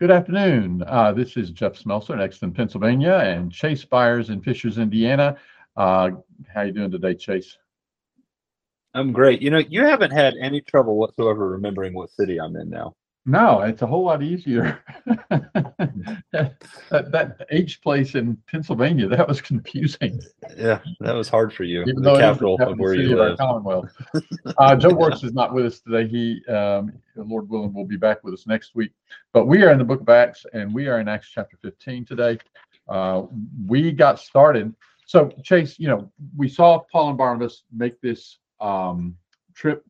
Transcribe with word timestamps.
Good 0.00 0.10
afternoon. 0.10 0.82
Uh, 0.88 1.12
this 1.12 1.36
is 1.36 1.50
Jeff 1.50 1.74
Smelser 1.74 2.14
in 2.14 2.20
Exton, 2.20 2.52
Pennsylvania, 2.52 3.14
and 3.14 3.52
Chase 3.52 3.84
Byers 3.84 4.28
in 4.28 4.40
Fishers, 4.40 4.78
Indiana. 4.78 5.36
Uh, 5.76 6.10
how 6.52 6.62
you 6.62 6.72
doing 6.72 6.90
today, 6.90 7.14
Chase? 7.14 7.56
I'm 8.94 9.12
great. 9.12 9.40
You 9.40 9.50
know, 9.50 9.58
you 9.58 9.84
haven't 9.84 10.10
had 10.10 10.34
any 10.40 10.60
trouble 10.60 10.96
whatsoever 10.96 11.48
remembering 11.48 11.94
what 11.94 12.10
city 12.10 12.40
I'm 12.40 12.56
in 12.56 12.70
now. 12.70 12.96
No, 13.26 13.62
it's 13.62 13.80
a 13.80 13.86
whole 13.86 14.04
lot 14.04 14.22
easier. 14.22 14.80
that, 15.30 16.54
that 16.90 17.46
H 17.50 17.80
place 17.80 18.14
in 18.14 18.36
Pennsylvania, 18.50 19.08
that 19.08 19.26
was 19.26 19.40
confusing. 19.40 20.20
Yeah, 20.56 20.80
that 21.00 21.14
was 21.14 21.30
hard 21.30 21.52
for 21.52 21.64
you. 21.64 21.82
Even 21.82 22.02
the 22.02 22.18
capital 22.18 22.58
of 22.60 22.78
where 22.78 22.94
you 22.94 23.16
live. 23.16 23.38
Commonwealth. 23.38 23.90
uh, 24.58 24.76
Joe 24.76 24.94
Works 24.94 25.22
is 25.22 25.32
not 25.32 25.54
with 25.54 25.64
us 25.64 25.80
today. 25.80 26.06
He, 26.06 26.44
um, 26.52 26.92
Lord 27.16 27.48
willing, 27.48 27.72
will 27.72 27.86
be 27.86 27.96
back 27.96 28.22
with 28.24 28.34
us 28.34 28.46
next 28.46 28.74
week. 28.74 28.92
But 29.32 29.46
we 29.46 29.62
are 29.62 29.70
in 29.70 29.78
the 29.78 29.84
book 29.84 30.02
of 30.02 30.08
Acts, 30.10 30.44
and 30.52 30.74
we 30.74 30.88
are 30.88 31.00
in 31.00 31.08
Acts 31.08 31.30
chapter 31.32 31.56
15 31.62 32.04
today. 32.04 32.38
Uh, 32.88 33.22
we 33.66 33.90
got 33.90 34.20
started. 34.20 34.74
So, 35.06 35.30
Chase, 35.42 35.78
you 35.78 35.88
know, 35.88 36.12
we 36.36 36.48
saw 36.48 36.80
Paul 36.92 37.08
and 37.08 37.18
Barnabas 37.18 37.62
make 37.72 37.98
this 38.02 38.38
um, 38.60 39.16
trip 39.54 39.82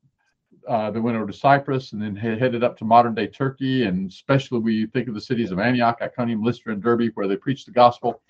uh, 0.68 0.91
they 0.91 1.00
went 1.00 1.16
over 1.16 1.27
to 1.27 1.32
Cyprus 1.32 1.92
and 1.92 2.02
then 2.02 2.16
headed 2.16 2.64
up 2.64 2.77
to 2.78 2.84
modern 2.84 3.14
day 3.14 3.27
Turkey. 3.27 3.84
And 3.84 4.10
especially 4.10 4.60
we 4.60 4.87
think 4.87 5.09
of 5.09 5.14
the 5.14 5.20
cities 5.20 5.50
of 5.50 5.59
Antioch, 5.59 5.98
Iconium, 6.00 6.42
Lystra, 6.42 6.73
and 6.73 6.82
Derbe, 6.82 7.10
where 7.14 7.28
they 7.28 7.37
preached 7.37 7.66
the 7.66 7.73
gospel. 7.73 8.23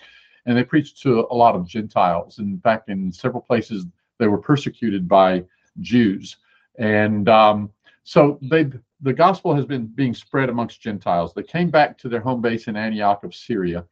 And 0.45 0.55
they 0.55 0.63
preached 0.63 1.01
to 1.01 1.27
a 1.31 1.35
lot 1.35 1.55
of 1.55 1.67
Gentiles. 1.67 2.39
In 2.39 2.59
fact, 2.59 2.89
in 2.89 3.11
several 3.11 3.41
places, 3.41 3.85
they 4.19 4.27
were 4.27 4.37
persecuted 4.37 5.07
by 5.07 5.43
Jews. 5.79 6.37
And 6.77 7.27
um, 7.29 7.71
so 8.03 8.37
they 8.41 8.69
the 9.01 9.13
gospel 9.13 9.53
has 9.53 9.65
been 9.65 9.87
being 9.87 10.13
spread 10.13 10.49
amongst 10.49 10.81
Gentiles. 10.81 11.33
They 11.33 11.43
came 11.43 11.69
back 11.69 11.97
to 11.99 12.09
their 12.09 12.21
home 12.21 12.41
base 12.41 12.67
in 12.67 12.75
Antioch 12.75 13.23
of 13.23 13.35
Syria. 13.35 13.85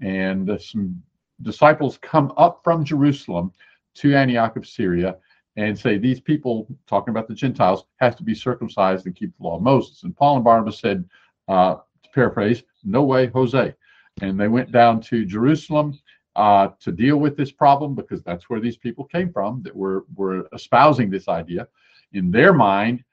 And 0.00 0.50
uh, 0.50 0.58
some 0.58 1.02
disciples 1.42 1.98
come 1.98 2.32
up 2.36 2.60
from 2.62 2.84
Jerusalem 2.84 3.52
to 3.94 4.14
Antioch 4.14 4.56
of 4.56 4.66
Syria 4.66 5.16
and 5.56 5.78
say 5.78 5.98
these 5.98 6.20
people 6.20 6.66
talking 6.86 7.12
about 7.12 7.28
the 7.28 7.34
Gentiles 7.34 7.84
have 7.96 8.16
to 8.16 8.22
be 8.22 8.34
circumcised 8.34 9.06
and 9.06 9.14
keep 9.14 9.36
the 9.36 9.44
law 9.44 9.56
of 9.56 9.62
Moses. 9.62 10.02
And 10.02 10.16
Paul 10.16 10.36
and 10.36 10.44
Barnabas 10.44 10.78
said, 10.78 11.04
uh, 11.48 11.74
to 11.74 12.10
paraphrase, 12.14 12.62
no 12.84 13.02
way, 13.02 13.26
Jose. 13.28 13.74
And 14.20 14.38
they 14.38 14.48
went 14.48 14.72
down 14.72 15.00
to 15.02 15.24
Jerusalem 15.24 15.98
uh, 16.36 16.68
to 16.80 16.92
deal 16.92 17.18
with 17.18 17.36
this 17.36 17.52
problem 17.52 17.94
because 17.94 18.22
that's 18.22 18.48
where 18.48 18.60
these 18.60 18.76
people 18.76 19.04
came 19.04 19.32
from 19.32 19.62
that 19.62 19.74
were 19.74 20.04
were 20.14 20.48
espousing 20.54 21.10
this 21.10 21.28
idea. 21.28 21.68
In 22.12 22.30
their 22.30 22.52
mind, 22.52 23.04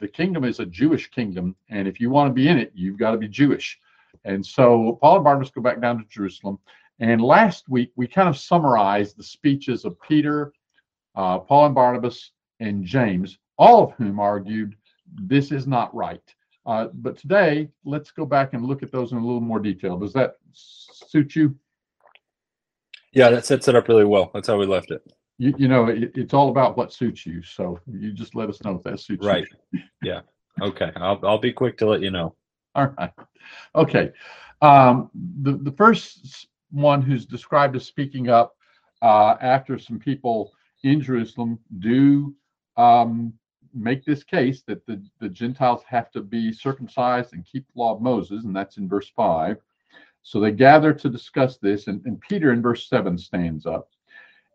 the 0.00 0.08
kingdom 0.08 0.44
is 0.44 0.60
a 0.60 0.66
Jewish 0.66 1.10
kingdom, 1.10 1.54
and 1.70 1.86
if 1.86 2.00
you 2.00 2.10
want 2.10 2.28
to 2.30 2.34
be 2.34 2.48
in 2.48 2.58
it, 2.58 2.72
you've 2.74 2.98
got 2.98 3.12
to 3.12 3.18
be 3.18 3.28
Jewish. 3.28 3.78
And 4.24 4.44
so 4.44 4.98
Paul 5.00 5.16
and 5.16 5.24
Barnabas 5.24 5.50
go 5.50 5.60
back 5.60 5.80
down 5.80 5.98
to 5.98 6.04
Jerusalem. 6.08 6.58
And 7.00 7.22
last 7.22 7.68
week 7.68 7.92
we 7.96 8.08
kind 8.08 8.28
of 8.28 8.36
summarized 8.36 9.16
the 9.16 9.22
speeches 9.22 9.84
of 9.84 10.00
Peter, 10.00 10.52
uh, 11.18 11.38
Paul 11.40 11.66
and 11.66 11.74
Barnabas, 11.74 12.30
and 12.60 12.84
James, 12.84 13.38
all 13.58 13.82
of 13.82 13.92
whom 13.94 14.20
argued 14.20 14.76
this 15.14 15.50
is 15.50 15.66
not 15.66 15.94
right. 15.94 16.22
Uh, 16.64 16.88
but 16.94 17.18
today, 17.18 17.68
let's 17.84 18.12
go 18.12 18.24
back 18.24 18.54
and 18.54 18.64
look 18.64 18.82
at 18.82 18.92
those 18.92 19.10
in 19.10 19.18
a 19.18 19.24
little 19.24 19.40
more 19.40 19.58
detail. 19.58 19.98
Does 19.98 20.12
that 20.12 20.36
suit 20.52 21.34
you? 21.34 21.56
Yeah, 23.12 23.30
that 23.30 23.46
sets 23.46 23.66
it 23.66 23.74
up 23.74 23.88
really 23.88 24.04
well. 24.04 24.30
That's 24.32 24.46
how 24.46 24.58
we 24.58 24.66
left 24.66 24.92
it. 24.92 25.02
You, 25.38 25.54
you 25.58 25.66
know, 25.66 25.86
it, 25.86 26.12
it's 26.14 26.34
all 26.34 26.50
about 26.50 26.76
what 26.76 26.92
suits 26.92 27.26
you. 27.26 27.42
So 27.42 27.80
you 27.90 28.12
just 28.12 28.36
let 28.36 28.48
us 28.48 28.62
know 28.62 28.76
if 28.76 28.82
that 28.84 29.00
suits 29.00 29.26
right. 29.26 29.44
you. 29.72 29.80
Right. 29.80 29.84
yeah. 30.02 30.20
Okay. 30.62 30.92
I'll, 30.96 31.18
I'll 31.24 31.38
be 31.38 31.52
quick 31.52 31.78
to 31.78 31.86
let 31.86 32.02
you 32.02 32.10
know. 32.10 32.34
All 32.74 32.94
right. 32.98 33.10
Okay. 33.74 34.12
Um, 34.62 35.10
the, 35.42 35.52
the 35.56 35.72
first 35.72 36.48
one 36.70 37.02
who's 37.02 37.24
described 37.26 37.74
as 37.74 37.86
speaking 37.86 38.28
up 38.28 38.54
uh, 39.00 39.36
after 39.40 39.78
some 39.78 39.98
people 39.98 40.52
in 40.82 41.00
Jerusalem 41.00 41.58
do 41.78 42.34
um, 42.76 43.32
make 43.74 44.04
this 44.04 44.22
case 44.24 44.62
that 44.62 44.84
the, 44.86 45.02
the 45.20 45.28
Gentiles 45.28 45.82
have 45.86 46.10
to 46.12 46.20
be 46.20 46.52
circumcised 46.52 47.32
and 47.32 47.44
keep 47.44 47.66
the 47.66 47.80
law 47.80 47.94
of 47.94 48.02
Moses, 48.02 48.44
and 48.44 48.54
that's 48.54 48.76
in 48.76 48.88
verse 48.88 49.10
5. 49.14 49.58
So 50.22 50.40
they 50.40 50.52
gather 50.52 50.92
to 50.92 51.08
discuss 51.08 51.58
this, 51.58 51.86
and, 51.86 52.04
and 52.04 52.20
Peter 52.20 52.52
in 52.52 52.62
verse 52.62 52.88
7 52.88 53.16
stands 53.18 53.66
up. 53.66 53.88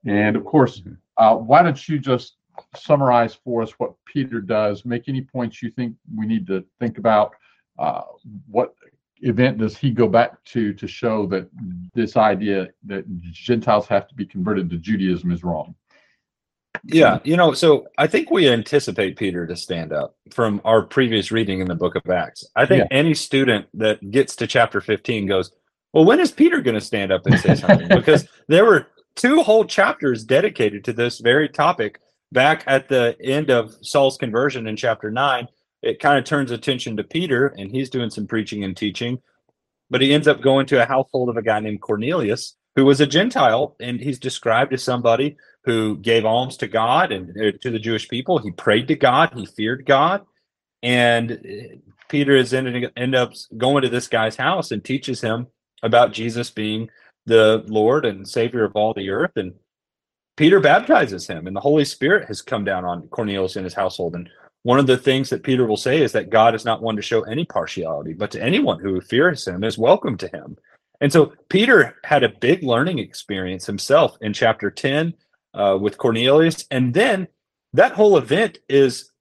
And 0.06 0.36
of 0.36 0.46
course, 0.46 0.82
mm-hmm. 0.82 0.94
uh, 1.18 1.36
why 1.36 1.64
don't 1.64 1.88
you 1.88 2.00
just 2.00 2.36
summarize 2.76 3.34
for 3.34 3.62
us 3.62 3.72
what 3.80 3.94
Peter 4.06 4.42
does? 4.42 4.86
Make 4.86 5.08
any 5.08 5.22
points 5.22 5.62
you 5.64 5.72
think 5.72 5.96
we 6.16 6.26
need 6.26 6.46
to 6.48 6.64
think 6.80 6.98
about. 6.98 7.34
Uh, 7.80 8.04
what 8.48 8.76
event 9.22 9.58
does 9.58 9.78
he 9.78 9.90
go 9.90 10.08
back 10.08 10.44
to 10.44 10.74
to 10.74 10.88
show 10.88 11.26
that 11.28 11.50
this 11.94 12.18
idea 12.18 12.70
that 12.84 13.06
Gentiles 13.32 13.88
have 13.88 14.08
to 14.08 14.16
be 14.16 14.26
converted 14.26 14.70
to 14.70 14.78
Judaism 14.78 15.32
is 15.32 15.44
wrong? 15.44 15.74
Yeah, 16.84 17.20
you 17.24 17.38
know, 17.38 17.54
so 17.54 17.88
I 17.98 18.08
think 18.08 18.32
we 18.32 18.50
anticipate 18.50 19.16
Peter 19.16 19.46
to 19.48 19.56
stand 19.56 19.94
up 19.94 20.16
from 20.32 20.60
our 20.66 20.82
previous 20.82 21.32
reading 21.32 21.60
in 21.60 21.68
the 21.68 21.76
book 21.76 21.96
of 21.96 22.10
Acts. 22.10 22.46
I 22.56 22.66
think 22.66 22.88
yeah. 22.90 22.98
any 22.98 23.14
student 23.14 23.68
that 23.76 24.12
gets 24.12 24.36
to 24.38 24.48
chapter 24.48 24.82
15 24.82 25.28
goes, 25.28 25.52
Well, 25.94 26.06
when 26.06 26.20
is 26.20 26.32
Peter 26.32 26.62
going 26.62 26.76
to 26.76 26.82
stand 26.82 27.12
up 27.12 27.26
and 27.26 27.40
say 27.40 27.56
something? 27.56 27.88
because 27.96 28.28
there 28.48 28.66
were 28.66 28.88
two 29.16 29.44
whole 29.44 29.66
chapters 29.66 30.24
dedicated 30.24 30.84
to 30.86 30.94
this 30.94 31.20
very 31.20 31.48
topic 31.48 32.00
back 32.32 32.64
at 32.66 32.90
the 32.90 33.16
end 33.22 33.52
of 33.52 33.76
Saul's 33.82 34.18
conversion 34.18 34.68
in 34.68 34.76
chapter 34.76 35.12
9. 35.12 35.48
It 35.84 36.00
kind 36.00 36.18
of 36.18 36.26
turns 36.26 36.52
attention 36.52 36.98
to 36.98 37.04
Peter, 37.04 37.48
and 37.58 37.70
he's 37.70 37.90
doing 37.90 38.10
some 38.10 38.26
preaching 38.26 38.64
and 38.64 38.76
teaching. 38.76 39.22
But 39.90 40.02
he 40.02 40.14
ends 40.14 40.28
up 40.28 40.42
going 40.42 40.66
to 40.68 40.82
a 40.82 40.86
household 40.86 41.30
of 41.30 41.38
a 41.38 41.42
guy 41.42 41.60
named 41.60 41.82
Cornelius, 41.82 42.56
who 42.76 42.86
was 42.86 43.00
a 43.00 43.06
Gentile, 43.06 43.76
and 43.80 44.00
he's 44.00 44.18
described 44.18 44.74
as 44.74 44.82
somebody 44.82 45.38
who 45.66 45.98
gave 45.98 46.26
alms 46.26 46.58
to 46.58 46.68
God 46.68 47.12
and 47.12 47.30
uh, 47.40 47.58
to 47.62 47.70
the 47.70 47.80
Jewish 47.80 48.10
people. 48.10 48.38
He 48.38 48.52
prayed 48.52 48.88
to 48.90 48.96
God, 48.96 49.34
he 49.36 49.46
feared 49.46 49.86
God. 49.86 50.26
And 50.82 51.32
uh, 51.32 51.76
Peter 52.10 52.36
is 52.36 52.54
ended, 52.54 52.92
end 52.98 53.16
up 53.16 53.34
going 53.58 53.84
to 53.84 53.90
this 53.90 54.08
guy's 54.08 54.36
house 54.36 54.72
and 54.72 54.84
teaches 54.84 55.22
him 55.22 55.48
about 55.82 56.14
Jesus 56.14 56.50
being 56.50 56.90
the 57.26 57.64
Lord 57.68 58.06
and 58.06 58.28
Savior 58.28 58.66
of 58.66 58.76
all 58.76 58.94
the 58.94 59.10
earth. 59.10 59.32
And 59.36 59.54
Peter 60.36 60.60
baptizes 60.60 61.28
him, 61.28 61.48
and 61.48 61.56
the 61.56 61.62
Holy 61.62 61.86
Spirit 61.86 62.28
has 62.28 62.42
come 62.42 62.66
down 62.66 62.86
on 62.86 63.08
Cornelius 63.08 63.56
and 63.56 63.64
his 63.64 63.74
household. 63.74 64.16
And 64.16 64.30
one 64.64 64.80
of 64.80 64.88
the 64.88 64.98
things 64.98 65.30
that 65.30 65.44
Peter 65.44 65.66
will 65.66 65.78
say 65.78 66.02
is 66.02 66.12
that 66.14 66.30
God 66.30 66.56
is 66.56 66.66
not 66.66 66.82
one 66.82 66.96
to 66.96 67.02
show 67.02 67.22
any 67.24 67.46
partiality, 67.46 68.14
but 68.14 68.32
to 68.32 68.42
anyone 68.42 68.80
who 68.80 69.00
fears 69.00 69.48
him 69.48 69.64
is 69.64 69.78
welcome 69.78 70.18
to 70.18 70.28
him. 70.28 70.58
And 71.02 71.12
so 71.12 71.34
Peter 71.50 71.98
had 72.04 72.24
a 72.24 72.30
big 72.30 72.64
learning 72.64 73.00
experience 73.00 73.66
himself 73.66 74.18
in 74.22 74.34
chapter 74.34 74.72
10 74.72 75.14
uh, 75.54 75.78
with 75.80 75.98
Cornelius. 75.98 76.66
And 76.72 76.94
then 76.94 77.28
that 77.74 77.94
whole 77.94 78.18
event 78.18 78.60
is 78.70 79.12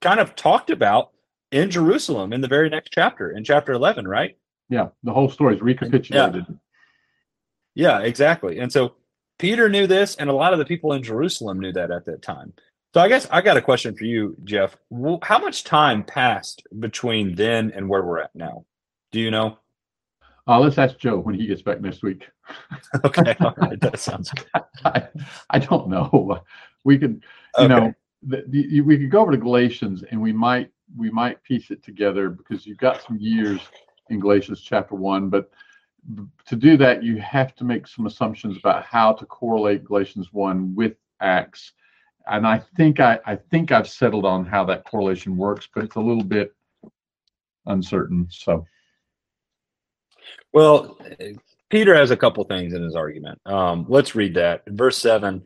kind 0.00 0.20
of 0.20 0.34
talked 0.34 0.70
about 0.70 1.10
in 1.50 1.70
Jerusalem 1.70 2.32
in 2.32 2.40
the 2.40 2.48
very 2.48 2.68
next 2.68 2.90
chapter, 2.92 3.30
in 3.30 3.44
chapter 3.44 3.72
11, 3.72 4.08
right? 4.08 4.36
Yeah, 4.68 4.88
the 5.02 5.12
whole 5.12 5.28
story 5.28 5.56
is 5.56 5.62
recapitulated. 5.62 6.46
Yeah. 7.74 7.98
yeah, 7.98 8.06
exactly. 8.06 8.58
And 8.58 8.72
so 8.72 8.94
Peter 9.38 9.68
knew 9.68 9.86
this, 9.86 10.16
and 10.16 10.30
a 10.30 10.32
lot 10.32 10.52
of 10.52 10.58
the 10.58 10.64
people 10.64 10.92
in 10.92 11.02
Jerusalem 11.02 11.60
knew 11.60 11.72
that 11.72 11.90
at 11.90 12.06
that 12.06 12.22
time. 12.22 12.52
So 12.94 13.00
I 13.00 13.08
guess 13.08 13.26
I 13.30 13.40
got 13.40 13.56
a 13.56 13.62
question 13.62 13.96
for 13.96 14.04
you, 14.04 14.36
Jeff. 14.44 14.76
How 15.22 15.38
much 15.38 15.64
time 15.64 16.04
passed 16.04 16.62
between 16.78 17.34
then 17.34 17.72
and 17.74 17.88
where 17.88 18.02
we're 18.02 18.20
at 18.20 18.34
now? 18.34 18.66
Do 19.12 19.20
you 19.20 19.30
know? 19.30 19.58
Uh, 20.48 20.58
let's 20.58 20.78
ask 20.78 20.98
Joe 20.98 21.18
when 21.18 21.34
he 21.34 21.46
gets 21.46 21.62
back 21.62 21.80
next 21.80 22.02
week. 22.02 22.28
okay, 23.04 23.36
all 23.40 23.54
right, 23.58 23.80
that 23.80 23.98
sounds 23.98 24.30
good. 24.30 24.46
I, 24.84 25.08
I 25.50 25.58
don't 25.58 25.88
know. 25.88 26.42
We 26.84 26.98
could, 26.98 27.22
you 27.58 27.64
okay. 27.64 27.68
know, 27.68 27.94
the, 28.22 28.44
the, 28.48 28.80
we 28.80 28.98
could 28.98 29.10
go 29.10 29.20
over 29.20 29.30
to 29.32 29.36
Galatians 29.36 30.02
and 30.10 30.20
we 30.20 30.32
might 30.32 30.70
we 30.96 31.10
might 31.10 31.42
piece 31.42 31.70
it 31.70 31.82
together 31.82 32.28
because 32.28 32.66
you've 32.66 32.78
got 32.78 33.02
some 33.02 33.18
years 33.18 33.60
in 34.10 34.20
Galatians 34.20 34.60
chapter 34.60 34.94
one, 34.94 35.28
but 35.28 35.50
to 36.46 36.56
do 36.56 36.76
that 36.76 37.04
you 37.04 37.18
have 37.18 37.54
to 37.54 37.64
make 37.64 37.86
some 37.86 38.06
assumptions 38.06 38.56
about 38.58 38.84
how 38.84 39.12
to 39.12 39.24
correlate 39.24 39.84
Galatians 39.84 40.32
one 40.32 40.74
with 40.74 40.94
Acts, 41.20 41.72
and 42.26 42.44
I 42.44 42.60
think 42.76 42.98
I 42.98 43.20
I 43.26 43.36
think 43.36 43.70
I've 43.70 43.88
settled 43.88 44.26
on 44.26 44.44
how 44.44 44.64
that 44.64 44.84
correlation 44.84 45.36
works, 45.36 45.68
but 45.72 45.84
it's 45.84 45.96
a 45.96 46.00
little 46.00 46.24
bit 46.24 46.52
uncertain. 47.66 48.26
So. 48.28 48.66
Well, 50.52 50.98
Peter 51.70 51.94
has 51.94 52.10
a 52.10 52.16
couple 52.16 52.44
things 52.44 52.74
in 52.74 52.82
his 52.82 52.94
argument. 52.94 53.40
Um, 53.46 53.86
let's 53.88 54.14
read 54.14 54.34
that. 54.34 54.62
Verse 54.68 54.98
7 54.98 55.42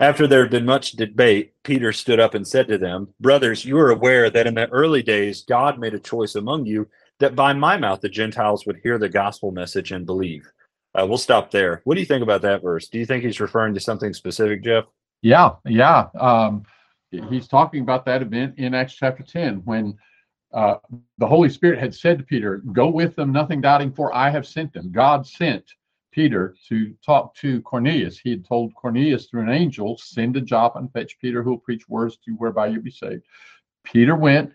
After 0.00 0.26
there 0.26 0.42
had 0.42 0.50
been 0.50 0.66
much 0.66 0.92
debate, 0.92 1.54
Peter 1.64 1.92
stood 1.92 2.20
up 2.20 2.34
and 2.34 2.46
said 2.46 2.68
to 2.68 2.78
them, 2.78 3.08
Brothers, 3.20 3.64
you 3.64 3.78
are 3.78 3.90
aware 3.90 4.28
that 4.28 4.46
in 4.46 4.54
the 4.54 4.68
early 4.68 5.02
days 5.02 5.44
God 5.48 5.78
made 5.78 5.94
a 5.94 5.98
choice 5.98 6.34
among 6.34 6.66
you 6.66 6.88
that 7.20 7.36
by 7.36 7.52
my 7.52 7.76
mouth 7.76 8.00
the 8.00 8.08
Gentiles 8.08 8.66
would 8.66 8.80
hear 8.82 8.98
the 8.98 9.08
gospel 9.08 9.50
message 9.50 9.92
and 9.92 10.04
believe. 10.04 10.50
Uh, 10.94 11.06
we'll 11.06 11.16
stop 11.16 11.50
there. 11.50 11.80
What 11.84 11.94
do 11.94 12.00
you 12.00 12.06
think 12.06 12.22
about 12.22 12.42
that 12.42 12.62
verse? 12.62 12.88
Do 12.88 12.98
you 12.98 13.06
think 13.06 13.24
he's 13.24 13.40
referring 13.40 13.74
to 13.74 13.80
something 13.80 14.12
specific, 14.12 14.62
Jeff? 14.62 14.84
Yeah, 15.22 15.52
yeah. 15.64 16.08
Um, 16.18 16.64
he's 17.10 17.48
talking 17.48 17.82
about 17.82 18.04
that 18.06 18.22
event 18.22 18.58
in 18.58 18.74
Acts 18.74 18.94
chapter 18.94 19.22
10 19.22 19.62
when 19.64 19.96
uh, 20.52 20.76
the 21.18 21.26
Holy 21.26 21.48
Spirit 21.48 21.78
had 21.78 21.94
said 21.94 22.18
to 22.18 22.24
Peter, 22.24 22.58
Go 22.72 22.88
with 22.88 23.16
them, 23.16 23.32
nothing 23.32 23.60
doubting, 23.60 23.92
for 23.92 24.14
I 24.14 24.30
have 24.30 24.46
sent 24.46 24.72
them. 24.72 24.92
God 24.92 25.26
sent 25.26 25.64
Peter 26.12 26.54
to 26.68 26.94
talk 27.04 27.34
to 27.36 27.62
Cornelius. 27.62 28.18
He 28.18 28.30
had 28.30 28.44
told 28.44 28.74
Cornelius 28.74 29.26
through 29.26 29.42
an 29.42 29.48
angel, 29.48 29.96
Send 29.98 30.34
to 30.34 30.40
Joppa 30.40 30.78
and 30.78 30.92
fetch 30.92 31.18
Peter, 31.18 31.42
who 31.42 31.50
will 31.50 31.58
preach 31.58 31.88
words 31.88 32.16
to 32.16 32.30
you 32.30 32.34
whereby 32.34 32.66
you'll 32.66 32.82
be 32.82 32.90
saved. 32.90 33.22
Peter 33.84 34.14
went, 34.14 34.52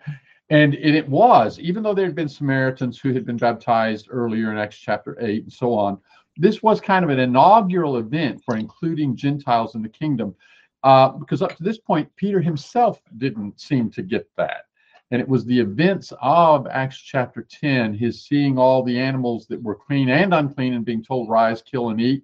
and 0.50 0.76
it 0.76 1.08
was, 1.10 1.60
even 1.60 1.84
though 1.84 1.94
there 1.94 2.06
had 2.06 2.16
been 2.16 2.30
Samaritans 2.30 3.00
who 3.00 3.14
had 3.14 3.26
been 3.26 3.38
baptized 3.38 4.08
earlier 4.10 4.52
in 4.52 4.58
Acts 4.58 4.78
chapter 4.78 5.18
8 5.20 5.44
and 5.44 5.52
so 5.54 5.74
on, 5.74 6.00
this 6.38 6.62
was 6.62 6.80
kind 6.80 7.04
of 7.04 7.10
an 7.10 7.20
inaugural 7.20 7.98
event 7.98 8.42
for 8.46 8.56
including 8.56 9.16
Gentiles 9.16 9.76
in 9.76 9.82
the 9.82 9.90
kingdom. 9.90 10.36
Uh, 10.84 11.10
because 11.10 11.42
up 11.42 11.56
to 11.58 11.64
this 11.64 11.80
point, 11.80 12.08
Peter 12.16 12.40
himself 12.40 13.02
didn't 13.18 13.60
seem 13.60 13.90
to 13.90 14.04
get 14.04 14.30
that. 14.38 14.67
And 15.12 15.22
it 15.22 15.28
was 15.28 15.46
the 15.46 15.60
events 15.60 16.12
of 16.22 16.68
Acts 16.68 16.98
chapter 16.98 17.42
10, 17.50 17.94
his 17.94 18.26
seeing 18.26 18.58
all 18.58 18.84
the 18.84 19.00
animals 19.00 19.48
that 19.48 19.62
were 19.62 19.76
clean 19.76 20.10
and 20.10 20.34
unclean 20.34 20.74
and 20.74 20.84
being 20.84 21.04
told, 21.04 21.30
rise, 21.30 21.62
kill, 21.62 21.90
and 21.90 22.02
eat. 22.02 22.24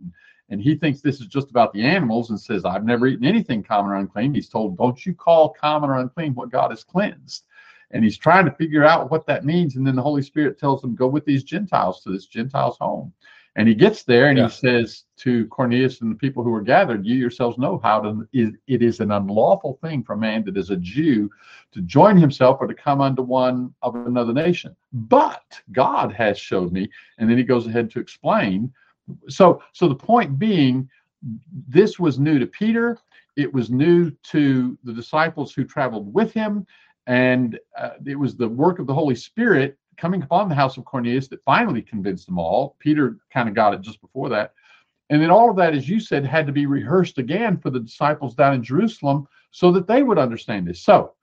And 0.50 0.62
he 0.62 0.76
thinks 0.76 1.00
this 1.00 1.22
is 1.22 1.28
just 1.28 1.50
about 1.50 1.72
the 1.72 1.82
animals 1.82 2.30
and 2.30 2.40
says, 2.40 2.66
I've 2.66 2.84
never 2.84 3.08
eaten 3.08 3.26
anything 3.26 3.64
common 3.64 3.92
or 3.92 3.96
unclean. 3.96 4.34
He's 4.34 4.50
told, 4.50 4.78
Don't 4.78 5.06
you 5.06 5.14
call 5.14 5.50
common 5.50 5.90
or 5.90 6.00
unclean 6.00 6.36
what 6.36 6.52
God 6.52 6.72
has 6.72 6.84
cleansed. 6.84 7.46
And 7.92 8.04
he's 8.04 8.18
trying 8.18 8.46
to 8.46 8.52
figure 8.52 8.84
out 8.84 9.10
what 9.10 9.26
that 9.28 9.46
means. 9.46 9.78
And 9.78 9.88
then 9.88 9.96
the 9.96 10.02
Holy 10.02 10.22
Spirit 10.22 10.60
tells 10.60 10.84
him, 10.84 10.96
Go 10.96 11.08
with 11.08 11.26
these 11.26 11.44
Gentiles 11.44 12.04
to 12.04 12.12
this 12.12 12.26
Gentiles' 12.26 12.78
home. 12.80 13.14
And 13.56 13.68
he 13.68 13.76
gets 13.76 14.04
there 14.04 14.28
and 14.28 14.38
yeah. 14.38 14.48
he 14.48 14.52
says 14.52 15.04
to 15.18 15.46
Cornelius 15.48 16.02
and 16.02 16.12
the 16.12 16.18
people 16.18 16.44
who 16.44 16.54
are 16.54 16.62
gathered, 16.62 17.06
You 17.06 17.16
yourselves 17.16 17.60
know 17.60 17.80
how 17.84 18.02
to, 18.02 18.28
it 18.34 18.82
is 18.82 19.00
an 19.00 19.12
unlawful 19.12 19.78
thing 19.82 20.04
for 20.04 20.14
a 20.14 20.18
man 20.18 20.44
that 20.46 20.58
is 20.58 20.72
a 20.72 20.78
Jew 20.78 21.30
to 21.72 21.82
join 21.82 22.18
himself 22.18 22.58
or 22.60 22.68
to 22.68 22.74
come 22.74 23.00
unto 23.00 23.22
one 23.22 23.74
of 23.84 23.96
another 23.96 24.34
nation. 24.34 24.76
But 24.92 25.44
God 25.72 26.12
has 26.14 26.40
showed 26.40 26.72
me. 26.72 26.90
And 27.20 27.30
then 27.30 27.38
he 27.38 27.44
goes 27.44 27.68
ahead 27.68 27.92
to 27.92 28.00
explain. 28.00 28.74
So, 29.30 29.62
so 29.72 29.88
the 29.88 29.96
point 29.96 30.40
being, 30.40 30.90
this 31.68 32.00
was 32.00 32.18
new 32.18 32.40
to 32.40 32.48
Peter. 32.48 32.98
It 33.36 33.54
was 33.54 33.70
new 33.70 34.12
to 34.32 34.78
the 34.84 34.94
disciples 34.94 35.54
who 35.54 35.64
traveled 35.64 36.12
with 36.12 36.34
him. 36.34 36.66
And 37.06 37.60
uh, 37.78 37.92
it 38.06 38.18
was 38.18 38.36
the 38.36 38.48
work 38.48 38.80
of 38.80 38.88
the 38.88 38.94
Holy 38.94 39.16
Spirit 39.16 39.78
coming 39.98 40.22
upon 40.22 40.50
the 40.50 40.56
house 40.56 40.78
of 40.78 40.86
Cornelius 40.86 41.28
that 41.30 41.44
finally 41.44 41.82
convinced 41.82 42.26
them 42.26 42.40
all. 42.40 42.76
Peter 42.80 43.18
kind 43.32 43.50
of 43.50 43.56
got 43.56 43.74
it 43.74 43.82
just 43.82 44.02
before 44.02 44.30
that. 44.30 44.54
And 45.10 45.22
then 45.22 45.30
all 45.30 45.50
of 45.50 45.56
that, 45.58 45.74
as 45.74 45.88
you 45.88 46.00
said, 46.00 46.26
had 46.26 46.48
to 46.48 46.54
be 46.54 46.66
rehearsed 46.66 47.18
again 47.18 47.58
for 47.58 47.70
the 47.70 47.80
disciples 47.80 48.36
down 48.36 48.54
in 48.54 48.64
Jerusalem 48.64 49.28
so 49.52 49.72
that 49.72 49.88
they 49.88 50.02
would 50.02 50.18
understand 50.18 50.68
this. 50.68 50.82
So, 50.82 51.14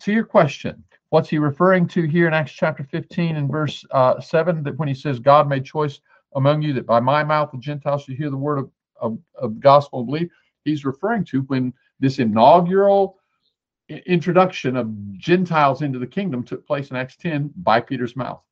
to 0.00 0.12
your 0.12 0.24
question, 0.24 0.82
what's 1.10 1.28
he 1.28 1.38
referring 1.38 1.86
to 1.88 2.02
here 2.02 2.26
in 2.26 2.34
Acts 2.34 2.52
chapter 2.52 2.82
15 2.82 3.36
and 3.36 3.50
verse 3.50 3.84
uh, 3.92 4.20
7 4.20 4.62
that 4.64 4.76
when 4.78 4.88
he 4.88 4.94
says, 4.94 5.20
God 5.20 5.48
made 5.48 5.64
choice 5.64 6.00
among 6.34 6.62
you 6.62 6.72
that 6.72 6.86
by 6.86 6.98
my 6.98 7.22
mouth 7.22 7.50
the 7.52 7.58
Gentiles 7.58 8.02
should 8.02 8.16
hear 8.16 8.30
the 8.30 8.36
word 8.36 8.58
of, 8.58 8.70
of, 9.00 9.18
of 9.36 9.60
gospel 9.60 10.00
and 10.00 10.06
believe? 10.06 10.30
He's 10.64 10.84
referring 10.84 11.24
to 11.26 11.42
when 11.42 11.72
this 12.00 12.18
inaugural 12.18 13.18
introduction 13.88 14.76
of 14.76 15.18
Gentiles 15.18 15.82
into 15.82 15.98
the 15.98 16.06
kingdom 16.06 16.42
took 16.42 16.66
place 16.66 16.90
in 16.90 16.96
Acts 16.96 17.16
10 17.16 17.52
by 17.56 17.80
Peter's 17.80 18.16
mouth. 18.16 18.42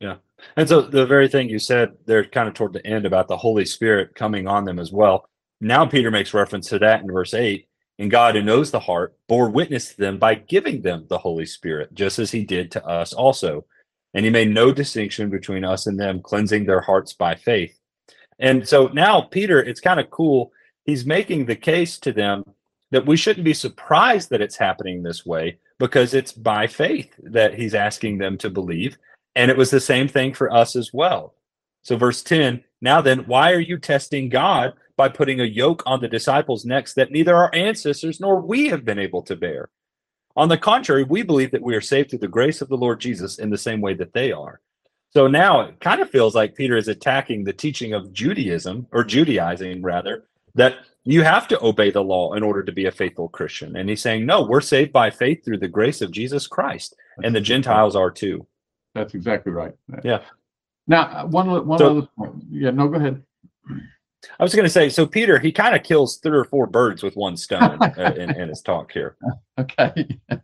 Yeah. 0.00 0.16
And 0.56 0.68
so 0.68 0.80
the 0.80 1.06
very 1.06 1.28
thing 1.28 1.50
you 1.50 1.58
said 1.58 1.92
there 2.06 2.24
kind 2.24 2.48
of 2.48 2.54
toward 2.54 2.72
the 2.72 2.86
end 2.86 3.04
about 3.04 3.28
the 3.28 3.36
Holy 3.36 3.66
Spirit 3.66 4.14
coming 4.14 4.46
on 4.46 4.64
them 4.64 4.78
as 4.78 4.90
well. 4.90 5.28
Now 5.60 5.84
Peter 5.84 6.10
makes 6.10 6.32
reference 6.32 6.68
to 6.68 6.78
that 6.78 7.02
in 7.02 7.12
verse 7.12 7.34
8. 7.34 7.66
And 7.98 8.10
God, 8.10 8.34
who 8.34 8.40
knows 8.40 8.70
the 8.70 8.80
heart, 8.80 9.14
bore 9.28 9.50
witness 9.50 9.90
to 9.90 9.96
them 9.98 10.18
by 10.18 10.34
giving 10.34 10.80
them 10.80 11.04
the 11.08 11.18
Holy 11.18 11.44
Spirit, 11.44 11.92
just 11.92 12.18
as 12.18 12.30
he 12.30 12.44
did 12.44 12.70
to 12.70 12.86
us 12.86 13.12
also. 13.12 13.66
And 14.14 14.24
he 14.24 14.30
made 14.30 14.48
no 14.48 14.72
distinction 14.72 15.28
between 15.28 15.64
us 15.64 15.86
and 15.86 16.00
them, 16.00 16.22
cleansing 16.22 16.64
their 16.64 16.80
hearts 16.80 17.12
by 17.12 17.34
faith. 17.34 17.78
And 18.38 18.66
so 18.66 18.86
now, 18.86 19.20
Peter, 19.20 19.62
it's 19.62 19.82
kind 19.82 20.00
of 20.00 20.08
cool. 20.08 20.50
He's 20.86 21.04
making 21.04 21.44
the 21.44 21.56
case 21.56 21.98
to 21.98 22.12
them 22.12 22.42
that 22.90 23.06
we 23.06 23.16
shouldn't 23.16 23.44
be 23.44 23.54
surprised 23.54 24.30
that 24.30 24.40
it's 24.40 24.56
happening 24.56 25.02
this 25.02 25.24
way 25.24 25.58
because 25.78 26.14
it's 26.14 26.32
by 26.32 26.66
faith 26.66 27.12
that 27.22 27.54
he's 27.54 27.74
asking 27.74 28.18
them 28.18 28.36
to 28.38 28.50
believe. 28.50 28.98
And 29.36 29.50
it 29.50 29.56
was 29.56 29.70
the 29.70 29.80
same 29.80 30.08
thing 30.08 30.34
for 30.34 30.52
us 30.52 30.76
as 30.76 30.92
well. 30.92 31.34
So, 31.82 31.96
verse 31.96 32.22
10 32.22 32.64
now 32.80 33.00
then, 33.00 33.20
why 33.20 33.52
are 33.52 33.60
you 33.60 33.78
testing 33.78 34.28
God 34.28 34.72
by 34.96 35.08
putting 35.08 35.40
a 35.40 35.44
yoke 35.44 35.82
on 35.86 36.00
the 36.00 36.08
disciples' 36.08 36.64
necks 36.64 36.94
that 36.94 37.10
neither 37.10 37.36
our 37.36 37.54
ancestors 37.54 38.20
nor 38.20 38.40
we 38.40 38.68
have 38.68 38.84
been 38.84 38.98
able 38.98 39.22
to 39.22 39.36
bear? 39.36 39.68
On 40.36 40.48
the 40.48 40.56
contrary, 40.56 41.04
we 41.04 41.22
believe 41.22 41.50
that 41.50 41.62
we 41.62 41.74
are 41.74 41.80
saved 41.80 42.10
through 42.10 42.20
the 42.20 42.28
grace 42.28 42.62
of 42.62 42.68
the 42.68 42.76
Lord 42.76 43.00
Jesus 43.00 43.38
in 43.38 43.50
the 43.50 43.58
same 43.58 43.80
way 43.80 43.94
that 43.94 44.12
they 44.12 44.32
are. 44.32 44.60
So 45.12 45.26
now 45.26 45.62
it 45.62 45.80
kind 45.80 46.00
of 46.00 46.08
feels 46.08 46.34
like 46.34 46.54
Peter 46.54 46.76
is 46.76 46.88
attacking 46.88 47.44
the 47.44 47.52
teaching 47.52 47.92
of 47.92 48.12
Judaism 48.12 48.86
or 48.92 49.02
Judaizing 49.02 49.82
rather, 49.82 50.24
that 50.54 50.76
you 51.04 51.22
have 51.22 51.48
to 51.48 51.64
obey 51.64 51.90
the 51.90 52.02
law 52.02 52.34
in 52.34 52.42
order 52.42 52.62
to 52.62 52.72
be 52.72 52.86
a 52.86 52.92
faithful 52.92 53.28
Christian. 53.28 53.76
And 53.76 53.88
he's 53.88 54.02
saying, 54.02 54.26
no, 54.26 54.42
we're 54.42 54.60
saved 54.60 54.92
by 54.92 55.10
faith 55.10 55.44
through 55.44 55.58
the 55.58 55.68
grace 55.68 56.02
of 56.02 56.10
Jesus 56.10 56.46
Christ, 56.46 56.94
That's 57.16 57.26
and 57.26 57.34
the 57.34 57.40
Gentiles 57.40 57.96
are 57.96 58.10
too. 58.10 58.46
That's 58.94 59.14
exactly 59.14 59.52
right. 59.52 59.72
Yeah. 60.02 60.20
Now, 60.86 61.02
uh, 61.02 61.26
one 61.26 61.66
one 61.66 61.78
so, 61.78 61.98
other 61.98 62.08
point. 62.16 62.44
Yeah, 62.50 62.70
no, 62.70 62.88
go 62.88 62.96
ahead. 62.96 63.22
I 64.38 64.42
was 64.42 64.54
going 64.54 64.64
to 64.64 64.70
say, 64.70 64.88
so 64.88 65.06
Peter, 65.06 65.38
he 65.38 65.52
kind 65.52 65.74
of 65.74 65.82
kills 65.82 66.18
three 66.18 66.36
or 66.36 66.44
four 66.44 66.66
birds 66.66 67.02
with 67.02 67.16
one 67.16 67.36
stone 67.36 67.78
uh, 67.80 68.14
in, 68.18 68.30
in, 68.34 68.48
his 68.48 68.60
talk 68.60 68.92
here. 68.92 69.16
Okay. 69.58 70.18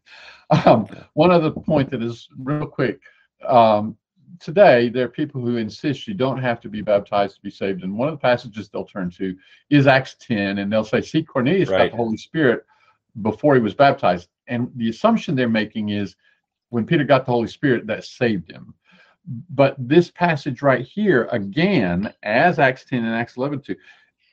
Um, 0.49 0.87
one 1.15 1.33
other 1.33 1.51
point 1.51 1.91
that 1.91 2.05
is 2.05 2.29
real 2.39 2.69
quick. 2.69 3.01
Um, 3.45 3.97
today 4.41 4.89
there 4.89 5.07
are 5.07 5.09
people 5.09 5.41
who 5.41 5.57
insist 5.57 6.07
you 6.07 6.15
don't 6.15 6.41
have 6.41 6.61
to 6.61 6.69
be 6.69 6.83
baptized 6.83 7.37
to 7.37 7.43
be 7.43 7.51
saved. 7.51 7.83
And 7.83 7.97
one 7.97 8.09
of 8.09 8.15
the 8.15 8.23
passages 8.23 8.69
they'll 8.69 8.85
turn 8.85 9.11
to 9.13 9.37
is 9.71 9.87
Acts 9.87 10.17
10, 10.21 10.59
and 10.59 10.73
they'll 10.73 10.85
say, 10.85 11.01
see, 11.01 11.23
Cornelius 11.23 11.69
right. 11.69 11.91
got 11.91 11.91
the 11.91 11.97
Holy 11.97 12.17
Spirit 12.17 12.65
before 13.23 13.55
he 13.55 13.61
was 13.61 13.75
baptized. 13.75 14.29
And 14.49 14.71
the 14.77 14.91
assumption 14.91 15.35
they're 15.35 15.49
making 15.49 15.91
is 15.91 16.17
when 16.71 16.87
Peter 16.87 17.05
got 17.05 17.27
the 17.27 17.33
Holy 17.33 17.49
Spirit, 17.49 17.87
that 17.87 18.05
saved 18.05 18.51
him. 18.51 18.75
But 19.51 19.75
this 19.79 20.11
passage 20.11 20.63
right 20.63 20.85
here, 20.85 21.29
again, 21.33 22.13
as 22.23 22.59
Acts 22.59 22.85
10 22.85 23.05
and 23.05 23.15
Acts 23.15 23.37
11 23.37 23.61
do, 23.61 23.75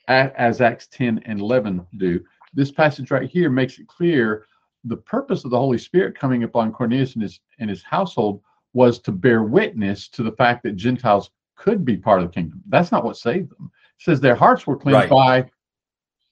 as 0.08 0.60
Acts 0.60 0.86
10 0.88 1.22
and 1.24 1.40
11 1.40 1.86
do, 1.96 2.24
this 2.52 2.70
passage 2.70 3.10
right 3.10 3.28
here 3.28 3.50
makes 3.50 3.78
it 3.78 3.88
clear 3.88 4.46
the 4.84 4.96
purpose 4.96 5.44
of 5.44 5.50
the 5.50 5.58
Holy 5.58 5.78
Spirit 5.78 6.16
coming 6.16 6.44
upon 6.44 6.72
Cornelius 6.72 7.14
and 7.14 7.22
his 7.22 7.40
and 7.58 7.70
his 7.70 7.82
household 7.82 8.42
was 8.74 8.98
to 8.98 9.12
bear 9.12 9.42
witness 9.44 10.08
to 10.08 10.22
the 10.22 10.32
fact 10.32 10.62
that 10.64 10.76
Gentiles 10.76 11.30
could 11.56 11.84
be 11.84 11.96
part 11.96 12.20
of 12.20 12.28
the 12.28 12.32
kingdom. 12.32 12.60
That's 12.68 12.92
not 12.92 13.04
what 13.04 13.16
saved 13.16 13.50
them. 13.50 13.70
It 13.98 14.02
says 14.02 14.20
their 14.20 14.34
hearts 14.34 14.66
were 14.66 14.76
cleansed 14.76 15.10
right. 15.10 15.48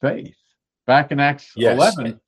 by 0.00 0.08
faith. 0.14 0.36
Back 0.86 1.12
in 1.12 1.20
Acts 1.20 1.52
yes. 1.56 1.76
11, 1.76 2.20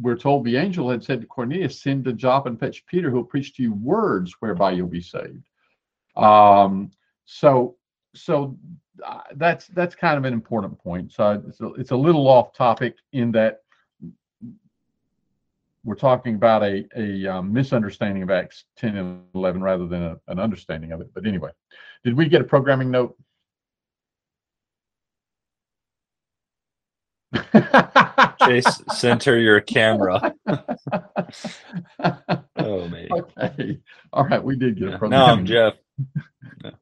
we're 0.00 0.16
told 0.16 0.44
the 0.44 0.56
angel 0.56 0.90
had 0.90 1.02
said 1.02 1.20
to 1.20 1.26
Cornelius, 1.26 1.80
Send 1.80 2.04
to 2.04 2.12
Joppa 2.12 2.48
and 2.48 2.58
fetch 2.58 2.84
Peter, 2.86 3.10
who'll 3.10 3.24
preach 3.24 3.54
to 3.56 3.62
you 3.62 3.72
words 3.74 4.34
whereby 4.40 4.72
you'll 4.72 4.88
be 4.88 5.00
saved. 5.00 5.48
Um, 6.16 6.90
so, 7.24 7.76
so 8.14 8.58
uh, 9.04 9.20
that's 9.36 9.66
that's 9.68 9.94
kind 9.94 10.18
of 10.18 10.24
an 10.24 10.32
important 10.32 10.78
point. 10.78 11.12
So 11.12 11.42
it's 11.48 11.60
a, 11.60 11.66
it's 11.74 11.90
a 11.92 11.96
little 11.96 12.28
off 12.28 12.52
topic 12.52 12.96
in 13.12 13.32
that 13.32 13.62
we're 15.84 15.94
talking 15.94 16.34
about 16.34 16.62
a, 16.62 16.84
a 16.96 17.26
um, 17.26 17.52
misunderstanding 17.52 18.22
of 18.22 18.30
Acts 18.30 18.64
10 18.78 18.96
and 18.96 19.22
11 19.34 19.62
rather 19.62 19.86
than 19.86 20.02
a, 20.02 20.16
an 20.28 20.38
understanding 20.38 20.92
of 20.92 21.00
it. 21.00 21.08
But 21.14 21.26
anyway, 21.26 21.50
did 22.02 22.16
we 22.16 22.28
get 22.28 22.40
a 22.40 22.44
programming 22.44 22.90
note? 22.90 23.16
Chase, 28.46 28.82
center 28.92 29.38
your 29.38 29.60
camera. 29.60 30.34
oh 32.56 32.88
man. 32.88 33.08
Okay. 33.10 33.78
All 34.12 34.24
right, 34.24 34.42
we 34.42 34.56
did 34.56 34.78
get 34.78 34.94
a 34.94 34.98
programming. 34.98 35.18
No, 35.18 35.24
I'm 35.26 35.44
Jeff. 35.46 35.74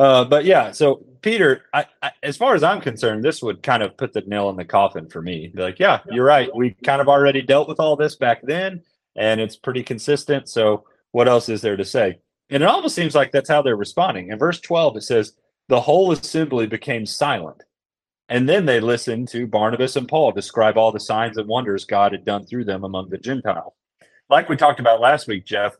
Uh, 0.00 0.24
but 0.24 0.46
yeah, 0.46 0.70
so 0.70 1.04
Peter, 1.20 1.66
I, 1.74 1.84
I, 2.00 2.12
as 2.22 2.34
far 2.38 2.54
as 2.54 2.62
I'm 2.62 2.80
concerned, 2.80 3.22
this 3.22 3.42
would 3.42 3.62
kind 3.62 3.82
of 3.82 3.98
put 3.98 4.14
the 4.14 4.22
nail 4.22 4.48
in 4.48 4.56
the 4.56 4.64
coffin 4.64 5.10
for 5.10 5.20
me. 5.20 5.48
Be 5.48 5.60
like, 5.60 5.78
yeah, 5.78 6.00
you're 6.10 6.24
right. 6.24 6.48
We 6.56 6.70
kind 6.70 7.02
of 7.02 7.08
already 7.08 7.42
dealt 7.42 7.68
with 7.68 7.78
all 7.78 7.96
this 7.96 8.16
back 8.16 8.40
then, 8.42 8.82
and 9.14 9.42
it's 9.42 9.56
pretty 9.56 9.82
consistent. 9.82 10.48
So 10.48 10.84
what 11.10 11.28
else 11.28 11.50
is 11.50 11.60
there 11.60 11.76
to 11.76 11.84
say? 11.84 12.18
And 12.48 12.62
it 12.62 12.66
almost 12.66 12.94
seems 12.94 13.14
like 13.14 13.30
that's 13.30 13.50
how 13.50 13.60
they're 13.60 13.76
responding. 13.76 14.30
In 14.30 14.38
verse 14.38 14.58
12, 14.60 14.96
it 14.96 15.02
says, 15.02 15.34
the 15.68 15.82
whole 15.82 16.12
assembly 16.12 16.66
became 16.66 17.04
silent. 17.04 17.62
And 18.30 18.48
then 18.48 18.64
they 18.64 18.80
listened 18.80 19.28
to 19.28 19.46
Barnabas 19.46 19.96
and 19.96 20.08
Paul 20.08 20.32
describe 20.32 20.78
all 20.78 20.92
the 20.92 20.98
signs 20.98 21.36
and 21.36 21.46
wonders 21.46 21.84
God 21.84 22.12
had 22.12 22.24
done 22.24 22.46
through 22.46 22.64
them 22.64 22.84
among 22.84 23.10
the 23.10 23.18
Gentiles. 23.18 23.74
Like 24.30 24.48
we 24.48 24.56
talked 24.56 24.80
about 24.80 25.02
last 25.02 25.28
week, 25.28 25.44
Jeff, 25.44 25.76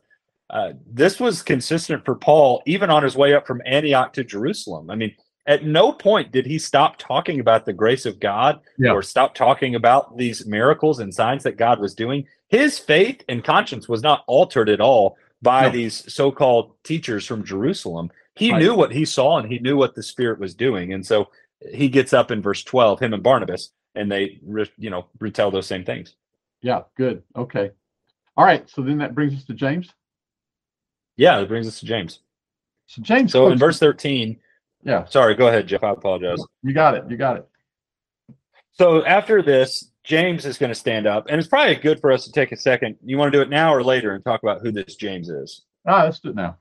uh, 0.51 0.73
this 0.85 1.19
was 1.19 1.41
consistent 1.41 2.03
for 2.05 2.15
Paul 2.15 2.61
even 2.65 2.89
on 2.89 3.03
his 3.03 3.15
way 3.15 3.33
up 3.33 3.47
from 3.47 3.61
Antioch 3.65 4.13
to 4.13 4.23
Jerusalem. 4.23 4.89
I 4.89 4.95
mean, 4.95 5.15
at 5.47 5.65
no 5.65 5.91
point 5.91 6.31
did 6.31 6.45
he 6.45 6.59
stop 6.59 6.97
talking 6.97 7.39
about 7.39 7.65
the 7.65 7.73
grace 7.73 8.05
of 8.05 8.19
God 8.19 8.59
Yeah. 8.77 8.91
or 8.91 9.01
stop 9.01 9.33
talking 9.33 9.75
about 9.75 10.17
these 10.17 10.45
miracles 10.45 10.99
and 10.99 11.13
signs 11.13 11.41
that 11.43 11.57
God 11.57 11.79
was 11.79 11.95
doing. 11.95 12.27
His 12.49 12.77
faith 12.77 13.23
and 13.29 13.43
conscience 13.43 13.87
was 13.89 14.03
not 14.03 14.23
altered 14.27 14.69
at 14.69 14.81
all 14.81 15.17
by 15.41 15.63
No. 15.63 15.69
these 15.71 16.13
so-called 16.13 16.75
teachers 16.83 17.25
from 17.25 17.43
Jerusalem. 17.43 18.11
He 18.35 18.51
Right. 18.51 18.59
knew 18.61 18.75
what 18.75 18.91
he 18.91 19.05
saw 19.05 19.39
and 19.39 19.51
he 19.51 19.57
knew 19.59 19.77
what 19.77 19.95
the 19.95 20.03
Spirit 20.03 20.39
was 20.39 20.53
doing, 20.53 20.93
and 20.93 21.05
so 21.05 21.29
he 21.73 21.89
gets 21.89 22.13
up 22.13 22.29
in 22.31 22.41
verse 22.41 22.63
twelve, 22.63 22.99
him 22.99 23.13
and 23.13 23.23
Barnabas, 23.23 23.71
and 23.95 24.11
they, 24.11 24.39
re- 24.45 24.71
you 24.77 24.89
know, 24.89 25.05
retell 25.19 25.49
those 25.51 25.67
same 25.67 25.83
things. 25.85 26.15
Yeah, 26.61 26.81
good. 26.95 27.23
Okay. 27.35 27.71
All 28.37 28.45
right. 28.45 28.69
So 28.69 28.81
then 28.81 28.99
that 28.99 29.15
brings 29.15 29.33
us 29.33 29.45
to 29.45 29.53
James. 29.53 29.89
Yeah, 31.21 31.39
that 31.39 31.47
brings 31.49 31.67
us 31.67 31.79
to 31.81 31.85
James. 31.85 32.19
So 32.87 32.99
James. 33.03 33.31
So 33.31 33.49
in 33.51 33.59
verse 33.59 33.77
thirteen, 33.77 34.39
yeah, 34.83 35.05
sorry, 35.05 35.35
go 35.35 35.49
ahead, 35.49 35.67
Jeff. 35.67 35.83
I 35.83 35.91
apologize. 35.91 36.39
you 36.63 36.73
got 36.73 36.95
it. 36.95 37.03
You 37.09 37.15
got 37.15 37.37
it. 37.37 37.47
So 38.71 39.05
after 39.05 39.43
this, 39.43 39.91
James 40.03 40.47
is 40.47 40.57
going 40.57 40.71
to 40.71 40.75
stand 40.75 41.05
up, 41.05 41.27
and 41.29 41.37
it's 41.37 41.47
probably 41.47 41.75
good 41.75 41.99
for 42.01 42.11
us 42.11 42.25
to 42.25 42.31
take 42.31 42.51
a 42.51 42.57
second. 42.57 42.97
You 43.05 43.19
want 43.19 43.31
to 43.31 43.37
do 43.37 43.41
it 43.43 43.51
now 43.51 43.71
or 43.71 43.83
later 43.83 44.15
and 44.15 44.25
talk 44.25 44.41
about 44.41 44.61
who 44.61 44.71
this 44.71 44.95
James 44.95 45.29
is? 45.29 45.61
Ah, 45.87 46.05
let's 46.05 46.19
do 46.19 46.29
it 46.29 46.35
now. 46.35 46.57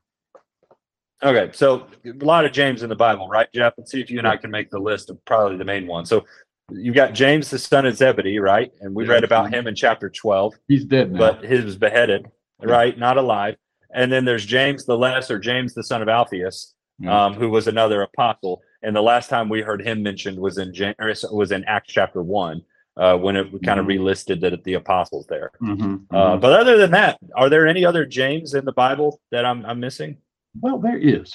Okay, 1.23 1.51
so 1.55 1.87
a 2.05 2.23
lot 2.23 2.45
of 2.45 2.53
James 2.53 2.83
in 2.83 2.91
the 2.91 2.97
Bible, 2.97 3.29
right, 3.29 3.49
Jeff? 3.55 3.73
Let's 3.79 3.91
see 3.91 4.01
if 4.03 4.11
you 4.11 4.19
and 4.19 4.29
I 4.29 4.37
can 4.37 4.51
make 4.51 4.69
the 4.71 4.79
list 4.79 5.09
of 5.09 5.25
probably 5.25 5.57
the 5.57 5.65
main 5.65 5.87
ones. 5.87 6.11
So 6.11 6.27
you've 6.71 6.95
got 6.95 7.15
James, 7.15 7.49
the 7.49 7.59
son 7.59 7.87
of 7.87 7.97
Zebedee, 7.97 8.39
right? 8.41 8.71
And 8.83 8.95
we 8.95 9.07
read 9.07 9.25
about 9.25 9.55
him 9.55 9.67
in 9.67 9.75
chapter 9.75 10.11
12, 10.11 10.53
He's 10.69 10.85
dead 10.85 11.13
now. 11.13 11.19
but 11.19 11.45
he 11.47 11.61
was 11.61 11.77
beheaded, 11.77 12.31
right? 12.63 12.99
Not 12.99 13.17
alive. 13.17 13.57
And 13.95 14.11
then 14.11 14.25
there's 14.25 14.47
James 14.47 14.85
the 14.85 14.97
Less, 14.97 15.31
or 15.31 15.39
James 15.39 15.75
the 15.75 15.83
son 15.83 16.03
of 16.03 16.09
Alphaeus, 16.09 16.75
Yeah. 16.99 17.27
um, 17.27 17.35
who 17.35 17.49
was 17.51 17.67
another 17.69 18.03
apostle. 18.03 18.63
And 18.83 18.95
the 18.95 19.03
last 19.03 19.29
time 19.29 19.49
we 19.49 19.61
heard 19.63 19.83
him 19.83 20.03
mentioned 20.03 20.39
was 20.39 20.59
in 20.59 20.73
Jan- 20.73 20.95
was 21.33 21.53
in 21.53 21.65
Acts 21.65 21.93
chapter 21.93 22.23
one, 22.23 22.63
uh, 22.97 23.17
when 23.17 23.37
it 23.37 23.47
kind 23.65 23.81
of 23.81 23.87
Mhm. 23.87 23.99
relisted 23.99 24.41
the, 24.41 24.59
the 24.65 24.75
apostles 24.75 25.27
there. 25.27 25.51
Mhm, 25.61 26.05
Uh, 26.11 26.37
mhm. 26.37 26.41
but 26.41 26.53
other 26.59 26.77
than 26.79 26.91
that, 26.93 27.19
are 27.35 27.49
there 27.49 27.67
any 27.67 27.85
other 27.85 28.05
James 28.07 28.55
in 28.55 28.65
the 28.65 28.73
Bible 28.73 29.21
that 29.33 29.45
I'm, 29.45 29.65
I'm 29.67 29.81
missing? 29.81 30.19
well, 30.61 30.79
there 30.79 30.99
is. 30.99 31.35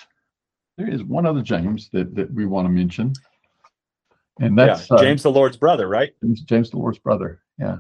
There 0.77 0.89
is 0.89 1.03
one 1.03 1.25
other 1.25 1.41
James 1.41 1.89
that, 1.91 2.15
that 2.15 2.33
we 2.33 2.45
want 2.45 2.65
to 2.65 2.69
mention, 2.69 3.13
and 4.41 4.57
that's 4.57 4.89
yeah, 4.89 4.97
uh, 4.97 5.01
James 5.01 5.23
the 5.23 5.31
Lord's 5.31 5.55
brother, 5.57 5.87
right? 5.87 6.13
James, 6.21 6.41
James 6.41 6.69
the 6.69 6.77
Lord's 6.77 6.99
brother. 6.99 7.39
Yeah. 7.57 7.77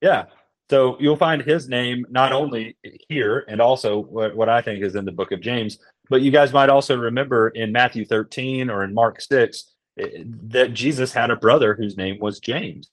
Yeah. 0.00 0.26
So 0.72 0.96
you'll 0.98 1.16
find 1.18 1.42
his 1.42 1.68
name 1.68 2.06
not 2.08 2.32
only 2.32 2.78
here 3.10 3.44
and 3.46 3.60
also 3.60 3.98
what, 3.98 4.34
what 4.34 4.48
I 4.48 4.62
think 4.62 4.82
is 4.82 4.94
in 4.94 5.04
the 5.04 5.12
book 5.12 5.30
of 5.30 5.42
James, 5.42 5.78
but 6.08 6.22
you 6.22 6.30
guys 6.30 6.50
might 6.50 6.70
also 6.70 6.96
remember 6.96 7.50
in 7.50 7.72
Matthew 7.72 8.06
13 8.06 8.70
or 8.70 8.82
in 8.82 8.94
Mark 8.94 9.20
6 9.20 9.70
eh, 9.98 10.06
that 10.44 10.72
Jesus 10.72 11.12
had 11.12 11.30
a 11.30 11.36
brother 11.36 11.74
whose 11.74 11.98
name 11.98 12.18
was 12.20 12.40
James. 12.40 12.88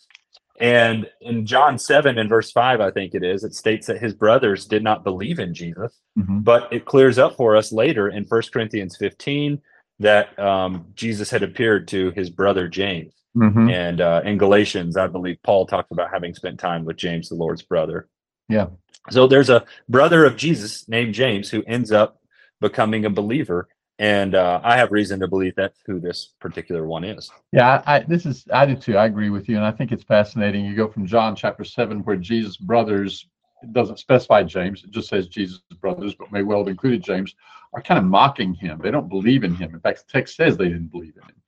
And 0.60 1.10
in 1.22 1.46
John 1.46 1.80
7 1.80 2.18
and 2.18 2.28
verse 2.28 2.52
5, 2.52 2.82
I 2.82 2.92
think 2.92 3.16
it 3.16 3.24
is, 3.24 3.46
it 3.46 3.56
states 3.56 3.88
that 3.88 4.02
his 4.02 4.14
brothers 4.14 4.66
did 4.66 4.84
not 4.84 5.06
believe 5.06 5.40
in 5.40 5.54
Jesus. 5.54 5.98
Mhm. 6.18 6.44
But 6.44 6.68
it 6.74 6.84
clears 6.84 7.18
up 7.18 7.38
for 7.38 7.56
us 7.56 7.72
later 7.72 8.10
in 8.10 8.26
1 8.26 8.52
Corinthians 8.52 8.98
15 8.98 9.62
that 10.00 10.38
um, 10.40 10.88
Jesus 10.96 11.30
had 11.30 11.44
appeared 11.44 11.88
to 11.90 12.12
his 12.12 12.30
brother 12.30 12.68
James. 12.68 13.14
Mhm. 13.36 13.72
And 13.72 14.02
uh, 14.02 14.22
in 14.26 14.38
Galatians, 14.38 14.98
I 14.98 15.08
believe 15.08 15.38
Paul 15.44 15.66
talks 15.66 15.92
about 15.92 16.10
having 16.12 16.34
spent 16.34 16.60
time 16.60 16.84
with 16.86 16.98
James, 16.98 17.30
the 17.30 17.36
Lord's 17.36 17.62
brother. 17.62 18.08
Yeah. 18.48 18.68
So 19.12 19.28
there's 19.28 19.50
a 19.50 19.66
brother 19.88 20.26
of 20.26 20.36
Jesus 20.36 20.88
named 20.88 21.14
James 21.14 21.50
who 21.50 21.64
ends 21.68 21.92
up 21.92 22.22
becoming 22.60 23.06
a 23.06 23.10
believer. 23.10 23.68
And 24.00 24.34
uh, 24.34 24.62
I 24.64 24.78
have 24.78 24.92
reason 24.92 25.20
to 25.20 25.28
believe 25.28 25.56
that's 25.56 25.80
who 25.86 26.00
this 26.00 26.34
particular 26.40 26.88
one 26.88 27.04
is. 27.04 27.30
Yeah, 27.52 27.84
I, 27.86 27.98
I 27.98 28.00
this 28.00 28.26
is 28.26 28.46
I 28.52 28.66
do 28.66 28.76
too. 28.76 28.96
I 28.96 29.06
agree 29.06 29.30
with 29.30 29.50
you, 29.50 29.58
and 29.58 29.66
I 29.66 29.72
think 29.72 29.92
it's 29.92 30.06
fascinating. 30.06 30.64
You 30.64 30.74
go 30.74 30.88
from 30.88 31.06
John 31.06 31.36
chapter 31.36 31.66
seven, 31.66 32.00
where 32.06 32.16
Jesus' 32.16 32.56
brothers 32.56 33.28
it 33.62 33.74
doesn't 33.74 34.00
specify 34.00 34.44
James; 34.44 34.84
it 34.84 34.92
just 34.92 35.10
says 35.10 35.28
Jesus' 35.28 35.62
brothers, 35.82 36.16
but 36.16 36.32
may 36.32 36.44
well 36.44 36.60
have 36.60 36.68
included 36.68 37.04
James, 37.04 37.36
are 37.74 37.82
kind 37.82 37.98
of 37.98 38.06
mocking 38.06 38.54
him. 38.54 38.80
They 38.82 38.92
don't 38.92 39.10
believe 39.10 39.44
in 39.44 39.56
him. 39.56 39.74
In 39.74 39.80
fact, 39.80 40.06
the 40.06 40.12
text 40.12 40.36
says 40.36 40.58
they 40.58 40.70
didn't 40.70 40.92
believe 40.92 41.16
in 41.18 41.24
him, 41.24 41.42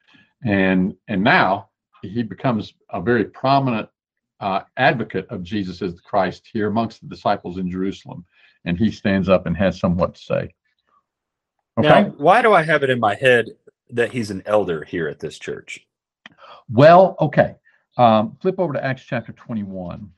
and 0.44 0.96
and 1.08 1.24
now 1.24 1.70
he 2.02 2.24
becomes 2.24 2.74
a 2.90 3.02
very 3.02 3.26
prominent 3.26 3.90
uh, 4.40 4.62
advocate 4.78 5.28
of 5.30 5.44
Jesus 5.44 5.82
as 5.82 5.96
the 5.96 6.02
Christ 6.02 6.50
here 6.52 6.68
amongst 6.68 7.02
the 7.02 7.08
disciples 7.08 7.58
in 7.58 7.70
Jerusalem, 7.70 8.26
and 8.66 8.78
he 8.78 8.92
stands 8.92 9.30
up 9.30 9.46
and 9.46 9.56
has 9.56 9.80
somewhat 9.80 10.16
to 10.16 10.22
say. 10.22 10.54
Okay. 11.78 11.88
Now, 11.88 12.14
why 12.18 12.42
do 12.42 12.54
I 12.54 12.64
have 12.64 12.84
it 12.84 12.90
in 12.90 13.00
my 13.00 13.16
head 13.16 13.52
that 13.92 14.12
he's 14.12 14.32
an 14.32 14.42
elder 14.46 14.84
here 14.84 15.08
at 15.08 15.20
this 15.20 15.38
church? 15.38 15.86
Well, 16.70 17.16
okay. 17.20 17.56
Um, 17.98 18.38
flip 18.42 18.60
over 18.60 18.74
to 18.74 18.84
Acts 18.84 19.04
chapter 19.04 19.32
21. 19.32 20.12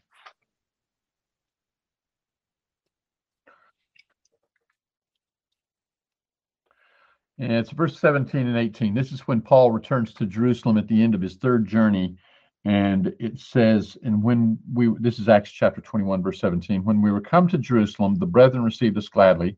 And 7.39 7.51
it's 7.51 7.71
verse 7.71 7.99
17 7.99 8.47
and 8.47 8.57
18. 8.57 8.93
This 8.93 9.11
is 9.11 9.21
when 9.21 9.41
Paul 9.41 9.71
returns 9.71 10.13
to 10.13 10.25
Jerusalem 10.25 10.77
at 10.77 10.87
the 10.87 11.01
end 11.01 11.15
of 11.15 11.21
his 11.21 11.35
third 11.35 11.67
journey. 11.67 12.17
And 12.65 13.13
it 13.19 13.39
says, 13.39 13.97
and 14.03 14.23
when 14.23 14.57
we, 14.73 14.89
this 14.99 15.19
is 15.19 15.27
Acts 15.27 15.51
chapter 15.51 15.81
21, 15.81 16.23
verse 16.23 16.39
17, 16.39 16.83
when 16.83 17.01
we 17.01 17.11
were 17.11 17.21
come 17.21 17.47
to 17.49 17.57
Jerusalem, 17.57 18.15
the 18.15 18.25
brethren 18.25 18.63
received 18.63 18.97
us 18.97 19.09
gladly. 19.09 19.57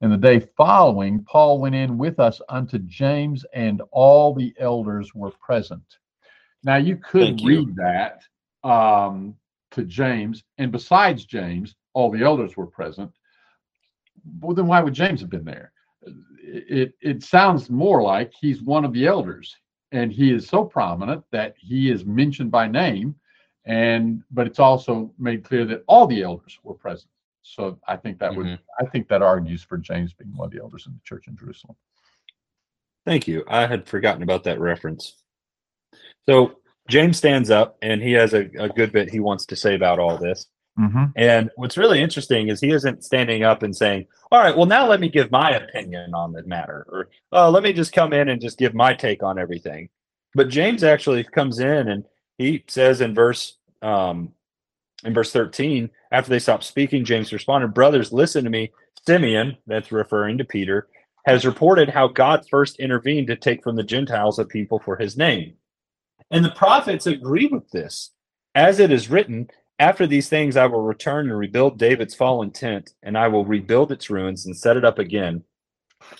And 0.00 0.12
the 0.12 0.18
day 0.18 0.40
following, 0.56 1.24
Paul 1.24 1.60
went 1.60 1.74
in 1.74 1.96
with 1.96 2.18
us 2.18 2.40
unto 2.48 2.78
James, 2.80 3.46
and 3.54 3.80
all 3.92 4.34
the 4.34 4.52
elders 4.58 5.14
were 5.14 5.30
present. 5.30 5.84
Now 6.64 6.76
you 6.76 6.96
could 6.96 7.40
you. 7.40 7.48
read 7.48 7.76
that 7.76 8.22
um, 8.68 9.36
to 9.70 9.84
James, 9.84 10.42
and 10.58 10.72
besides 10.72 11.24
James, 11.24 11.76
all 11.94 12.10
the 12.10 12.22
elders 12.22 12.56
were 12.56 12.66
present. 12.66 13.12
Well, 14.40 14.54
then 14.54 14.66
why 14.66 14.80
would 14.80 14.94
James 14.94 15.20
have 15.20 15.30
been 15.30 15.44
there? 15.44 15.72
It 16.46 16.94
it 17.00 17.22
sounds 17.22 17.70
more 17.70 18.02
like 18.02 18.32
he's 18.32 18.62
one 18.62 18.84
of 18.84 18.92
the 18.92 19.06
elders, 19.06 19.56
and 19.92 20.12
he 20.12 20.32
is 20.32 20.46
so 20.46 20.64
prominent 20.64 21.24
that 21.30 21.54
he 21.58 21.90
is 21.90 22.04
mentioned 22.04 22.50
by 22.50 22.66
name, 22.68 23.14
and 23.64 24.22
but 24.30 24.46
it's 24.46 24.58
also 24.58 25.12
made 25.18 25.44
clear 25.44 25.64
that 25.66 25.84
all 25.86 26.06
the 26.06 26.22
elders 26.22 26.58
were 26.62 26.74
present. 26.74 27.10
So 27.42 27.78
I 27.86 27.96
think 27.96 28.18
that 28.18 28.34
would 28.34 28.46
Mhm. 28.46 28.58
I 28.80 28.86
think 28.86 29.08
that 29.08 29.22
argues 29.22 29.62
for 29.62 29.78
James 29.78 30.12
being 30.12 30.34
one 30.36 30.46
of 30.46 30.52
the 30.52 30.60
elders 30.60 30.86
in 30.86 30.92
the 30.92 31.00
church 31.04 31.28
in 31.28 31.36
Jerusalem. 31.36 31.76
Thank 33.06 33.28
you. 33.28 33.44
I 33.48 33.66
had 33.66 33.86
forgotten 33.86 34.22
about 34.22 34.44
that 34.44 34.60
reference. 34.60 35.22
So 36.26 36.60
James 36.88 37.18
stands 37.18 37.50
up 37.50 37.76
and 37.82 38.02
he 38.02 38.12
has 38.12 38.34
a, 38.34 38.48
a 38.58 38.68
good 38.68 38.92
bit 38.92 39.10
he 39.10 39.20
wants 39.20 39.46
to 39.46 39.56
say 39.56 39.74
about 39.74 39.98
all 39.98 40.16
this. 40.16 40.46
Mm-hmm. 40.78 41.04
And 41.16 41.50
what's 41.56 41.76
really 41.76 42.02
interesting 42.02 42.48
is 42.48 42.60
he 42.60 42.72
isn't 42.72 43.04
standing 43.04 43.44
up 43.44 43.62
and 43.62 43.74
saying, 43.74 44.06
All 44.32 44.40
right, 44.40 44.56
well, 44.56 44.66
now 44.66 44.88
let 44.88 45.00
me 45.00 45.08
give 45.08 45.30
my 45.30 45.52
opinion 45.52 46.14
on 46.14 46.32
the 46.32 46.42
matter, 46.44 46.86
or 46.90 47.08
oh, 47.32 47.50
let 47.50 47.62
me 47.62 47.72
just 47.72 47.92
come 47.92 48.12
in 48.12 48.28
and 48.28 48.40
just 48.40 48.58
give 48.58 48.74
my 48.74 48.92
take 48.94 49.22
on 49.22 49.38
everything. 49.38 49.88
But 50.34 50.48
James 50.48 50.82
actually 50.82 51.22
comes 51.24 51.60
in 51.60 51.88
and 51.88 52.04
he 52.38 52.64
says 52.66 53.00
in 53.00 53.14
verse 53.14 53.56
um, 53.82 54.32
in 55.04 55.14
verse 55.14 55.32
13, 55.32 55.90
after 56.10 56.30
they 56.30 56.38
stopped 56.38 56.64
speaking, 56.64 57.04
James 57.04 57.32
responded, 57.32 57.74
Brothers, 57.74 58.12
listen 58.12 58.44
to 58.44 58.50
me. 58.50 58.72
Simeon, 59.06 59.58
that's 59.66 59.92
referring 59.92 60.38
to 60.38 60.44
Peter, 60.44 60.88
has 61.26 61.44
reported 61.44 61.90
how 61.90 62.08
God 62.08 62.46
first 62.50 62.80
intervened 62.80 63.26
to 63.26 63.36
take 63.36 63.62
from 63.62 63.76
the 63.76 63.82
Gentiles 63.82 64.38
a 64.38 64.46
people 64.46 64.78
for 64.78 64.96
his 64.96 65.16
name. 65.16 65.54
And 66.30 66.44
the 66.44 66.50
prophets 66.50 67.06
agree 67.06 67.46
with 67.46 67.68
this. 67.70 68.10
As 68.54 68.78
it 68.80 68.90
is 68.90 69.10
written, 69.10 69.48
after 69.78 70.06
these 70.06 70.28
things 70.28 70.56
I 70.56 70.66
will 70.66 70.82
return 70.82 71.28
and 71.28 71.38
rebuild 71.38 71.78
David's 71.78 72.14
fallen 72.14 72.50
tent, 72.50 72.94
and 73.02 73.18
I 73.18 73.28
will 73.28 73.44
rebuild 73.44 73.92
its 73.92 74.10
ruins 74.10 74.46
and 74.46 74.56
set 74.56 74.76
it 74.76 74.84
up 74.84 74.98
again, 74.98 75.42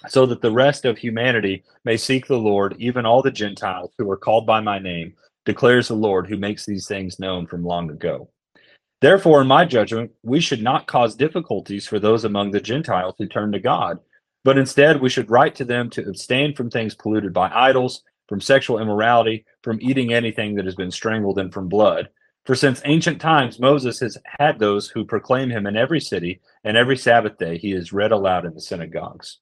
so 0.08 0.26
that 0.26 0.40
the 0.40 0.50
rest 0.50 0.84
of 0.84 0.98
humanity 0.98 1.62
may 1.84 1.96
seek 1.96 2.26
the 2.26 2.38
Lord, 2.38 2.74
even 2.78 3.06
all 3.06 3.22
the 3.22 3.30
Gentiles 3.30 3.92
who 3.98 4.10
are 4.10 4.16
called 4.16 4.46
by 4.46 4.60
my 4.60 4.78
name, 4.78 5.14
declares 5.44 5.88
the 5.88 5.94
Lord 5.94 6.26
who 6.26 6.36
makes 6.36 6.64
these 6.64 6.86
things 6.86 7.18
known 7.18 7.46
from 7.46 7.64
long 7.64 7.90
ago. 7.90 8.30
Therefore, 9.00 9.42
in 9.42 9.46
my 9.46 9.66
judgment, 9.66 10.10
we 10.22 10.40
should 10.40 10.62
not 10.62 10.86
cause 10.86 11.14
difficulties 11.14 11.86
for 11.86 11.98
those 11.98 12.24
among 12.24 12.50
the 12.50 12.60
Gentiles 12.60 13.14
who 13.18 13.26
turn 13.26 13.52
to 13.52 13.60
God, 13.60 13.98
but 14.44 14.56
instead 14.58 15.00
we 15.00 15.10
should 15.10 15.30
write 15.30 15.54
to 15.56 15.64
them 15.64 15.90
to 15.90 16.08
abstain 16.08 16.54
from 16.54 16.70
things 16.70 16.94
polluted 16.94 17.32
by 17.32 17.50
idols, 17.50 18.02
from 18.28 18.40
sexual 18.40 18.78
immorality, 18.78 19.44
from 19.62 19.78
eating 19.82 20.12
anything 20.12 20.54
that 20.54 20.64
has 20.64 20.74
been 20.74 20.90
strangled, 20.90 21.38
and 21.38 21.52
from 21.52 21.68
blood. 21.68 22.08
For 22.44 22.54
since 22.54 22.82
ancient 22.84 23.20
times 23.20 23.58
Moses 23.58 24.00
has 24.00 24.18
had 24.38 24.58
those 24.58 24.88
who 24.88 25.04
proclaim 25.04 25.50
him 25.50 25.66
in 25.66 25.76
every 25.76 26.00
city, 26.00 26.40
and 26.62 26.76
every 26.76 26.96
Sabbath 26.96 27.38
day 27.38 27.56
he 27.56 27.72
is 27.72 27.92
read 27.92 28.12
aloud 28.12 28.44
in 28.44 28.54
the 28.54 28.60
synagogues. 28.60 29.38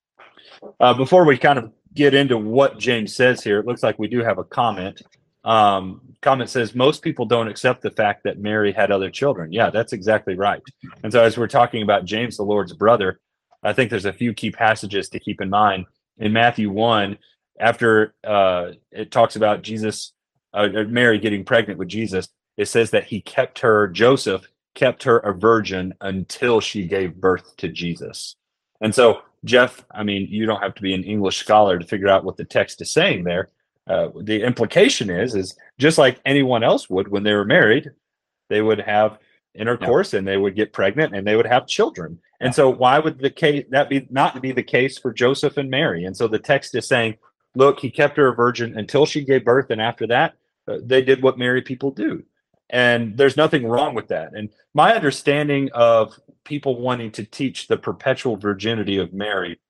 Uh, 0.79 0.95
before 0.95 1.25
we 1.25 1.37
kind 1.37 1.59
of 1.59 1.73
get 1.95 2.15
into 2.15 2.39
what 2.39 2.79
James 2.79 3.15
says 3.15 3.43
here, 3.43 3.59
it 3.59 3.67
looks 3.67 3.83
like 3.83 3.99
we 3.99 4.09
do 4.09 4.21
have 4.23 4.39
a 4.39 4.45
comment. 4.45 5.03
Um, 5.45 6.01
comment 6.21 6.49
says 6.49 6.75
most 6.75 7.03
people 7.03 7.27
don't 7.27 7.49
accept 7.49 7.83
the 7.83 7.91
fact 7.91 8.23
that 8.25 8.39
Mary 8.39 8.73
had 8.73 8.93
other 8.93 9.11
children. 9.11 9.53
Yeah, 9.53 9.71
that's 9.71 9.93
exactly 9.93 10.37
right. 10.37 10.63
And 11.03 11.13
so, 11.13 11.23
as 11.25 11.37
we're 11.37 11.49
talking 11.49 11.83
about 11.83 12.05
James, 12.05 12.37
the 12.37 12.45
Lord's 12.45 12.73
brother, 12.73 13.19
I 13.65 13.73
think 13.73 13.91
there's 13.91 14.05
a 14.05 14.13
few 14.13 14.33
key 14.33 14.53
passages 14.53 15.09
to 15.11 15.19
keep 15.19 15.41
in 15.41 15.51
mind. 15.51 15.87
In 16.19 16.33
Matthew 16.33 16.71
1, 16.71 17.19
after 17.59 18.15
uh, 18.23 18.73
it 18.93 19.11
talks 19.11 19.35
about 19.35 19.63
Jesus, 19.63 20.13
uh, 20.55 20.69
Mary 20.87 21.19
getting 21.19 21.45
pregnant 21.45 21.79
with 21.79 21.89
Jesus, 21.89 22.29
it 22.57 22.67
says 22.67 22.91
that 22.91 23.05
he 23.05 23.21
kept 23.21 23.61
her, 23.61 23.89
Joseph 23.89 24.47
kept 24.75 25.03
her 25.05 25.19
a 25.19 25.35
virgin 25.35 25.95
until 26.01 26.61
she 26.61 26.87
gave 26.87 27.21
birth 27.21 27.57
to 27.59 27.69
Jesus. 27.69 28.37
And 28.81 28.95
so, 28.95 29.23
Jeff, 29.45 29.85
I 29.91 30.03
mean, 30.03 30.29
you 30.31 30.47
don't 30.47 30.63
have 30.63 30.75
to 30.75 30.83
be 30.83 30.95
an 30.95 31.05
English 31.05 31.39
scholar 31.39 31.79
to 31.79 31.87
figure 31.87 32.09
out 32.09 32.25
what 32.25 32.37
the 32.37 32.45
text 32.45 32.81
is 32.81 32.93
saying 32.93 33.25
there. 33.25 33.49
Uh, 33.87 34.09
the 34.21 34.43
implication 34.43 35.11
is, 35.11 35.35
is 35.35 35.57
just 35.79 35.99
like 35.99 36.21
anyone 36.25 36.63
else 36.63 36.89
would 36.89 37.09
when 37.09 37.23
they 37.23 37.35
were 37.35 37.45
married, 37.45 37.91
they 38.49 38.63
would 38.63 38.81
have 38.81 39.19
intercourse 39.55 40.13
yeah. 40.13 40.19
and 40.19 40.29
they 40.29 40.37
would 40.37 40.55
get 40.55 40.73
pregnant 40.73 41.15
and 41.15 41.27
they 41.27 41.37
would 41.37 41.47
have 41.47 41.67
children. 41.67 42.19
And 42.41 42.49
yeah. 42.49 42.53
so, 42.53 42.71
why 42.71 42.99
would 42.99 43.19
the 43.19 43.31
case 43.31 43.67
that 43.71 43.89
be 43.89 44.07
not 44.11 44.41
be 44.41 44.53
the 44.53 44.63
case 44.63 44.99
for 44.99 45.13
Joseph 45.13 45.57
and 45.57 45.71
Mary? 45.71 46.05
And 46.05 46.17
so, 46.17 46.29
the 46.29 46.39
text 46.39 46.75
is 46.75 46.87
saying, 46.87 47.17
look, 47.55 47.81
he 47.81 47.91
kept 47.91 48.17
her 48.17 48.29
a 48.29 48.35
virgin 48.35 48.79
until 48.79 49.07
she 49.07 49.25
gave 49.25 49.45
birth, 49.45 49.71
and 49.71 49.81
after 49.81 50.07
that, 50.09 50.35
uh, 50.69 50.79
they 50.83 51.03
did 51.03 51.23
what 51.23 51.39
married 51.39 51.65
people 51.65 51.91
do. 51.91 52.25
And 52.73 53.19
there's 53.19 53.37
nothing 53.37 53.67
wrong 53.67 53.95
with 53.95 54.09
that. 54.09 54.33
And 54.35 54.49
my 54.75 54.95
understanding 54.95 55.71
of 55.75 56.19
people 56.45 56.81
wanting 56.81 57.13
to 57.13 57.25
teach 57.25 57.69
the 57.69 57.77
perpetual 57.77 58.37
virginity 58.37 58.97
of 58.97 59.13
Mary 59.13 59.61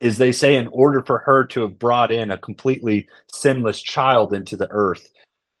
is 0.00 0.18
they 0.18 0.32
say 0.32 0.56
in 0.56 0.66
order 0.68 1.02
for 1.02 1.18
her 1.18 1.44
to 1.44 1.62
have 1.62 1.78
brought 1.78 2.10
in 2.10 2.32
a 2.32 2.38
completely 2.38 3.08
sinless 3.32 3.80
child 3.80 4.34
into 4.34 4.56
the 4.56 4.70
earth, 4.70 5.08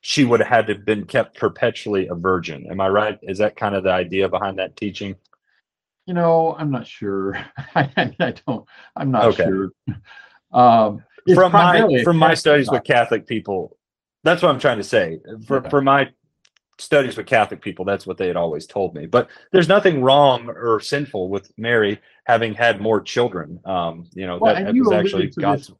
she 0.00 0.24
would 0.24 0.40
have 0.40 0.48
had 0.48 0.66
to 0.66 0.74
have 0.74 0.84
been 0.84 1.04
kept 1.04 1.38
perpetually 1.38 2.08
a 2.08 2.14
virgin. 2.14 2.66
Am 2.70 2.80
I 2.80 2.88
right? 2.88 3.18
Is 3.22 3.38
that 3.38 3.56
kind 3.56 3.74
of 3.74 3.84
the 3.84 3.92
idea 3.92 4.28
behind 4.28 4.58
that 4.58 4.76
teaching? 4.76 5.14
You 6.06 6.14
know, 6.14 6.56
I'm 6.58 6.70
not 6.70 6.86
sure. 6.86 7.34
I, 7.74 8.14
I 8.18 8.34
don't. 8.46 8.66
I'm 8.96 9.10
not 9.10 9.26
okay. 9.26 9.44
sure. 9.44 9.70
Um, 10.52 11.04
from 11.34 11.52
my 11.52 12.02
from 12.02 12.16
my 12.16 12.34
studies 12.34 12.70
with 12.70 12.84
Catholic 12.84 13.26
people, 13.26 13.76
that's 14.24 14.42
what 14.42 14.50
I'm 14.50 14.60
trying 14.60 14.78
to 14.78 14.84
say. 14.84 15.18
For 15.46 15.58
okay. 15.58 15.68
for 15.68 15.82
my 15.82 16.10
studies 16.78 17.16
with 17.16 17.26
Catholic 17.26 17.60
people, 17.60 17.84
that's 17.84 18.06
what 18.06 18.16
they 18.16 18.26
had 18.26 18.36
always 18.36 18.66
told 18.66 18.94
me. 18.94 19.06
But 19.06 19.28
there's 19.52 19.68
nothing 19.68 20.02
wrong 20.02 20.48
or 20.48 20.80
sinful 20.80 21.28
with 21.28 21.52
Mary 21.58 22.00
having 22.24 22.54
had 22.54 22.80
more 22.80 23.00
children. 23.00 23.60
Um, 23.64 24.08
you 24.14 24.26
know, 24.26 24.38
well, 24.38 24.54
that, 24.54 24.66
that 24.66 24.74
was 24.74 24.92
actually 24.92 25.28
God's. 25.28 25.68
This, 25.68 25.76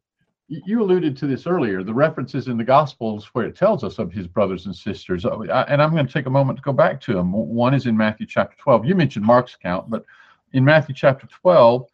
you 0.48 0.82
alluded 0.82 1.14
to 1.18 1.26
this 1.26 1.46
earlier, 1.46 1.82
the 1.82 1.92
references 1.92 2.48
in 2.48 2.56
the 2.56 2.64
Gospels 2.64 3.26
where 3.34 3.44
it 3.44 3.54
tells 3.54 3.84
us 3.84 3.98
of 3.98 4.10
his 4.10 4.26
brothers 4.26 4.64
and 4.64 4.74
sisters. 4.74 5.26
Uh, 5.26 5.64
and 5.68 5.82
I'm 5.82 5.90
going 5.90 6.06
to 6.06 6.12
take 6.12 6.24
a 6.24 6.30
moment 6.30 6.58
to 6.58 6.62
go 6.62 6.72
back 6.72 7.02
to 7.02 7.12
them. 7.12 7.32
One 7.32 7.74
is 7.74 7.84
in 7.84 7.94
Matthew 7.94 8.26
chapter 8.26 8.56
12. 8.58 8.86
You 8.86 8.94
mentioned 8.94 9.26
Mark's 9.26 9.54
account, 9.54 9.90
but 9.90 10.06
in 10.54 10.64
Matthew 10.64 10.94
chapter 10.94 11.26
12, 11.26 11.86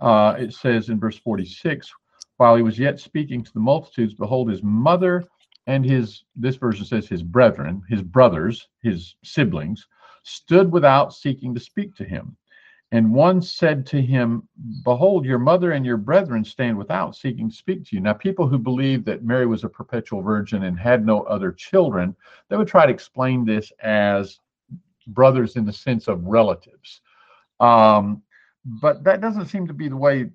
uh, 0.00 0.34
it 0.38 0.52
says 0.54 0.88
in 0.88 0.98
verse 0.98 1.18
46, 1.18 1.88
while 2.38 2.56
he 2.56 2.62
was 2.62 2.78
yet 2.78 2.98
speaking 2.98 3.44
to 3.44 3.52
the 3.52 3.60
multitudes, 3.60 4.14
behold, 4.14 4.50
his 4.50 4.62
mother 4.62 5.24
and 5.70 5.84
his, 5.84 6.24
this 6.34 6.56
version 6.56 6.84
says 6.84 7.06
his 7.06 7.22
brethren, 7.22 7.80
his 7.88 8.02
brothers, 8.02 8.66
his 8.82 9.14
siblings, 9.22 9.86
stood 10.24 10.72
without 10.72 11.14
seeking 11.14 11.54
to 11.54 11.60
speak 11.60 11.94
to 11.94 12.04
him. 12.04 12.36
And 12.90 13.14
one 13.14 13.40
said 13.40 13.86
to 13.86 14.02
him, 14.02 14.48
Behold, 14.82 15.24
your 15.24 15.38
mother 15.38 15.70
and 15.70 15.86
your 15.86 15.96
brethren 15.96 16.44
stand 16.44 16.76
without, 16.76 17.14
seeking 17.14 17.48
to 17.48 17.54
speak 17.54 17.84
to 17.84 17.94
you. 17.94 18.02
Now, 18.02 18.14
people 18.14 18.48
who 18.48 18.58
believe 18.58 19.04
that 19.04 19.22
Mary 19.22 19.46
was 19.46 19.62
a 19.62 19.68
perpetual 19.68 20.22
virgin 20.22 20.64
and 20.64 20.76
had 20.76 21.06
no 21.06 21.22
other 21.22 21.52
children, 21.52 22.16
they 22.48 22.56
would 22.56 22.66
try 22.66 22.84
to 22.84 22.92
explain 22.92 23.44
this 23.44 23.72
as 23.80 24.40
brothers 25.06 25.54
in 25.54 25.64
the 25.64 25.72
sense 25.72 26.08
of 26.08 26.24
relatives. 26.24 27.00
Um, 27.60 28.22
but 28.64 29.04
that 29.04 29.20
doesn't 29.20 29.46
seem 29.46 29.68
to 29.68 29.72
be 29.72 29.88
the 29.88 29.96
way. 29.96 30.30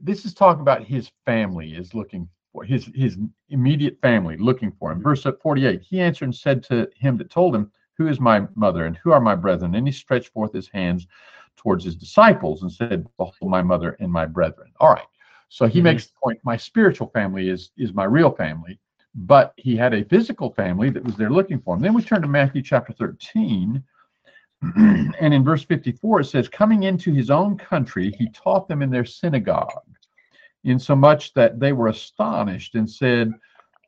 This 0.00 0.24
is 0.24 0.32
talking 0.32 0.62
about 0.62 0.84
his 0.84 1.10
family 1.26 1.74
is 1.74 1.92
looking 1.92 2.30
his 2.64 2.90
his 2.94 3.18
immediate 3.48 3.98
family 4.00 4.36
looking 4.36 4.72
for 4.72 4.90
him. 4.90 5.02
Verse 5.02 5.26
48. 5.42 5.82
He 5.82 6.00
answered 6.00 6.24
and 6.26 6.34
said 6.34 6.62
to 6.64 6.88
him 6.96 7.16
that 7.18 7.30
told 7.30 7.54
him, 7.54 7.70
Who 7.98 8.08
is 8.08 8.20
my 8.20 8.46
mother 8.54 8.86
and 8.86 8.96
who 8.96 9.12
are 9.12 9.20
my 9.20 9.34
brethren? 9.34 9.74
And 9.74 9.86
he 9.86 9.92
stretched 9.92 10.32
forth 10.32 10.52
his 10.52 10.68
hands 10.68 11.06
towards 11.56 11.84
his 11.84 11.96
disciples 11.96 12.62
and 12.62 12.72
said, 12.72 13.06
Behold, 13.16 13.50
my 13.50 13.62
mother 13.62 13.96
and 14.00 14.10
my 14.10 14.26
brethren. 14.26 14.72
All 14.80 14.92
right. 14.92 15.04
So 15.48 15.66
he 15.66 15.78
mm-hmm. 15.78 15.84
makes 15.84 16.06
the 16.06 16.12
point 16.22 16.40
my 16.44 16.56
spiritual 16.56 17.08
family 17.08 17.48
is, 17.50 17.70
is 17.76 17.92
my 17.92 18.04
real 18.04 18.30
family, 18.30 18.78
but 19.14 19.52
he 19.56 19.76
had 19.76 19.92
a 19.92 20.04
physical 20.04 20.54
family 20.54 20.90
that 20.90 21.04
was 21.04 21.16
there 21.16 21.30
looking 21.30 21.60
for 21.60 21.74
him. 21.74 21.82
Then 21.82 21.92
we 21.92 22.02
turn 22.02 22.22
to 22.22 22.28
Matthew 22.28 22.62
chapter 22.62 22.92
13. 22.92 23.82
and 24.76 25.34
in 25.34 25.42
verse 25.44 25.64
54, 25.64 26.20
it 26.20 26.24
says, 26.26 26.48
Coming 26.48 26.84
into 26.84 27.12
his 27.12 27.30
own 27.30 27.56
country, 27.58 28.14
he 28.18 28.28
taught 28.30 28.68
them 28.68 28.82
in 28.82 28.90
their 28.90 29.04
synagogue, 29.04 29.82
insomuch 30.64 31.32
that 31.34 31.60
they 31.60 31.72
were 31.72 31.88
astonished 31.88 32.74
and 32.74 32.88
said, 32.88 33.32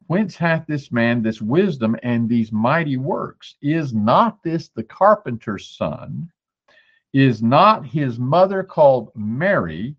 Whence 0.07 0.37
hath 0.37 0.67
this 0.67 0.93
man 0.93 1.23
this 1.23 1.41
wisdom 1.41 1.97
and 2.03 2.29
these 2.29 2.53
mighty 2.53 2.97
works? 2.97 3.57
Is 3.63 3.95
not 3.95 4.43
this 4.43 4.69
the 4.69 4.83
carpenter's 4.83 5.69
son? 5.77 6.31
is 7.13 7.43
not 7.43 7.85
his 7.85 8.19
mother 8.19 8.63
called 8.63 9.11
Mary 9.15 9.95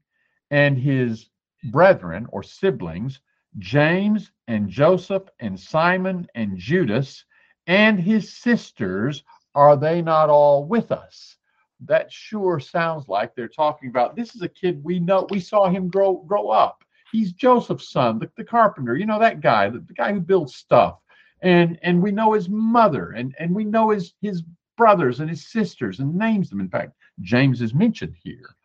and 0.51 0.77
his 0.77 1.29
brethren 1.65 2.25
or 2.29 2.43
siblings, 2.43 3.19
James 3.59 4.31
and 4.47 4.67
Joseph 4.69 5.23
and 5.39 5.59
Simon 5.59 6.27
and 6.35 6.57
Judas 6.57 7.23
and 7.67 7.99
his 7.99 8.33
sisters, 8.33 9.23
are 9.55 9.77
they 9.77 10.01
not 10.01 10.29
all 10.29 10.65
with 10.65 10.91
us? 10.91 11.37
That 11.85 12.11
sure 12.11 12.59
sounds 12.59 13.07
like 13.07 13.35
they're 13.35 13.47
talking 13.47 13.89
about 13.89 14.15
this 14.15 14.35
is 14.35 14.41
a 14.41 14.47
kid 14.47 14.83
we 14.83 14.99
know, 14.99 15.27
we 15.29 15.39
saw 15.39 15.69
him 15.69 15.89
grow 15.89 16.23
grow 16.27 16.49
up. 16.49 16.83
He's 17.11 17.33
Joseph's 17.33 17.89
son, 17.89 18.19
the, 18.19 18.29
the 18.37 18.43
carpenter, 18.43 18.95
you 18.95 19.05
know, 19.05 19.19
that 19.19 19.41
guy, 19.41 19.69
the, 19.69 19.79
the 19.79 19.93
guy 19.93 20.11
who 20.13 20.19
builds 20.19 20.55
stuff. 20.55 20.99
And 21.41 21.77
and 21.83 22.01
we 22.01 22.11
know 22.11 22.33
his 22.33 22.49
mother 22.49 23.11
and, 23.11 23.35
and 23.39 23.53
we 23.53 23.65
know 23.65 23.89
his 23.89 24.13
his 24.21 24.43
brothers 24.77 25.19
and 25.19 25.29
his 25.29 25.47
sisters 25.51 25.99
and 25.99 26.15
names 26.15 26.49
them. 26.49 26.59
In 26.59 26.69
fact, 26.69 26.93
James 27.21 27.61
is 27.61 27.73
mentioned 27.73 28.15
here. 28.23 28.55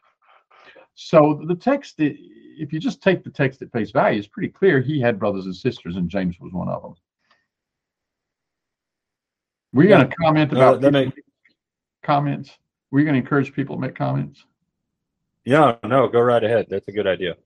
So 0.95 1.41
the 1.47 1.55
text, 1.55 1.95
if 1.99 2.73
you 2.73 2.81
just 2.81 3.01
take 3.01 3.23
the 3.23 3.31
text 3.31 3.63
at 3.63 3.71
face 3.71 3.93
value, 3.93 4.19
is 4.19 4.27
pretty 4.27 4.49
clear. 4.49 4.81
He 4.81 5.01
had 5.01 5.19
brothers 5.19 5.45
and 5.45 5.55
sisters, 5.55 5.97
and 5.97 6.09
James 6.09 6.41
was 6.41 6.53
one 6.53 6.69
of 6.69 6.83
them. 6.83 6.95
We're 9.73 9.89
yeah. 9.89 9.99
going 9.99 10.09
to 10.09 10.17
comment 10.17 10.53
about 10.53 10.85
uh, 10.85 10.91
make... 10.91 11.13
comments. 12.03 12.51
We're 12.91 13.05
going 13.05 13.15
to 13.15 13.21
encourage 13.21 13.53
people 13.53 13.77
to 13.77 13.81
make 13.81 13.95
comments. 13.95 14.45
Yeah, 15.45 15.77
no, 15.85 16.09
go 16.09 16.21
right 16.21 16.43
ahead. 16.43 16.67
That's 16.69 16.89
a 16.89 16.93
good 16.93 17.07
idea. 17.07 17.37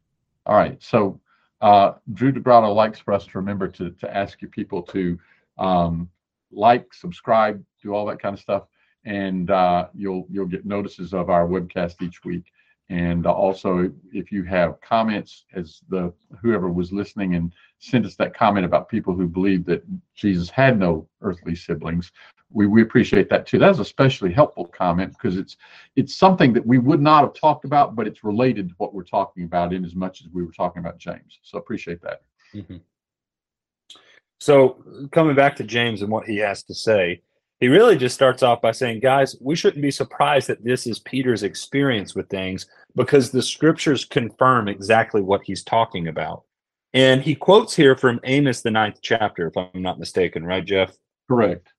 All 0.47 0.57
right. 0.57 0.83
So 0.83 1.21
uh, 1.61 1.93
Drew 2.13 2.33
DeGrotto 2.33 2.75
likes 2.75 2.99
for 2.99 3.15
us 3.15 3.25
to 3.27 3.39
remember 3.39 3.69
to 3.69 3.91
to 3.91 4.17
ask 4.17 4.43
you 4.43 4.49
people 4.49 4.83
to 4.83 5.19
um, 5.59 6.09
like, 6.51 6.93
subscribe, 6.93 7.63
do 7.83 7.95
all 7.95 8.07
that 8.07 8.21
kind 8.21 8.35
of 8.35 8.41
stuff 8.41 8.65
and 9.05 9.51
uh, 9.51 9.89
you'll 9.95 10.27
you'll 10.31 10.47
get 10.47 10.65
notices 10.65 11.13
of 11.13 11.31
our 11.31 11.47
webcast 11.47 12.03
each 12.03 12.25
week. 12.25 12.45
And 12.93 13.27
also, 13.27 13.91
if 14.13 14.31
you 14.31 14.45
have 14.45 14.79
comments, 14.83 15.47
as 15.55 15.81
the 15.89 16.13
whoever 16.43 16.71
was 16.71 16.93
listening 16.93 17.37
and 17.37 17.51
sent 17.79 18.05
us 18.05 18.17
that 18.17 18.35
comment 18.35 18.67
about 18.67 18.91
people 18.91 19.15
who 19.15 19.27
believe 19.27 19.65
that 19.65 19.83
Jesus 20.15 20.51
had 20.51 20.79
no 20.79 21.09
earthly 21.23 21.55
siblings, 21.55 22.13
we, 22.51 22.67
we 22.67 22.83
appreciate 22.83 23.31
that 23.31 23.47
too. 23.47 23.59
That's 23.59 23.79
especially 23.79 24.31
helpful 24.31 24.67
comment 24.67 25.15
because 25.15 25.39
it's 25.39 25.57
it's 25.97 26.15
something 26.15 26.53
that 26.53 26.67
we 26.67 26.77
would 26.77 27.01
not 27.01 27.25
have 27.25 27.33
talked 27.33 27.65
about, 27.65 27.97
but 27.97 28.07
it's 28.07 28.23
related 28.23 28.69
to 28.69 28.75
what 28.77 28.93
we're 28.93 29.05
talking 29.05 29.45
about 29.45 29.73
in 29.73 29.87
as 29.87 29.95
much 29.95 30.21
as 30.21 30.29
we 30.29 30.45
were 30.45 30.53
talking 30.53 30.81
about 30.81 30.99
James. 30.99 31.39
So 31.43 31.57
appreciate 31.57 32.03
that. 32.03 32.21
Mm-hmm. 32.55 32.77
So 34.39 35.09
coming 35.13 35.35
back 35.35 35.57
to 35.57 35.65
James 35.65 36.03
and 36.03 36.11
what 36.11 36.27
he 36.27 36.37
has 36.37 36.63
to 36.65 36.75
say, 36.75 37.23
he 37.63 37.69
really 37.69 37.97
just 37.97 38.17
starts 38.17 38.43
off 38.43 38.61
by 38.61 38.73
saying, 38.73 38.99
guys, 38.99 39.37
we 39.41 39.55
shouldn't 39.55 39.83
be 39.83 39.93
surprised 39.93 40.49
that 40.49 40.65
this 40.65 40.85
is 40.85 40.99
Peter's 40.99 41.45
experience 41.45 42.13
with 42.13 42.29
things 42.29 42.67
because 42.97 43.31
the 43.31 43.41
scriptures 43.41 44.05
confirm 44.05 44.67
exactly 44.67 45.23
what 45.23 45.45
he's 45.45 45.63
talking 45.63 46.09
about. 46.09 46.43
And 46.93 47.23
he 47.23 47.37
quotes 47.37 47.77
here 47.77 47.95
from 47.95 48.19
Amos, 48.25 48.63
the 48.63 48.73
ninth 48.73 48.99
chapter, 49.01 49.47
if 49.47 49.57
I'm 49.57 49.81
not 49.81 50.01
mistaken, 50.01 50.45
right, 50.45 50.65
Jeff? 50.65 50.93
Correct. 51.29 51.73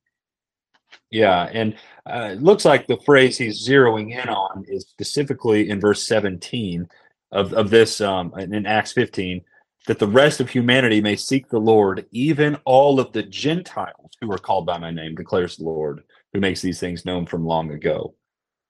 Yeah. 1.12 1.50
And 1.52 1.76
uh, 2.06 2.30
it 2.32 2.42
looks 2.42 2.64
like 2.64 2.88
the 2.88 3.02
phrase 3.06 3.38
he's 3.38 3.68
zeroing 3.68 4.18
in 4.18 4.30
on 4.30 4.64
is 4.70 4.86
specifically 4.88 5.70
in 5.70 5.82
verse 5.82 6.08
17 6.08 6.88
of, 7.34 7.52
of 7.52 7.70
this, 7.70 8.00
um, 8.00 8.34
in 8.38 8.66
Acts 8.66 8.94
15 8.94 9.42
that 9.88 10.00
the 10.00 10.08
rest 10.08 10.40
of 10.40 10.50
humanity 10.50 11.02
may 11.02 11.16
seek 11.16 11.50
the 11.50 11.60
Lord, 11.60 12.06
even 12.12 12.58
all 12.66 13.00
of 13.00 13.12
the 13.12 13.24
Gentiles 13.24 14.12
who 14.22 14.32
are 14.32 14.38
called 14.38 14.66
by 14.66 14.78
my 14.78 14.92
name, 14.92 15.16
declares 15.16 15.58
the 15.58 15.66
Lord, 15.66 16.04
who 16.32 16.40
makes 16.40 16.62
these 16.62 16.80
things 16.80 17.06
known 17.06 17.26
from 17.26 17.46
long 17.46 17.72
ago. 17.72 18.16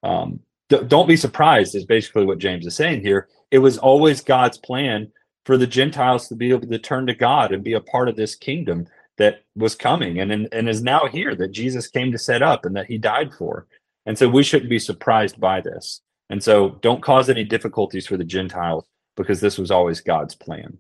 Um, 0.02 0.40
d- 0.70 0.84
don't 0.88 1.08
be 1.08 1.18
surprised, 1.18 1.76
is 1.76 1.86
basically 1.86 2.26
what 2.26 2.40
James 2.40 2.66
is 2.66 2.76
saying 2.76 3.02
here. 3.02 3.28
It 3.52 3.60
was 3.60 3.78
always 3.78 4.22
God's 4.22 4.58
plan 4.58 5.12
for 5.46 5.58
the 5.58 5.68
Gentiles 5.68 6.28
to 6.28 6.36
be 6.36 6.50
able 6.50 6.68
to 6.68 6.80
turn 6.80 7.06
to 7.08 7.14
God 7.14 7.52
and 7.52 7.64
be 7.64 7.74
a 7.74 7.82
part 7.82 8.10
of 8.10 8.16
this 8.16 8.36
kingdom 8.36 8.88
that 9.18 9.44
was 9.56 9.76
coming 9.76 10.20
and, 10.20 10.32
and, 10.32 10.48
and 10.52 10.68
is 10.68 10.82
now 10.82 11.08
here 11.08 11.36
that 11.36 11.52
Jesus 11.52 11.88
came 11.88 12.12
to 12.12 12.18
set 12.18 12.42
up 12.42 12.66
and 12.66 12.76
that 12.76 12.88
he 12.88 12.98
died 12.98 13.34
for. 13.38 13.68
And 14.06 14.18
so 14.18 14.28
we 14.28 14.44
shouldn't 14.44 14.70
be 14.70 14.80
surprised 14.80 15.40
by 15.40 15.62
this. 15.62 16.02
And 16.30 16.44
so 16.44 16.72
don't 16.82 17.04
cause 17.04 17.30
any 17.30 17.44
difficulties 17.44 18.08
for 18.08 18.18
the 18.18 18.24
Gentiles 18.24 18.86
because 19.16 19.40
this 19.40 19.58
was 19.58 19.70
always 19.70 20.02
God's 20.02 20.34
plan. 20.34 20.80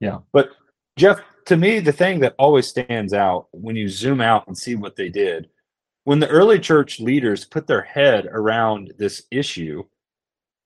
Yeah. 0.00 0.18
But 0.32 0.50
Jeff, 0.96 1.20
to 1.46 1.56
me, 1.56 1.78
the 1.80 1.92
thing 1.92 2.20
that 2.20 2.34
always 2.38 2.66
stands 2.66 3.12
out 3.12 3.48
when 3.52 3.76
you 3.76 3.88
zoom 3.88 4.20
out 4.20 4.46
and 4.46 4.56
see 4.56 4.74
what 4.74 4.96
they 4.96 5.08
did, 5.08 5.48
when 6.04 6.20
the 6.20 6.28
early 6.28 6.58
church 6.58 7.00
leaders 7.00 7.44
put 7.44 7.66
their 7.66 7.82
head 7.82 8.26
around 8.26 8.92
this 8.98 9.22
issue, 9.30 9.84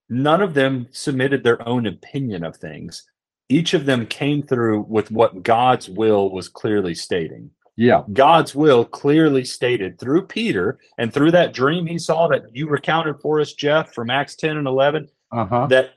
none 0.09 0.43
of 0.43 0.55
them 0.55 0.87
submitted 0.91 1.43
their 1.43 1.67
own 1.69 1.87
opinion 1.87 2.45
of 2.45 2.57
things. 2.57 3.05
Each 3.49 3.75
of 3.75 3.85
them 3.87 4.07
came 4.07 4.43
through 4.43 4.83
with 4.89 5.11
what 5.11 5.43
God's 5.43 5.89
will 5.89 6.31
was 6.31 6.49
clearly 6.49 6.95
stating. 6.95 7.51
Yeah. 7.77 8.03
God's 8.13 8.55
will 8.55 8.85
clearly 8.85 9.45
stated 9.45 9.99
through 9.99 10.27
Peter 10.27 10.79
and 10.99 11.13
through 11.13 11.31
that 11.33 11.55
dream 11.55 11.87
he 11.87 11.99
saw 11.99 12.29
that 12.29 12.55
you 12.55 12.69
recounted 12.69 13.21
for 13.21 13.41
us, 13.41 13.55
Jeff, 13.55 13.95
from 13.95 14.11
Acts 14.11 14.37
10 14.37 14.59
and 14.59 14.67
11, 14.67 15.09
Uh-huh. 15.33 15.67
that 15.69 15.91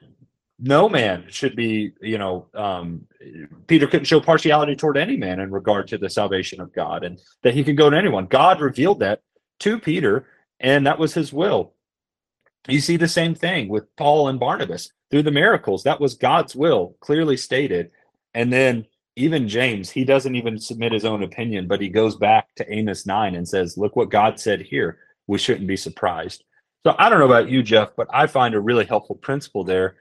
no 0.64 0.88
man 0.88 1.26
should 1.28 1.58
be, 1.58 1.92
you 2.00 2.18
know, 2.18 2.48
um, 2.54 3.06
Peter 3.68 3.86
couldn't 3.86 4.06
show 4.06 4.22
partiality 4.22 4.78
toward 4.78 4.96
any 4.96 5.18
man 5.18 5.42
in 5.42 5.52
regard 5.52 5.90
to 5.90 5.98
the 5.98 6.10
salvation 6.10 6.62
of 6.62 6.74
God 6.74 7.04
and 7.04 7.20
that 7.42 7.54
he 7.54 7.66
could 7.66 7.76
go 7.76 7.90
to 7.90 7.98
anyone. 7.98 8.28
God 8.28 8.62
revealed 8.62 9.02
that 9.02 9.22
to 9.60 9.78
Peter, 9.78 10.26
and 10.62 10.88
that 10.88 10.98
was 10.98 11.14
his 11.14 11.34
will. 11.34 11.74
You 12.70 12.80
see 12.80 12.96
the 12.96 13.10
same 13.10 13.36
thing 13.36 13.68
with 13.68 13.94
Paul 13.98 14.30
and 14.30 14.40
Barnabas 14.40 14.90
through 15.12 15.24
the 15.24 15.32
miracles. 15.32 15.84
That 15.84 16.00
was 16.00 16.16
God's 16.16 16.56
will, 16.56 16.96
clearly 17.02 17.36
stated. 17.36 17.92
And 18.34 18.52
then 18.52 18.86
even 19.18 19.50
James, 19.50 19.90
he 19.90 20.06
doesn't 20.06 20.36
even 20.36 20.58
submit 20.58 20.94
his 20.94 21.04
own 21.04 21.24
opinion, 21.24 21.68
but 21.68 21.82
he 21.82 21.90
goes 21.90 22.16
back 22.16 22.48
to 22.56 22.74
Amos 22.74 23.06
9 23.06 23.36
and 23.36 23.46
says, 23.46 23.78
Look 23.78 23.98
what 23.98 24.10
God 24.10 24.40
said 24.40 24.62
here. 24.62 25.00
We 25.28 25.40
shouldn't 25.40 25.68
be 25.68 25.76
surprised. 25.76 26.46
So 26.88 26.96
I 26.98 27.10
don't 27.10 27.20
know 27.20 27.26
about 27.26 27.50
you, 27.50 27.64
Jeff, 27.64 27.90
but 27.98 28.08
I 28.14 28.28
find 28.28 28.56
a 28.56 28.62
really 28.62 28.86
helpful 28.86 29.16
principle 29.18 29.66
there 29.66 29.98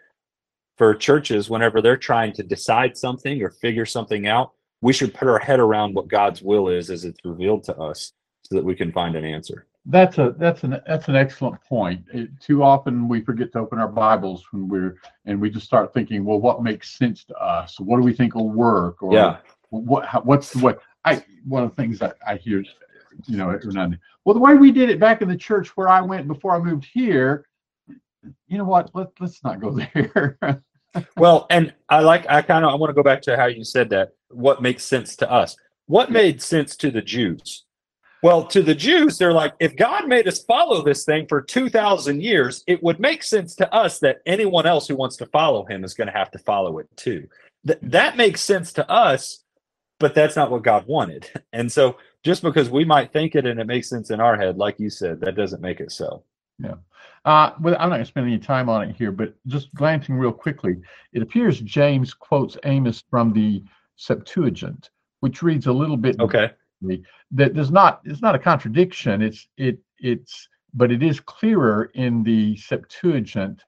for 0.82 0.96
churches 0.96 1.48
whenever 1.48 1.80
they're 1.80 1.96
trying 1.96 2.32
to 2.32 2.42
decide 2.42 2.96
something 2.96 3.40
or 3.40 3.50
figure 3.50 3.86
something 3.86 4.26
out. 4.26 4.50
We 4.80 4.92
should 4.92 5.14
put 5.14 5.28
our 5.28 5.38
head 5.38 5.60
around 5.60 5.94
what 5.94 6.08
God's 6.08 6.42
will 6.42 6.68
is 6.68 6.90
as 6.90 7.04
it's 7.04 7.20
revealed 7.24 7.62
to 7.66 7.76
us 7.76 8.14
so 8.42 8.56
that 8.56 8.64
we 8.64 8.74
can 8.74 8.90
find 8.90 9.14
an 9.14 9.24
answer. 9.24 9.68
That's 9.86 10.18
a 10.18 10.34
that's 10.38 10.64
an 10.64 10.80
that's 10.84 11.06
an 11.06 11.14
excellent 11.14 11.62
point. 11.62 12.02
It, 12.12 12.30
too 12.40 12.64
often 12.64 13.06
we 13.06 13.20
forget 13.20 13.52
to 13.52 13.60
open 13.60 13.78
our 13.78 13.86
Bibles 13.86 14.44
when 14.50 14.66
we're 14.66 14.96
and 15.24 15.40
we 15.40 15.50
just 15.50 15.66
start 15.66 15.94
thinking, 15.94 16.24
well, 16.24 16.40
what 16.40 16.64
makes 16.64 16.90
sense 16.98 17.22
to 17.26 17.34
us? 17.36 17.78
What 17.78 17.98
do 17.98 18.02
we 18.02 18.12
think 18.12 18.34
will 18.34 18.50
work? 18.50 19.04
Or 19.04 19.14
Yeah. 19.14 19.36
what 19.70 20.04
how, 20.04 20.22
what's 20.22 20.52
the 20.52 20.64
way? 20.66 20.74
I 21.04 21.24
one 21.46 21.62
of 21.62 21.70
the 21.70 21.76
things 21.76 22.00
that 22.00 22.16
I 22.26 22.38
hear, 22.38 22.64
you 23.28 23.36
know, 23.36 23.50
every 23.50 23.72
now 23.72 23.84
and 23.84 23.92
then, 23.92 24.00
well, 24.24 24.34
the 24.34 24.40
way 24.40 24.54
we 24.54 24.72
did 24.72 24.90
it 24.90 24.98
back 24.98 25.22
in 25.22 25.28
the 25.28 25.36
church 25.36 25.76
where 25.76 25.88
I 25.88 26.00
went 26.00 26.26
before 26.26 26.56
I 26.56 26.58
moved 26.58 26.88
here, 26.92 27.46
you 28.48 28.58
know 28.58 28.64
what? 28.64 28.90
Let 28.94 29.10
let's 29.20 29.44
not 29.44 29.60
go 29.60 29.70
there. 29.94 30.64
Well, 31.16 31.46
and 31.50 31.72
I 31.88 32.00
like 32.00 32.28
I 32.28 32.42
kind 32.42 32.64
of 32.64 32.72
I 32.72 32.74
want 32.74 32.90
to 32.90 32.94
go 32.94 33.02
back 33.02 33.22
to 33.22 33.36
how 33.36 33.46
you 33.46 33.64
said 33.64 33.90
that. 33.90 34.10
What 34.28 34.62
makes 34.62 34.84
sense 34.84 35.16
to 35.16 35.30
us? 35.30 35.56
What 35.86 36.10
made 36.10 36.40
sense 36.40 36.76
to 36.76 36.90
the 36.90 37.02
Jews? 37.02 37.64
Well, 38.22 38.44
to 38.46 38.62
the 38.62 38.74
Jews, 38.74 39.18
they're 39.18 39.32
like, 39.32 39.52
if 39.58 39.74
God 39.74 40.06
made 40.06 40.28
us 40.28 40.44
follow 40.44 40.82
this 40.82 41.04
thing 41.04 41.26
for 41.26 41.42
2,000 41.42 42.22
years, 42.22 42.62
it 42.68 42.80
would 42.80 43.00
make 43.00 43.24
sense 43.24 43.56
to 43.56 43.74
us 43.74 43.98
that 43.98 44.22
anyone 44.26 44.64
else 44.64 44.86
who 44.86 44.94
wants 44.94 45.16
to 45.16 45.26
follow 45.26 45.64
him 45.64 45.82
is 45.82 45.94
going 45.94 46.06
to 46.06 46.16
have 46.16 46.30
to 46.30 46.38
follow 46.38 46.78
it 46.78 46.86
too. 46.96 47.26
Th- 47.66 47.80
that 47.82 48.16
makes 48.16 48.40
sense 48.40 48.72
to 48.74 48.88
us, 48.88 49.42
but 49.98 50.14
that's 50.14 50.36
not 50.36 50.52
what 50.52 50.62
God 50.62 50.86
wanted. 50.86 51.28
And 51.52 51.70
so 51.70 51.96
just 52.24 52.42
because 52.42 52.70
we 52.70 52.84
might 52.84 53.12
think 53.12 53.34
it 53.34 53.44
and 53.44 53.60
it 53.60 53.66
makes 53.66 53.90
sense 53.90 54.10
in 54.10 54.20
our 54.20 54.38
head, 54.38 54.56
like 54.56 54.80
you 54.80 54.88
said, 54.88 55.20
that 55.20 55.34
doesn't 55.34 55.60
make 55.60 55.80
it 55.80 55.92
so. 55.92 56.22
Uh, 57.24 57.52
well, 57.60 57.74
I'm 57.78 57.88
not 57.88 57.96
going 57.96 58.00
to 58.00 58.06
spend 58.06 58.26
any 58.26 58.38
time 58.38 58.68
on 58.68 58.82
it 58.88 58.96
here, 58.96 59.12
but 59.12 59.34
just 59.46 59.72
glancing 59.74 60.16
real 60.16 60.32
quickly, 60.32 60.76
it 61.12 61.22
appears 61.22 61.60
James 61.60 62.12
quotes 62.14 62.56
Amos 62.64 63.04
from 63.08 63.32
the 63.32 63.62
Septuagint, 63.96 64.90
which 65.20 65.42
reads 65.42 65.66
a 65.66 65.72
little 65.72 65.96
bit 65.96 66.18
Okay. 66.18 66.50
that 67.30 67.54
does 67.54 67.70
not 67.70 68.00
it's 68.04 68.22
not 68.22 68.34
a 68.34 68.38
contradiction. 68.38 69.22
It's 69.22 69.46
it 69.56 69.78
it's 69.98 70.48
but 70.74 70.90
it 70.90 71.02
is 71.02 71.20
clearer 71.20 71.90
in 71.94 72.24
the 72.24 72.56
Septuagint. 72.56 73.62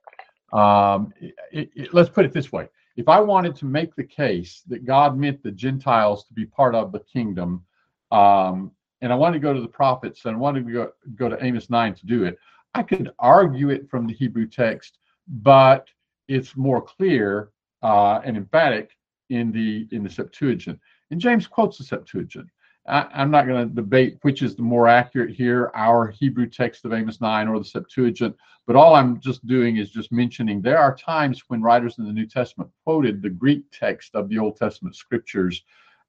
Um, 0.52 1.12
it, 1.20 1.70
it- 1.76 1.94
let's 1.94 2.08
put 2.10 2.24
it 2.24 2.32
this 2.32 2.50
way: 2.50 2.68
if 2.96 3.08
I 3.08 3.20
wanted 3.20 3.54
to 3.56 3.66
make 3.66 3.94
the 3.94 4.04
case 4.04 4.62
that 4.66 4.84
God 4.84 5.16
meant 5.16 5.42
the 5.44 5.52
Gentiles 5.52 6.24
to 6.24 6.34
be 6.34 6.46
part 6.46 6.74
of 6.74 6.90
the 6.90 7.00
kingdom, 7.00 7.64
um, 8.10 8.72
and 9.00 9.12
I 9.12 9.16
wanted 9.16 9.34
to 9.34 9.40
go 9.40 9.52
to 9.54 9.60
the 9.60 9.68
prophets 9.68 10.24
and 10.24 10.34
I 10.34 10.38
wanted 10.38 10.66
to 10.66 10.72
go, 10.72 10.90
go 11.14 11.28
to 11.28 11.44
Amos 11.44 11.68
9 11.70 11.94
to 11.94 12.06
do 12.06 12.24
it, 12.24 12.38
I 12.74 12.82
could 12.82 13.10
argue 13.18 13.70
it 13.70 13.88
from 13.88 14.06
the 14.06 14.12
Hebrew 14.12 14.46
text, 14.46 14.98
but 15.28 15.88
it's 16.28 16.56
more 16.56 16.82
clear 16.82 17.50
uh, 17.82 18.20
and 18.24 18.36
emphatic 18.36 18.90
in 19.30 19.52
the 19.52 19.86
in 19.92 20.02
the 20.02 20.10
Septuagint. 20.10 20.78
And 21.10 21.20
James 21.20 21.46
quotes 21.46 21.78
the 21.78 21.84
Septuagint. 21.84 22.48
I, 22.86 23.06
I'm 23.14 23.30
not 23.30 23.46
going 23.46 23.68
to 23.68 23.74
debate 23.74 24.18
which 24.22 24.42
is 24.42 24.56
the 24.56 24.62
more 24.62 24.88
accurate 24.88 25.30
here, 25.30 25.70
our 25.74 26.08
Hebrew 26.08 26.46
text 26.46 26.84
of 26.84 26.92
Amos 26.92 27.20
9 27.20 27.48
or 27.48 27.58
the 27.58 27.64
Septuagint, 27.64 28.36
but 28.66 28.76
all 28.76 28.94
I'm 28.94 29.20
just 29.20 29.46
doing 29.46 29.76
is 29.76 29.90
just 29.90 30.12
mentioning 30.12 30.60
there 30.60 30.78
are 30.78 30.94
times 30.94 31.42
when 31.48 31.62
writers 31.62 31.98
in 31.98 32.04
the 32.04 32.12
New 32.12 32.26
Testament 32.26 32.70
quoted 32.84 33.22
the 33.22 33.30
Greek 33.30 33.64
text 33.72 34.14
of 34.14 34.28
the 34.28 34.38
Old 34.38 34.56
Testament 34.56 34.96
scriptures, 34.96 35.62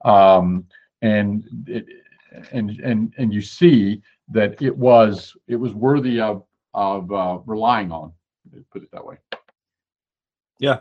um, 0.03 0.65
and 1.01 1.45
it, 1.67 1.85
and 2.51 2.71
and 2.81 3.13
and 3.17 3.33
you 3.33 3.41
see 3.41 4.01
that 4.29 4.61
it 4.61 4.75
was 4.75 5.35
it 5.47 5.55
was 5.55 5.73
worthy 5.73 6.19
of 6.19 6.43
of 6.75 7.11
uh, 7.11 7.39
relying 7.45 7.91
on. 7.91 8.11
Put 8.71 8.83
it 8.83 8.91
that 8.91 9.05
way. 9.05 9.17
Yeah. 10.59 10.79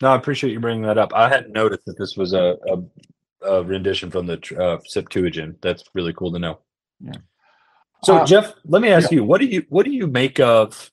No, 0.00 0.08
I 0.08 0.16
appreciate 0.16 0.52
you 0.52 0.60
bringing 0.60 0.82
that 0.82 0.98
up. 0.98 1.12
I 1.14 1.28
hadn't 1.28 1.52
noticed 1.52 1.84
that 1.86 1.98
this 1.98 2.16
was 2.16 2.32
a, 2.32 2.56
a, 2.66 3.48
a 3.48 3.64
rendition 3.64 4.10
from 4.10 4.26
the 4.26 4.40
uh, 4.58 4.78
Septuagint. 4.84 5.60
That's 5.60 5.84
really 5.94 6.12
cool 6.12 6.32
to 6.32 6.38
know. 6.38 6.58
Yeah. 7.00 7.12
So, 8.04 8.18
Uh, 8.18 8.26
Jeff, 8.26 8.54
let 8.64 8.80
me 8.80 8.90
ask 8.90 9.10
you 9.10 9.24
what 9.24 9.40
do 9.40 9.46
you 9.46 9.64
what 9.68 9.84
do 9.84 9.90
you 9.90 10.06
make 10.06 10.38
of 10.40 10.90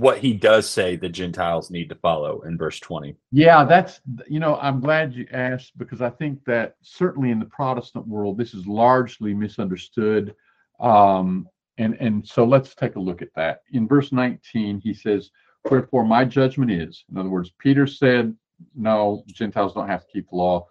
what 0.00 0.18
he 0.18 0.32
does 0.32 0.68
say 0.68 0.96
the 0.96 1.08
Gentiles 1.08 1.70
need 1.70 1.88
to 1.90 1.94
follow 1.96 2.40
in 2.42 2.56
verse 2.56 2.80
twenty? 2.80 3.16
Yeah, 3.32 3.64
that's 3.64 4.00
you 4.26 4.40
know 4.40 4.56
I'm 4.56 4.80
glad 4.80 5.14
you 5.14 5.26
asked 5.32 5.76
because 5.76 6.00
I 6.00 6.10
think 6.10 6.42
that 6.46 6.76
certainly 6.82 7.30
in 7.30 7.38
the 7.38 7.46
Protestant 7.46 8.08
world 8.08 8.38
this 8.38 8.54
is 8.54 8.66
largely 8.66 9.34
misunderstood, 9.34 10.34
um, 10.80 11.48
and 11.78 11.94
and 12.00 12.26
so 12.26 12.44
let's 12.44 12.74
take 12.74 12.96
a 12.96 13.00
look 13.00 13.22
at 13.22 13.34
that. 13.34 13.62
In 13.72 13.86
verse 13.86 14.12
19, 14.12 14.80
he 14.80 14.94
says, 14.94 15.30
"Wherefore 15.70 16.04
my 16.04 16.24
judgment 16.24 16.70
is." 16.70 17.04
In 17.10 17.18
other 17.18 17.28
words, 17.28 17.52
Peter 17.58 17.86
said, 17.86 18.34
"No, 18.74 19.24
Gentiles 19.26 19.74
don't 19.74 19.88
have 19.88 20.06
to 20.06 20.12
keep 20.12 20.30
the 20.30 20.36
law." 20.36 20.66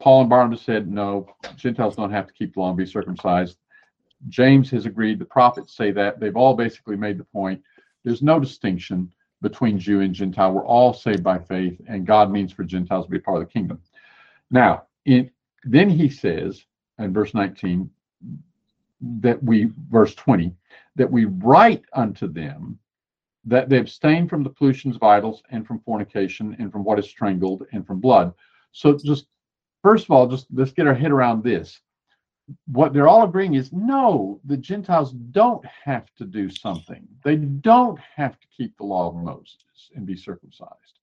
Paul 0.00 0.22
and 0.22 0.30
Barnabas 0.30 0.62
said, 0.62 0.88
"No, 0.88 1.26
Gentiles 1.56 1.96
don't 1.96 2.10
have 2.10 2.26
to 2.26 2.32
keep 2.32 2.54
the 2.54 2.60
law 2.60 2.68
and 2.68 2.76
be 2.76 2.86
circumcised." 2.86 3.58
James 4.28 4.70
has 4.70 4.86
agreed. 4.86 5.18
The 5.18 5.24
prophets 5.24 5.76
say 5.76 5.90
that. 5.92 6.18
They've 6.18 6.36
all 6.36 6.54
basically 6.54 6.96
made 6.96 7.18
the 7.18 7.24
point. 7.24 7.62
There's 8.04 8.22
no 8.22 8.40
distinction 8.40 9.12
between 9.42 9.78
Jew 9.78 10.00
and 10.00 10.14
Gentile. 10.14 10.52
We're 10.52 10.66
all 10.66 10.94
saved 10.94 11.22
by 11.22 11.38
faith, 11.38 11.80
and 11.86 12.06
God 12.06 12.30
means 12.30 12.52
for 12.52 12.64
Gentiles 12.64 13.04
to 13.04 13.10
be 13.10 13.18
part 13.18 13.40
of 13.40 13.46
the 13.46 13.52
kingdom. 13.52 13.80
Now, 14.50 14.84
in, 15.04 15.30
then 15.64 15.90
he 15.90 16.08
says 16.08 16.64
in 16.98 17.12
verse 17.12 17.34
19 17.34 17.90
that 19.20 19.42
we, 19.42 19.70
verse 19.90 20.14
20, 20.14 20.54
that 20.96 21.10
we 21.10 21.24
write 21.26 21.82
unto 21.92 22.26
them 22.26 22.78
that 23.44 23.68
they 23.68 23.78
abstain 23.78 24.28
from 24.28 24.42
the 24.42 24.50
pollutions 24.50 24.96
of 24.96 25.02
idols 25.02 25.42
and 25.50 25.66
from 25.66 25.80
fornication 25.80 26.56
and 26.58 26.72
from 26.72 26.84
what 26.84 26.98
is 26.98 27.08
strangled 27.08 27.66
and 27.72 27.86
from 27.86 28.00
blood. 28.00 28.32
So, 28.72 28.96
just 28.96 29.26
first 29.82 30.04
of 30.04 30.10
all, 30.10 30.26
just 30.26 30.46
let's 30.52 30.72
get 30.72 30.86
our 30.86 30.94
head 30.94 31.10
around 31.10 31.42
this. 31.42 31.80
What 32.66 32.92
they're 32.92 33.08
all 33.08 33.24
agreeing 33.24 33.54
is 33.54 33.72
no, 33.72 34.40
the 34.44 34.56
Gentiles 34.56 35.12
don't 35.12 35.64
have 35.84 36.14
to 36.16 36.24
do 36.24 36.50
something. 36.50 37.06
They 37.22 37.36
don't 37.36 37.98
have 38.16 38.38
to 38.38 38.46
keep 38.54 38.76
the 38.76 38.84
law 38.84 39.08
of 39.08 39.16
Moses 39.16 39.56
and 39.94 40.06
be 40.06 40.16
circumcised. 40.16 40.98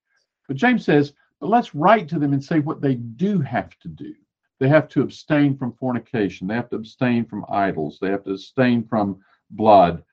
But 0.48 0.58
James 0.58 0.86
says, 0.86 1.14
but 1.40 1.50
let's 1.50 1.74
write 1.74 2.08
to 2.10 2.20
them 2.20 2.34
and 2.34 2.44
say 2.44 2.60
what 2.60 2.82
they 2.82 2.96
do 2.96 3.40
have 3.40 3.78
to 3.80 3.88
do. 3.88 4.14
They 4.62 4.70
have 4.70 4.88
to 4.90 5.02
abstain 5.02 5.58
from 5.58 5.74
fornication. 5.74 6.46
They 6.46 6.54
have 6.54 6.70
to 6.70 6.76
abstain 6.76 7.26
from 7.26 7.48
idols. 7.50 7.98
They 8.00 8.12
have 8.12 8.24
to 8.26 8.34
abstain 8.34 8.84
from 8.84 9.20
blood. 9.50 10.04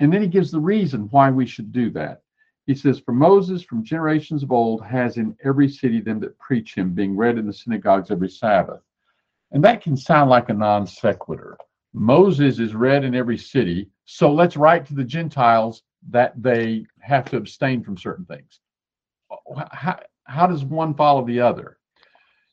And 0.00 0.10
then 0.10 0.22
he 0.22 0.26
gives 0.26 0.50
the 0.50 0.58
reason 0.58 1.02
why 1.10 1.30
we 1.30 1.44
should 1.44 1.70
do 1.70 1.90
that. 1.90 2.22
He 2.66 2.74
says, 2.74 2.98
For 2.98 3.12
Moses 3.12 3.62
from 3.62 3.84
generations 3.84 4.42
of 4.42 4.52
old 4.52 4.82
has 4.86 5.18
in 5.18 5.36
every 5.44 5.68
city 5.68 6.00
them 6.00 6.18
that 6.20 6.38
preach 6.38 6.74
him, 6.74 6.94
being 6.94 7.14
read 7.14 7.36
in 7.36 7.46
the 7.46 7.52
synagogues 7.52 8.10
every 8.10 8.30
Sabbath. 8.30 8.80
And 9.52 9.62
that 9.64 9.82
can 9.82 9.98
sound 9.98 10.30
like 10.30 10.48
a 10.48 10.54
non 10.54 10.86
sequitur. 10.86 11.58
Moses 11.92 12.58
is 12.60 12.74
read 12.74 13.04
in 13.04 13.14
every 13.14 13.36
city, 13.36 13.90
so 14.06 14.32
let's 14.32 14.56
write 14.56 14.86
to 14.86 14.94
the 14.94 15.04
Gentiles 15.04 15.82
that 16.08 16.42
they 16.42 16.86
have 17.00 17.26
to 17.26 17.36
abstain 17.36 17.84
from 17.84 17.98
certain 17.98 18.24
things. 18.24 18.60
How, 19.72 20.00
how 20.24 20.46
does 20.46 20.64
one 20.64 20.94
follow 20.94 21.26
the 21.26 21.40
other? 21.40 21.76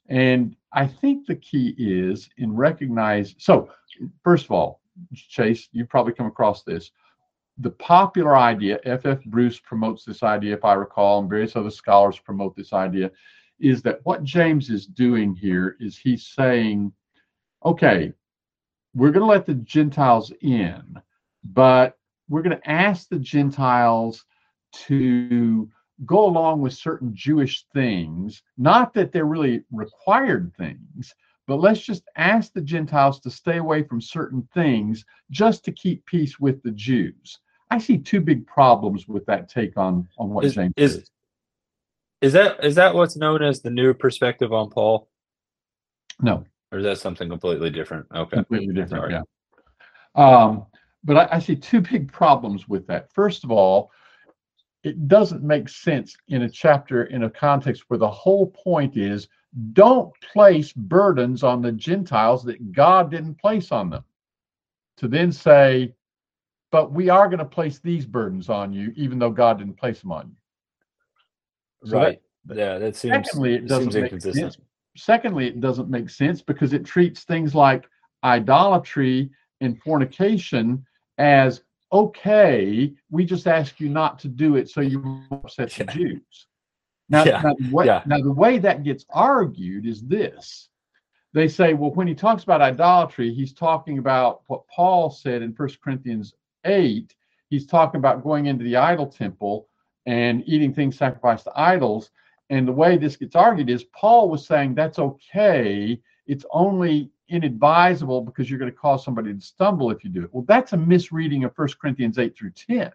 And 0.10 0.58
I 0.74 0.88
think 0.88 1.28
the 1.28 1.36
key 1.36 1.76
is 1.78 2.30
in 2.38 2.56
recognize. 2.56 3.36
So, 3.38 3.70
first 4.24 4.46
of 4.46 4.52
all, 4.52 4.82
Chase, 5.14 5.68
you've 5.72 5.90
probably 5.90 6.14
come 6.14 6.28
across 6.28 6.64
this. 6.64 6.92
The 7.58 7.72
popular 7.72 8.38
idea, 8.38 8.80
F.F. 8.86 9.24
Bruce 9.26 9.60
promotes 9.60 10.06
this 10.06 10.24
idea, 10.24 10.54
if 10.56 10.64
I 10.64 10.74
recall, 10.74 11.20
and 11.20 11.30
various 11.30 11.56
other 11.56 11.70
scholars 11.70 12.18
promote 12.20 12.56
this 12.56 12.74
idea, 12.74 13.12
is 13.60 13.82
that 13.84 14.00
what 14.04 14.24
James 14.24 14.70
is 14.70 14.86
doing 14.86 15.36
here 15.36 15.76
is 15.80 15.98
he's 15.98 16.28
saying, 16.28 16.92
okay, 17.66 18.14
we're 18.96 19.12
going 19.12 19.22
to 19.22 19.28
let 19.28 19.46
the 19.46 19.56
Gentiles 19.56 20.32
in, 20.42 21.00
but 21.44 21.98
we're 22.30 22.42
going 22.42 22.58
to 22.58 22.70
ask 22.70 23.10
the 23.10 23.20
Gentiles 23.20 24.26
to 24.72 25.70
go 26.06 26.26
along 26.26 26.62
with 26.62 26.74
certain 26.74 27.12
Jewish 27.14 27.66
things, 27.74 28.42
not 28.58 28.94
that 28.94 29.12
they're 29.12 29.26
really 29.26 29.64
required 29.72 30.52
things, 30.58 31.14
but 31.48 31.58
let's 31.58 31.82
just 31.82 32.04
ask 32.16 32.54
the 32.54 32.62
Gentiles 32.62 33.20
to 33.22 33.30
stay 33.30 33.58
away 33.58 33.84
from 33.84 34.02
certain 34.02 34.48
things 34.54 35.06
just 35.30 35.66
to 35.66 35.72
keep 35.72 36.06
peace 36.06 36.40
with 36.40 36.62
the 36.64 36.72
Jews. 36.72 37.40
I 37.70 37.78
see 37.78 37.98
two 37.98 38.22
big 38.22 38.46
problems 38.46 39.08
with 39.08 39.26
that 39.26 39.50
take 39.50 39.78
on 39.78 40.08
on 40.18 40.30
what 40.30 40.46
is, 40.46 40.56
James 40.56 40.74
is. 40.78 41.10
Is 42.22 42.34
that 42.34 42.64
is 42.64 42.76
that 42.76 42.94
what's 42.94 43.16
known 43.16 43.42
as 43.42 43.62
the 43.62 43.72
new 43.72 43.94
perspective 43.94 44.54
on 44.54 44.70
Paul? 44.70 45.10
No. 46.22 46.46
Or 46.72 46.80
is 46.80 46.84
that 46.84 47.00
something 47.00 47.28
completely 47.30 47.70
different? 47.70 48.06
Okay. 48.14 48.38
Completely 48.38 48.74
different, 48.74 48.90
Sorry. 48.90 49.14
yeah. 49.14 49.22
Um, 50.16 50.66
but 51.04 51.18
I, 51.18 51.36
I 51.36 51.40
see 51.40 51.56
two 51.56 51.82
big 51.82 52.12
problems 52.12 52.68
with 52.68 52.86
that. 52.88 53.12
First 53.12 53.44
of 53.44 53.52
all, 53.52 53.92
it 54.84 55.08
doesn't 55.08 55.44
make 55.44 55.70
sense 55.70 56.15
in 56.28 56.44
a 56.44 56.50
chapter 56.50 57.06
in 57.06 57.24
a 57.24 57.30
context 57.30 57.84
where 57.88 58.00
the 58.00 58.10
whole 58.10 58.48
point 58.48 58.98
is 58.98 59.28
don't 59.74 60.13
place 60.22 60.72
burdens 60.74 61.44
on 61.44 61.62
the 61.62 61.72
Gentiles 61.72 62.44
that 62.46 62.72
God 62.72 63.12
didn't 63.12 63.36
place 63.36 63.72
on 63.72 63.89
them. 63.89 64.04
To 64.98 65.08
then 65.08 65.32
say, 65.32 65.94
but 66.72 66.91
we 66.91 67.10
are 67.10 67.28
going 67.28 67.39
to 67.39 67.46
place 67.46 67.80
these 67.80 68.06
burdens 68.06 68.50
on 68.50 68.72
you, 68.72 68.94
even 68.96 69.20
though 69.20 69.32
God 69.32 69.58
didn't 69.58 69.78
place 69.78 70.00
them 70.00 70.12
on 70.12 70.30
you. 70.30 71.89
So 71.89 71.98
right. 71.98 72.22
That, 72.46 72.58
yeah, 72.58 72.78
that 72.78 72.96
seems, 72.96 73.28
secondly, 73.28 73.56
it 73.56 73.67
doesn't 73.67 73.91
seems 73.91 74.04
inconsistent. 74.04 74.54
Sense. 74.54 74.65
Secondly, 74.96 75.48
it 75.48 75.60
doesn't 75.60 75.89
make 75.89 76.10
sense 76.10 76.41
because 76.41 76.74
it 76.74 76.86
treats 76.86 77.24
things 77.24 77.54
like 77.54 77.88
idolatry 78.24 79.30
and 79.60 79.82
fornication 79.82 80.86
as 81.17 81.63
okay, 81.91 82.93
we 83.10 83.25
just 83.25 83.47
ask 83.47 83.80
you 83.80 83.89
not 83.89 84.19
to 84.19 84.27
do 84.27 84.56
it 84.56 84.69
so 84.69 84.82
you 84.82 85.21
upset 85.32 85.71
the 85.71 85.86
Jews. 85.86 86.47
Now, 87.10 87.25
yeah. 87.25 87.41
now, 87.41 87.56
the 87.60 87.75
way, 87.75 87.86
yeah. 87.86 88.04
now, 88.06 88.21
the 88.21 88.32
way 88.32 88.58
that 88.58 88.84
gets 88.84 89.06
argued 89.10 89.86
is 89.86 90.01
this. 90.01 90.69
They 91.34 91.47
say, 91.47 91.73
well, 91.73 91.91
when 91.91 92.08
he 92.08 92.15
talks 92.15 92.43
about 92.43 92.62
idolatry, 92.62 93.34
he's 93.34 93.54
talking 93.54 93.97
about 93.97 94.41
what 94.47 94.67
Paul 94.67 95.10
said 95.12 95.41
in 95.41 95.54
First 95.54 95.82
Corinthians 95.82 96.34
8. 96.65 97.13
He's 97.49 97.65
talking 97.65 97.99
about 97.99 98.23
going 98.23 98.45
into 98.45 98.63
the 98.63 98.77
idol 98.77 99.08
temple 99.08 99.67
and 100.06 100.43
eating 100.45 100.73
things 100.73 100.97
sacrificed 100.97 101.45
to 101.45 101.54
idols. 101.56 102.12
And 102.49 102.67
the 102.67 102.73
way 102.73 102.97
this 102.97 103.15
gets 103.15 103.36
argued 103.36 103.69
is 103.69 103.86
Paul 103.95 104.30
was 104.30 104.45
saying 104.45 104.75
that's 104.75 104.99
okay. 104.99 105.99
It's 106.27 106.45
only 106.51 107.12
inadvisable 107.32 108.22
because 108.22 108.50
you're 108.50 108.60
going 108.60 108.72
to 108.72 108.78
cause 108.78 109.04
somebody 109.04 109.34
to 109.34 109.41
stumble 109.41 109.89
if 109.89 110.04
you 110.04 110.10
do 110.10 110.24
it. 110.24 110.30
Well, 110.34 110.46
that's 110.48 110.74
a 110.74 110.78
misreading 110.78 111.44
of 111.44 111.56
First 111.56 111.80
Corinthians 111.80 112.20
8 112.20 112.36
through 112.38 112.52
10. 112.52 112.91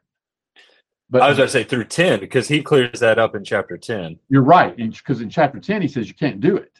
But 1.08 1.22
I 1.22 1.28
was 1.28 1.36
going 1.36 1.46
to 1.46 1.52
say 1.52 1.64
through 1.64 1.84
10 1.84 2.20
because 2.20 2.48
he 2.48 2.62
clears 2.62 3.00
that 3.00 3.18
up 3.18 3.34
in 3.34 3.44
chapter 3.44 3.76
10. 3.76 4.18
You're 4.28 4.42
right. 4.42 4.76
Because 4.76 5.20
in 5.20 5.30
chapter 5.30 5.60
10, 5.60 5.82
he 5.82 5.88
says 5.88 6.08
you 6.08 6.14
can't 6.14 6.40
do 6.40 6.56
it. 6.56 6.72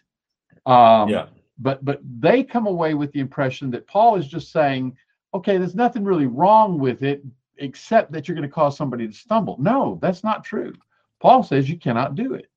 Um, 0.67 1.09
yeah. 1.09 1.27
But 1.59 1.85
but 1.85 2.01
they 2.19 2.43
come 2.43 2.67
away 2.67 2.95
with 2.95 3.13
the 3.13 3.21
impression 3.21 3.71
that 3.71 3.87
Paul 3.87 4.17
is 4.17 4.29
just 4.29 4.53
saying, 4.53 4.97
okay, 5.33 5.57
there's 5.57 5.75
nothing 5.75 6.05
really 6.05 6.27
wrong 6.27 6.79
with 6.79 7.03
it 7.03 7.25
except 7.59 8.13
that 8.13 8.29
you're 8.29 8.35
going 8.35 8.49
to 8.49 8.55
cause 8.55 8.77
somebody 8.77 9.07
to 9.07 9.13
stumble. 9.13 9.57
No, 9.59 9.99
that's 10.03 10.23
not 10.23 10.45
true. 10.45 10.75
Paul 11.21 11.43
says 11.43 11.71
you 11.71 11.79
cannot 11.79 12.15
do 12.15 12.35
it. 12.35 12.51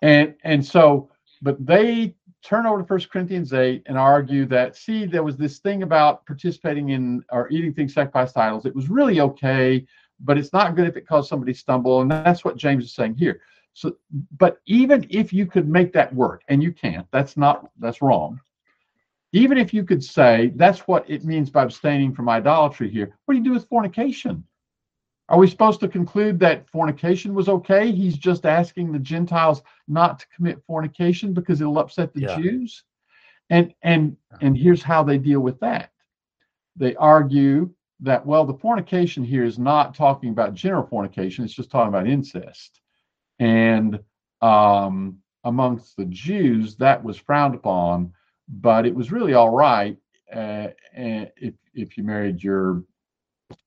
And 0.00 0.34
and 0.44 0.64
so, 0.64 1.10
but 1.42 1.64
they 1.64 2.14
turn 2.42 2.66
over 2.66 2.78
to 2.78 2.86
First 2.86 3.10
Corinthians 3.10 3.52
8 3.52 3.84
and 3.86 3.96
argue 3.96 4.46
that, 4.46 4.76
see, 4.76 5.06
there 5.06 5.22
was 5.22 5.36
this 5.36 5.58
thing 5.58 5.82
about 5.82 6.26
participating 6.26 6.90
in 6.90 7.24
or 7.30 7.48
eating 7.50 7.72
things 7.72 7.94
sacrificed 7.94 8.34
to 8.34 8.40
idols. 8.40 8.66
It 8.66 8.74
was 8.74 8.90
really 8.90 9.20
okay, 9.20 9.86
but 10.20 10.36
it's 10.36 10.52
not 10.52 10.74
good 10.74 10.86
if 10.86 10.96
it 10.96 11.06
caused 11.06 11.28
somebody 11.28 11.52
to 11.52 11.58
stumble. 11.58 12.00
And 12.00 12.10
that's 12.10 12.44
what 12.44 12.56
James 12.56 12.84
is 12.84 12.94
saying 12.94 13.14
here. 13.14 13.40
So, 13.74 13.96
but 14.38 14.58
even 14.66 15.06
if 15.08 15.32
you 15.32 15.46
could 15.46 15.68
make 15.68 15.92
that 15.92 16.14
work, 16.14 16.42
and 16.48 16.62
you 16.62 16.72
can't, 16.72 17.06
that's 17.10 17.36
not, 17.36 17.70
that's 17.78 18.02
wrong. 18.02 18.40
Even 19.32 19.56
if 19.56 19.72
you 19.72 19.82
could 19.84 20.04
say 20.04 20.52
that's 20.56 20.80
what 20.80 21.08
it 21.08 21.24
means 21.24 21.48
by 21.48 21.62
abstaining 21.62 22.12
from 22.12 22.28
idolatry 22.28 22.90
here, 22.90 23.16
what 23.24 23.34
do 23.34 23.38
you 23.38 23.44
do 23.44 23.52
with 23.52 23.68
fornication? 23.68 24.44
Are 25.32 25.38
we 25.38 25.48
supposed 25.48 25.80
to 25.80 25.88
conclude 25.88 26.38
that 26.40 26.68
fornication 26.68 27.32
was 27.32 27.48
okay? 27.48 27.90
He's 27.90 28.18
just 28.18 28.44
asking 28.44 28.92
the 28.92 28.98
Gentiles 28.98 29.62
not 29.88 30.18
to 30.18 30.26
commit 30.36 30.62
fornication 30.66 31.32
because 31.32 31.62
it'll 31.62 31.78
upset 31.78 32.12
the 32.12 32.20
yeah. 32.20 32.38
Jews. 32.38 32.84
And 33.48 33.74
and 33.82 34.18
and 34.42 34.56
here's 34.56 34.82
how 34.82 35.02
they 35.02 35.16
deal 35.16 35.40
with 35.40 35.58
that. 35.60 35.90
They 36.76 36.94
argue 36.96 37.70
that 38.00 38.26
well, 38.26 38.44
the 38.44 38.58
fornication 38.58 39.24
here 39.24 39.42
is 39.42 39.58
not 39.58 39.94
talking 39.94 40.28
about 40.28 40.52
general 40.52 40.86
fornication; 40.86 41.44
it's 41.44 41.54
just 41.54 41.70
talking 41.70 41.88
about 41.88 42.06
incest. 42.06 42.82
And 43.38 44.00
um, 44.42 45.18
amongst 45.44 45.96
the 45.96 46.04
Jews, 46.06 46.76
that 46.76 47.02
was 47.02 47.16
frowned 47.16 47.54
upon, 47.54 48.12
but 48.48 48.84
it 48.84 48.94
was 48.94 49.10
really 49.10 49.32
all 49.32 49.50
right 49.50 49.96
uh, 50.30 50.68
if 50.94 51.54
if 51.72 51.96
you 51.96 52.04
married 52.04 52.42
your 52.42 52.82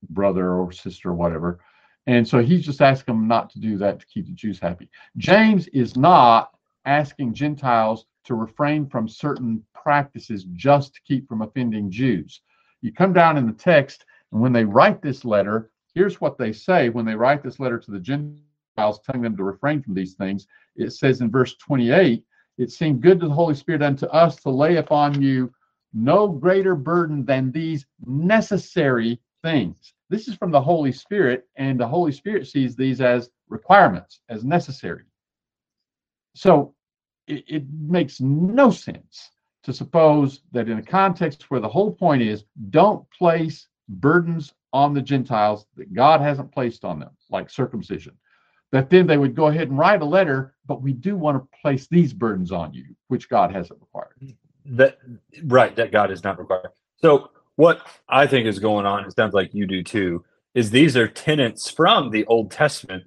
brother 0.10 0.54
or 0.54 0.72
sister 0.72 1.10
or 1.10 1.14
whatever. 1.14 1.60
And 2.08 2.28
so 2.28 2.40
he's 2.40 2.66
just 2.66 2.82
asking 2.82 3.16
them 3.16 3.28
not 3.28 3.50
to 3.52 3.60
do 3.60 3.78
that 3.78 4.00
to 4.00 4.06
keep 4.06 4.28
the 4.28 4.34
Jews 4.34 4.60
happy. 4.60 4.90
James 5.18 5.68
is 5.70 5.98
not 5.98 6.52
asking 6.86 7.34
Gentiles 7.34 8.06
to 8.26 8.36
refrain 8.36 8.88
from 8.88 9.08
certain 9.08 9.64
practices 9.74 10.46
just 10.54 10.94
to 10.94 11.02
keep 11.02 11.28
from 11.28 11.42
offending 11.42 11.90
Jews. 11.90 12.42
You 12.82 12.94
come 12.94 13.14
down 13.14 13.38
in 13.38 13.48
the 13.48 13.54
text, 13.54 14.06
and 14.32 14.42
when 14.42 14.54
they 14.54 14.66
write 14.66 15.02
this 15.02 15.26
letter, 15.26 15.72
here's 15.94 16.22
what 16.22 16.38
they 16.38 16.52
say 16.52 16.90
when 16.90 17.06
they 17.06 17.16
write 17.16 17.44
this 17.44 17.60
letter 17.60 17.80
to 17.80 17.92
the 17.92 18.00
Gentiles, 18.00 19.00
telling 19.04 19.22
them 19.22 19.38
to 19.38 19.44
refrain 19.44 19.82
from 19.82 19.94
these 19.94 20.14
things. 20.14 20.48
It 20.76 20.92
says 20.92 21.22
in 21.22 21.32
verse 21.32 21.56
28 21.56 22.24
It 22.58 22.72
seemed 22.72 23.02
good 23.02 23.20
to 23.22 23.28
the 23.28 23.34
Holy 23.34 23.56
Spirit 23.56 23.82
unto 23.82 24.06
us 24.08 24.36
to 24.38 24.50
lay 24.50 24.76
upon 24.78 25.22
you 25.22 25.52
no 25.94 26.28
greater 26.28 26.76
burden 26.76 27.26
than 27.26 27.52
these 27.52 27.86
necessary 28.06 29.20
things. 29.46 29.94
This 30.10 30.28
is 30.28 30.36
from 30.36 30.52
the 30.52 30.62
Holy 30.62 30.92
Spirit, 30.92 31.48
and 31.56 31.80
the 31.80 31.88
Holy 31.88 32.12
Spirit 32.12 32.48
sees 32.48 32.76
these 32.76 33.00
as 33.00 33.30
requirements, 33.48 34.22
as 34.28 34.44
necessary. 34.44 35.04
So 36.34 36.74
it, 37.28 37.44
it 37.48 37.64
makes 37.70 38.20
no 38.20 38.72
sense 38.72 39.30
to 39.64 39.72
suppose 39.72 40.42
that 40.52 40.68
in 40.68 40.80
a 40.80 40.84
context 40.84 41.50
where 41.52 41.60
the 41.60 41.70
whole 41.70 41.92
point 41.92 42.24
is 42.24 42.44
don't 42.72 43.06
place 43.12 43.68
burdens 43.88 44.54
on 44.74 44.96
the 44.96 45.02
Gentiles 45.02 45.68
that 45.78 45.94
God 45.94 46.22
hasn't 46.22 46.52
placed 46.52 46.84
on 46.84 47.00
them, 47.00 47.12
like 47.30 47.50
circumcision, 47.50 48.14
that 48.72 48.90
then 48.90 49.06
they 49.06 49.18
would 49.18 49.36
go 49.36 49.48
ahead 49.48 49.70
and 49.70 49.78
write 49.78 50.02
a 50.02 50.06
letter, 50.06 50.56
but 50.66 50.82
we 50.82 50.92
do 50.92 51.16
want 51.16 51.38
to 51.38 51.60
place 51.62 51.88
these 51.88 52.14
burdens 52.14 52.52
on 52.52 52.74
you, 52.74 52.86
which 53.10 53.30
God 53.30 53.54
hasn't 53.54 53.80
required. 53.80 54.36
That 54.66 54.98
right, 55.44 55.76
that 55.76 55.92
God 55.92 56.10
is 56.10 56.24
not 56.24 56.40
required. 56.40 56.72
So 56.98 57.30
what 57.56 57.86
I 58.10 58.28
think 58.28 58.48
is 58.48 58.60
going 58.60 58.86
on, 58.86 59.06
it 59.06 59.16
sounds 59.16 59.34
like 59.34 59.54
you 59.54 59.66
do 59.66 59.84
too, 59.84 60.24
is 60.54 60.70
these 60.70 60.96
are 60.96 61.08
tenets 61.08 61.70
from 61.70 62.12
the 62.12 62.26
Old 62.26 62.52
Testament 62.52 63.04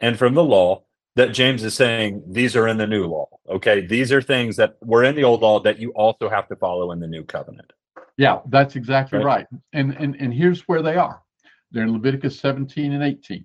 and 0.00 0.18
from 0.18 0.34
the 0.34 0.44
law 0.44 0.82
that 1.14 1.32
James 1.32 1.62
is 1.62 1.74
saying 1.74 2.22
these 2.26 2.56
are 2.56 2.68
in 2.68 2.76
the 2.76 2.86
new 2.86 3.06
law. 3.06 3.28
Okay. 3.48 3.86
These 3.86 4.12
are 4.12 4.22
things 4.22 4.56
that 4.56 4.76
were 4.82 5.04
in 5.04 5.14
the 5.14 5.24
old 5.24 5.42
law 5.42 5.60
that 5.60 5.78
you 5.78 5.90
also 5.90 6.28
have 6.28 6.48
to 6.48 6.56
follow 6.56 6.92
in 6.92 7.00
the 7.00 7.06
new 7.06 7.24
covenant. 7.24 7.72
Yeah, 8.16 8.40
that's 8.48 8.76
exactly 8.76 9.18
right. 9.18 9.24
right. 9.24 9.46
And, 9.72 9.92
and 9.96 10.16
and 10.16 10.32
here's 10.32 10.62
where 10.62 10.82
they 10.82 10.96
are. 10.96 11.22
They're 11.70 11.84
in 11.84 11.92
Leviticus 11.92 12.38
17 12.38 12.92
and 12.92 13.02
18. 13.02 13.44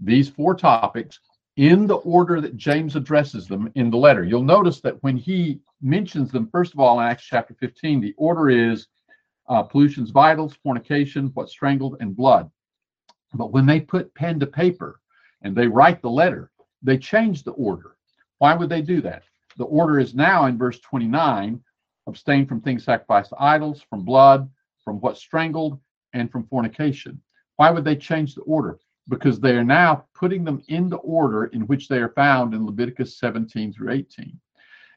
These 0.00 0.30
four 0.30 0.54
topics 0.54 1.20
in 1.56 1.86
the 1.86 1.96
order 1.96 2.40
that 2.40 2.56
James 2.56 2.96
addresses 2.96 3.46
them 3.46 3.70
in 3.74 3.90
the 3.90 3.96
letter. 3.96 4.24
You'll 4.24 4.42
notice 4.42 4.80
that 4.80 5.02
when 5.02 5.16
he 5.16 5.60
mentions 5.80 6.30
them, 6.30 6.48
first 6.50 6.74
of 6.74 6.80
all, 6.80 7.00
in 7.00 7.06
Acts 7.06 7.24
chapter 7.24 7.54
15, 7.60 8.00
the 8.00 8.14
order 8.16 8.50
is 8.50 8.88
uh, 9.48 9.62
pollutions 9.62 10.10
vitals, 10.10 10.54
fornication, 10.62 11.30
what's 11.34 11.52
strangled, 11.52 11.96
and 12.00 12.16
blood. 12.16 12.50
But 13.34 13.52
when 13.52 13.66
they 13.66 13.80
put 13.80 14.14
pen 14.14 14.40
to 14.40 14.46
paper 14.46 15.00
and 15.42 15.54
they 15.54 15.68
write 15.68 16.02
the 16.02 16.10
letter, 16.10 16.50
they 16.82 16.98
change 16.98 17.42
the 17.42 17.52
order. 17.52 17.96
Why 18.38 18.54
would 18.54 18.68
they 18.68 18.82
do 18.82 19.00
that? 19.02 19.22
The 19.56 19.64
order 19.64 19.98
is 19.98 20.14
now 20.14 20.46
in 20.46 20.58
verse 20.58 20.78
29 20.80 21.60
abstain 22.06 22.46
from 22.46 22.60
things 22.60 22.84
sacrificed 22.84 23.30
to 23.30 23.42
idols, 23.42 23.82
from 23.88 24.04
blood, 24.04 24.48
from 24.84 25.00
what's 25.00 25.20
strangled, 25.20 25.80
and 26.12 26.30
from 26.30 26.46
fornication. 26.46 27.20
Why 27.56 27.70
would 27.70 27.84
they 27.84 27.96
change 27.96 28.34
the 28.34 28.42
order? 28.42 28.78
Because 29.08 29.40
they 29.40 29.52
are 29.52 29.64
now 29.64 30.06
putting 30.14 30.44
them 30.44 30.62
in 30.68 30.88
the 30.88 30.98
order 30.98 31.46
in 31.46 31.62
which 31.62 31.88
they 31.88 31.98
are 31.98 32.10
found 32.10 32.54
in 32.54 32.66
Leviticus 32.66 33.18
17 33.18 33.72
through 33.72 33.92
18. 33.92 34.38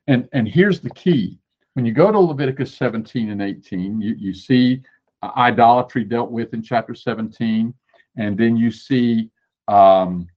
And, 0.08 0.28
and 0.34 0.48
here's 0.48 0.80
the 0.80 0.90
key 0.92 1.40
when 1.80 1.86
you 1.86 1.94
go 1.94 2.12
to 2.12 2.20
Leviticus 2.20 2.76
17 2.76 3.30
and 3.30 3.42
18, 3.42 4.02
you, 4.02 4.14
you 4.20 4.34
see 4.34 4.82
idolatry 5.24 6.04
dealt 6.04 6.30
with 6.30 6.54
in 6.54 6.62
chapter 6.62 6.94
17, 6.94 7.74
and 8.18 8.38
then 8.38 8.58
you 8.58 8.70
see 8.70 9.30
um, 9.70 10.28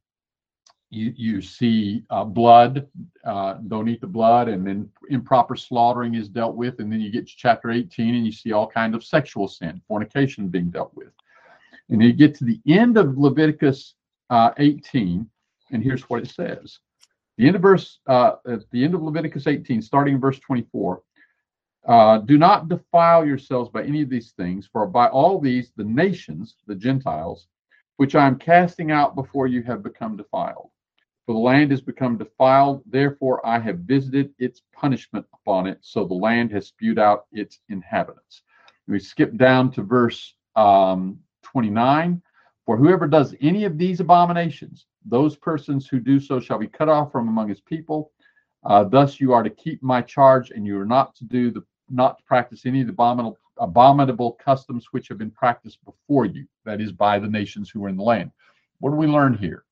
you, 0.91 1.13
you 1.17 1.43
see 1.43 2.05
uh, 2.11 2.23
blood 2.23 2.87
uh, 3.25 3.55
don't 3.67 3.89
eat 3.89 4.01
the 4.01 4.07
blood, 4.07 4.47
and 4.47 4.65
then 4.65 4.89
improper 5.11 5.57
slaughtering 5.57 6.15
is 6.15 6.29
dealt 6.29 6.55
with, 6.55 6.79
and 6.79 6.93
then 6.93 7.01
you 7.01 7.11
get 7.11 7.27
to 7.27 7.35
chapter 7.37 7.73
18 7.73 8.15
and 8.15 8.25
you 8.25 8.31
see 8.31 8.53
all 8.53 8.69
kind 8.69 8.95
of 8.95 9.03
sexual 9.03 9.49
sin, 9.49 9.83
fornication 9.89 10.47
being 10.47 10.71
dealt 10.71 10.95
with. 10.95 11.11
And 11.89 12.01
you 12.01 12.13
get 12.13 12.37
to 12.37 12.45
the 12.45 12.61
end 12.69 12.97
of 12.97 13.19
Leviticus 13.19 13.95
uh, 14.31 14.53
18, 14.59 15.29
and 15.73 15.83
here's 15.83 16.03
what 16.03 16.23
it 16.23 16.31
says. 16.31 16.79
The 17.37 17.49
end 17.49 17.57
of 17.57 17.63
verse, 17.63 17.99
uh, 18.07 18.35
at 18.47 18.71
the 18.71 18.85
end 18.85 18.95
of 18.95 19.03
Leviticus 19.03 19.49
18, 19.49 19.83
starting 19.83 20.15
in 20.15 20.21
verse 20.21 20.39
24. 20.39 21.03
Uh, 21.87 22.19
do 22.19 22.39
not 22.39 22.69
defile 22.69 23.27
yourselves 23.27 23.69
by 23.69 23.83
any 23.83 24.03
of 24.03 24.09
these 24.09 24.33
things, 24.33 24.69
for 24.73 24.87
by 24.87 25.09
all 25.09 25.41
these 25.41 25.73
the 25.77 25.85
nations, 25.85 26.57
the 26.67 26.75
Gentiles, 26.75 27.49
which 27.97 28.15
I 28.15 28.27
am 28.27 28.39
casting 28.39 28.93
out 28.93 29.17
before 29.17 29.49
you 29.49 29.63
have 29.65 29.83
become 29.83 30.17
defiled. 30.17 30.71
For 31.27 31.33
the 31.33 31.41
land 31.41 31.71
has 31.71 31.81
become 31.81 32.19
defiled, 32.19 32.83
therefore 32.87 33.45
I 33.47 33.59
have 33.59 33.81
visited 33.81 34.33
its 34.39 34.63
punishment 34.73 35.27
upon 35.33 35.67
it, 35.67 35.79
so 35.81 36.05
the 36.05 36.15
land 36.15 36.53
has 36.53 36.69
spewed 36.69 36.99
out 36.99 37.27
its 37.33 37.61
inhabitants. 37.69 38.43
We 38.89 38.99
skip 38.99 39.37
down 39.37 39.71
to 39.73 39.83
verse 39.83 40.35
um, 40.57 41.19
29. 41.43 42.23
For 42.67 42.77
whoever 42.77 43.09
does 43.09 43.35
any 43.41 43.65
of 43.65 43.79
these 43.79 44.01
abominations, 44.01 44.87
those 45.05 45.37
persons 45.37 45.87
who 45.87 45.99
do 45.99 46.21
so 46.21 46.39
shall 46.41 46.59
be 46.59 46.69
cut 46.69 46.89
off 46.89 47.11
from 47.11 47.29
among 47.29 47.49
his 47.49 47.61
people. 47.61 48.13
Uh, 48.65 48.85
thus 48.85 49.21
you 49.21 49.33
are 49.33 49.43
to 49.43 49.51
keep 49.51 49.83
my 49.83 50.01
charge, 50.01 50.51
and 50.51 50.65
you 50.65 50.79
are 50.81 50.87
not 50.87 51.15
to 51.17 51.25
do 51.25 51.51
the 51.51 51.65
not 51.93 52.19
to 52.19 52.25
practice 52.25 52.67
any 52.67 52.81
of 52.81 52.87
the 52.87 52.93
abominable, 52.93 53.39
abominable 53.59 54.33
customs 54.33 54.87
which 54.91 55.09
have 55.09 55.19
been 55.19 55.31
practiced 55.31 55.79
before 55.85 56.25
you, 56.25 56.47
that 56.65 56.81
is, 56.81 56.93
by 56.93 57.19
the 57.19 57.29
nations 57.29 57.71
who 57.71 57.85
are 57.85 57.89
in 57.89 57.97
the 57.97 58.03
land. 58.03 58.31
What 58.81 58.91
do 58.91 58.97
we 58.97 59.07
learn 59.07 59.35
here? 59.35 59.65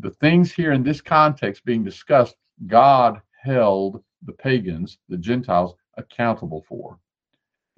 The 0.00 0.10
things 0.10 0.52
here 0.52 0.72
in 0.72 0.82
this 0.82 1.00
context 1.00 1.64
being 1.64 1.84
discussed, 1.84 2.36
God 2.66 3.20
held 3.40 4.02
the 4.22 4.32
pagans, 4.32 4.98
the 5.08 5.16
Gentiles, 5.16 5.74
accountable 5.96 6.64
for. 6.68 6.98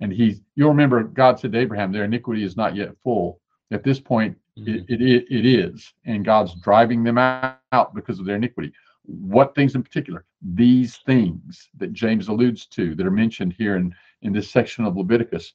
And 0.00 0.12
he, 0.12 0.40
you'll 0.54 0.70
remember, 0.70 1.02
God 1.02 1.38
said 1.38 1.52
to 1.52 1.58
Abraham, 1.58 1.92
their 1.92 2.04
iniquity 2.04 2.42
is 2.44 2.56
not 2.56 2.74
yet 2.74 2.96
full. 3.02 3.40
At 3.70 3.82
this 3.82 4.00
point, 4.00 4.36
mm-hmm. 4.58 4.92
it, 4.92 5.00
it, 5.00 5.24
it 5.30 5.46
is. 5.46 5.92
And 6.04 6.24
God's 6.24 6.54
driving 6.56 7.02
them 7.02 7.18
out 7.18 7.94
because 7.94 8.18
of 8.18 8.26
their 8.26 8.36
iniquity. 8.36 8.72
What 9.06 9.54
things 9.54 9.74
in 9.74 9.82
particular? 9.82 10.24
These 10.42 10.98
things 11.06 11.68
that 11.78 11.92
James 11.92 12.28
alludes 12.28 12.66
to 12.66 12.94
that 12.94 13.06
are 13.06 13.10
mentioned 13.10 13.54
here 13.56 13.76
in, 13.76 13.94
in 14.22 14.32
this 14.32 14.50
section 14.50 14.84
of 14.84 14.96
Leviticus. 14.96 15.54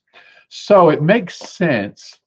So 0.49 0.89
it 0.89 1.01
makes 1.01 1.37
sense 1.37 2.19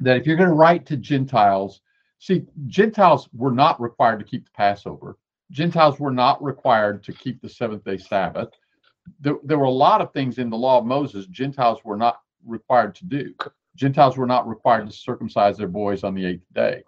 that 0.00 0.16
if 0.16 0.26
you're 0.26 0.36
going 0.36 0.48
to 0.48 0.54
write 0.54 0.86
to 0.86 0.96
Gentiles, 0.96 1.80
see, 2.18 2.44
Gentiles 2.66 3.28
were 3.32 3.52
not 3.52 3.80
required 3.80 4.18
to 4.18 4.24
keep 4.24 4.44
the 4.44 4.50
Passover. 4.56 5.18
Gentiles 5.50 6.00
were 6.00 6.10
not 6.10 6.42
required 6.42 7.02
to 7.04 7.12
keep 7.12 7.40
the 7.40 7.48
seventh 7.48 7.84
day 7.84 7.96
Sabbath. 7.96 8.50
There, 9.20 9.36
there 9.44 9.58
were 9.58 9.64
a 9.64 9.70
lot 9.70 10.00
of 10.00 10.12
things 10.12 10.38
in 10.38 10.50
the 10.50 10.56
law 10.56 10.78
of 10.78 10.84
Moses 10.84 11.26
Gentiles 11.26 11.84
were 11.84 11.96
not 11.96 12.20
required 12.44 12.94
to 12.96 13.04
do. 13.04 13.34
Gentiles 13.76 14.16
were 14.16 14.26
not 14.26 14.48
required 14.48 14.86
to 14.86 14.92
circumcise 14.92 15.56
their 15.56 15.68
boys 15.68 16.02
on 16.02 16.14
the 16.14 16.26
eighth 16.26 16.46
day 16.52 16.82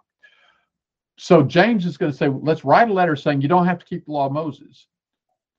so 1.19 1.43
James 1.43 1.85
is 1.85 1.97
going 1.97 2.11
to 2.11 2.17
say, 2.17 2.29
let's 2.29 2.63
write 2.63 2.89
a 2.89 2.93
letter 2.93 3.15
saying 3.15 3.41
you 3.41 3.49
don't 3.49 3.65
have 3.65 3.79
to 3.79 3.85
keep 3.85 4.05
the 4.05 4.11
law 4.11 4.27
of 4.27 4.31
Moses. 4.31 4.87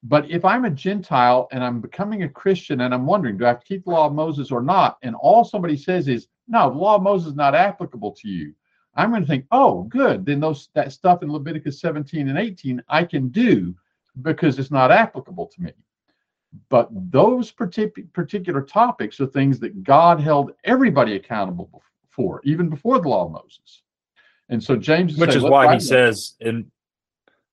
But 0.03 0.31
if 0.31 0.43
I'm 0.43 0.65
a 0.65 0.71
Gentile 0.71 1.49
and 1.53 1.63
I'm 1.63 1.83
becoming 1.83 2.23
a 2.23 2.29
Christian 2.29 2.81
and 2.81 2.95
I'm 2.95 3.05
wondering, 3.05 3.37
do 3.37 3.45
I 3.45 3.49
have 3.49 3.61
to 3.61 3.67
keep 3.67 3.85
the 3.85 3.91
law 3.91 4.07
of 4.07 4.15
Moses 4.15 4.51
or 4.51 4.63
not? 4.63 4.97
And 5.03 5.15
all 5.15 5.45
somebody 5.45 5.77
says 5.77 6.09
is, 6.09 6.29
no, 6.49 6.71
the 6.71 6.79
law 6.79 6.97
of 6.97 7.03
Moses 7.03 7.29
is 7.29 7.35
not 7.35 7.55
applicable 7.55 8.13
to 8.13 8.29
you. 8.29 8.55
I'm 8.95 9.11
going 9.11 9.21
to 9.21 9.29
think, 9.29 9.45
oh, 9.53 9.83
good. 9.83 10.25
Then 10.25 10.41
those 10.41 10.71
that 10.75 10.93
stuff 10.93 11.23
in 11.23 11.31
Leviticus 11.31 11.79
17 11.81 12.29
and 12.29 12.39
18 12.39 12.83
I 12.89 13.05
can 13.05 13.29
do 13.29 13.75
because 14.23 14.59
it's 14.59 14.71
not 14.71 14.91
applicable 14.91 15.47
to 15.47 15.63
me. 15.63 15.73
But 16.71 16.89
those 16.91 17.53
partic- 17.53 18.13
particular 18.15 18.63
topics 18.63 19.21
are 19.21 19.27
things 19.27 19.61
that 19.61 19.85
God 19.85 20.21
held 20.21 20.53
everybody 20.65 21.17
accountable 21.17 21.83
for, 22.09 22.41
even 22.45 22.71
before 22.71 22.99
the 22.99 23.09
law 23.09 23.27
of 23.27 23.33
Moses. 23.33 23.83
And 24.51 24.63
so 24.63 24.77
James, 24.77 25.17
which 25.17 25.35
is 25.35 25.43
why 25.43 25.73
he 25.73 25.81
says 25.81 26.35
in, 26.41 26.71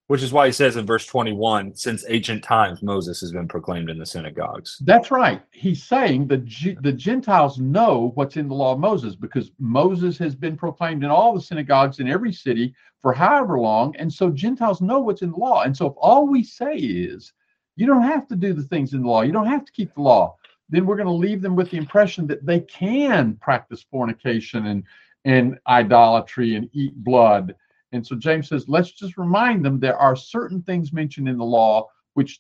which 0.07 0.23
is 0.23 0.31
why 0.33 0.47
he 0.47 0.51
says 0.51 0.77
in 0.77 0.85
verse 0.85 1.05
21, 1.05 1.75
since 1.75 2.05
ancient 2.07 2.43
times 2.43 2.81
Moses 2.81 3.19
has 3.21 3.31
been 3.31 3.47
proclaimed 3.47 3.89
in 3.89 3.99
the 3.99 4.05
synagogues. 4.05 4.81
That's 4.83 5.11
right. 5.11 5.41
He's 5.51 5.83
saying 5.83 6.27
that 6.27 6.45
the 6.81 6.93
Gentiles 6.93 7.59
know 7.59 8.11
what's 8.15 8.37
in 8.37 8.47
the 8.47 8.55
law 8.55 8.73
of 8.73 8.79
Moses 8.79 9.15
because 9.15 9.51
Moses 9.59 10.17
has 10.17 10.33
been 10.33 10.57
proclaimed 10.57 11.03
in 11.03 11.09
all 11.09 11.33
the 11.33 11.41
synagogues 11.41 11.99
in 11.99 12.07
every 12.07 12.33
city 12.33 12.73
for 13.01 13.13
however 13.13 13.59
long. 13.59 13.95
And 13.97 14.11
so 14.11 14.29
Gentiles 14.29 14.81
know 14.81 14.99
what's 14.99 15.21
in 15.21 15.31
the 15.31 15.37
law. 15.37 15.63
And 15.63 15.75
so 15.75 15.87
if 15.87 15.93
all 15.97 16.25
we 16.25 16.41
say 16.41 16.75
is, 16.75 17.33
you 17.75 17.85
don't 17.85 18.01
have 18.01 18.27
to 18.29 18.35
do 18.35 18.53
the 18.53 18.63
things 18.63 18.93
in 18.93 19.03
the 19.03 19.09
law, 19.09 19.21
you 19.21 19.33
don't 19.33 19.45
have 19.45 19.65
to 19.65 19.71
keep 19.71 19.93
the 19.93 20.01
law, 20.01 20.35
then 20.69 20.85
we're 20.85 20.95
going 20.95 21.07
to 21.07 21.13
leave 21.13 21.41
them 21.41 21.55
with 21.55 21.69
the 21.69 21.77
impression 21.77 22.27
that 22.27 22.45
they 22.45 22.61
can 22.61 23.35
practice 23.35 23.85
fornication 23.91 24.67
and 24.67 24.83
and 25.27 25.59
idolatry 25.67 26.55
and 26.55 26.69
eat 26.71 26.95
blood. 27.03 27.53
And 27.91 28.05
so 28.05 28.15
James 28.15 28.47
says, 28.47 28.67
let's 28.69 28.91
just 28.91 29.17
remind 29.17 29.63
them 29.63 29.77
there 29.79 29.97
are 29.97 30.15
certain 30.15 30.61
things 30.63 30.93
mentioned 30.93 31.27
in 31.27 31.37
the 31.37 31.45
law 31.45 31.89
which 32.13 32.39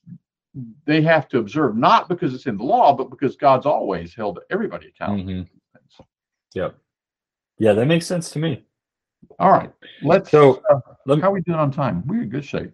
they 0.85 1.01
have 1.01 1.27
to 1.27 1.37
observe, 1.37 1.75
not 1.75 2.07
because 2.07 2.33
it's 2.33 2.47
in 2.47 2.57
the 2.57 2.63
law, 2.63 2.93
but 2.93 3.09
because 3.09 3.35
God's 3.35 3.65
always 3.65 4.15
held 4.15 4.39
everybody 4.49 4.87
accountable. 4.87 5.31
Mm-hmm. 5.31 6.03
Yep. 6.55 6.77
Yeah, 7.59 7.73
that 7.73 7.85
makes 7.85 8.07
sense 8.07 8.31
to 8.31 8.39
me. 8.39 8.63
All 9.37 9.51
right. 9.51 9.71
Let's 10.01 10.31
so 10.31 10.63
uh, 10.69 10.79
let 11.05 11.17
me, 11.17 11.21
how 11.21 11.29
are 11.29 11.33
we 11.33 11.41
doing 11.41 11.59
on 11.59 11.71
time? 11.71 12.03
We're 12.07 12.23
in 12.23 12.29
good 12.29 12.45
shape. 12.45 12.71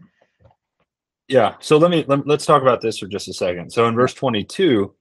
Yeah. 1.27 1.55
So 1.59 1.77
let 1.77 1.89
me 1.89 2.05
let, 2.07 2.27
let's 2.27 2.45
talk 2.45 2.61
about 2.61 2.81
this 2.81 2.99
for 2.99 3.07
just 3.07 3.27
a 3.27 3.33
second. 3.33 3.71
So 3.71 3.87
in 3.87 3.95
verse 3.95 4.13
22, 4.13 4.93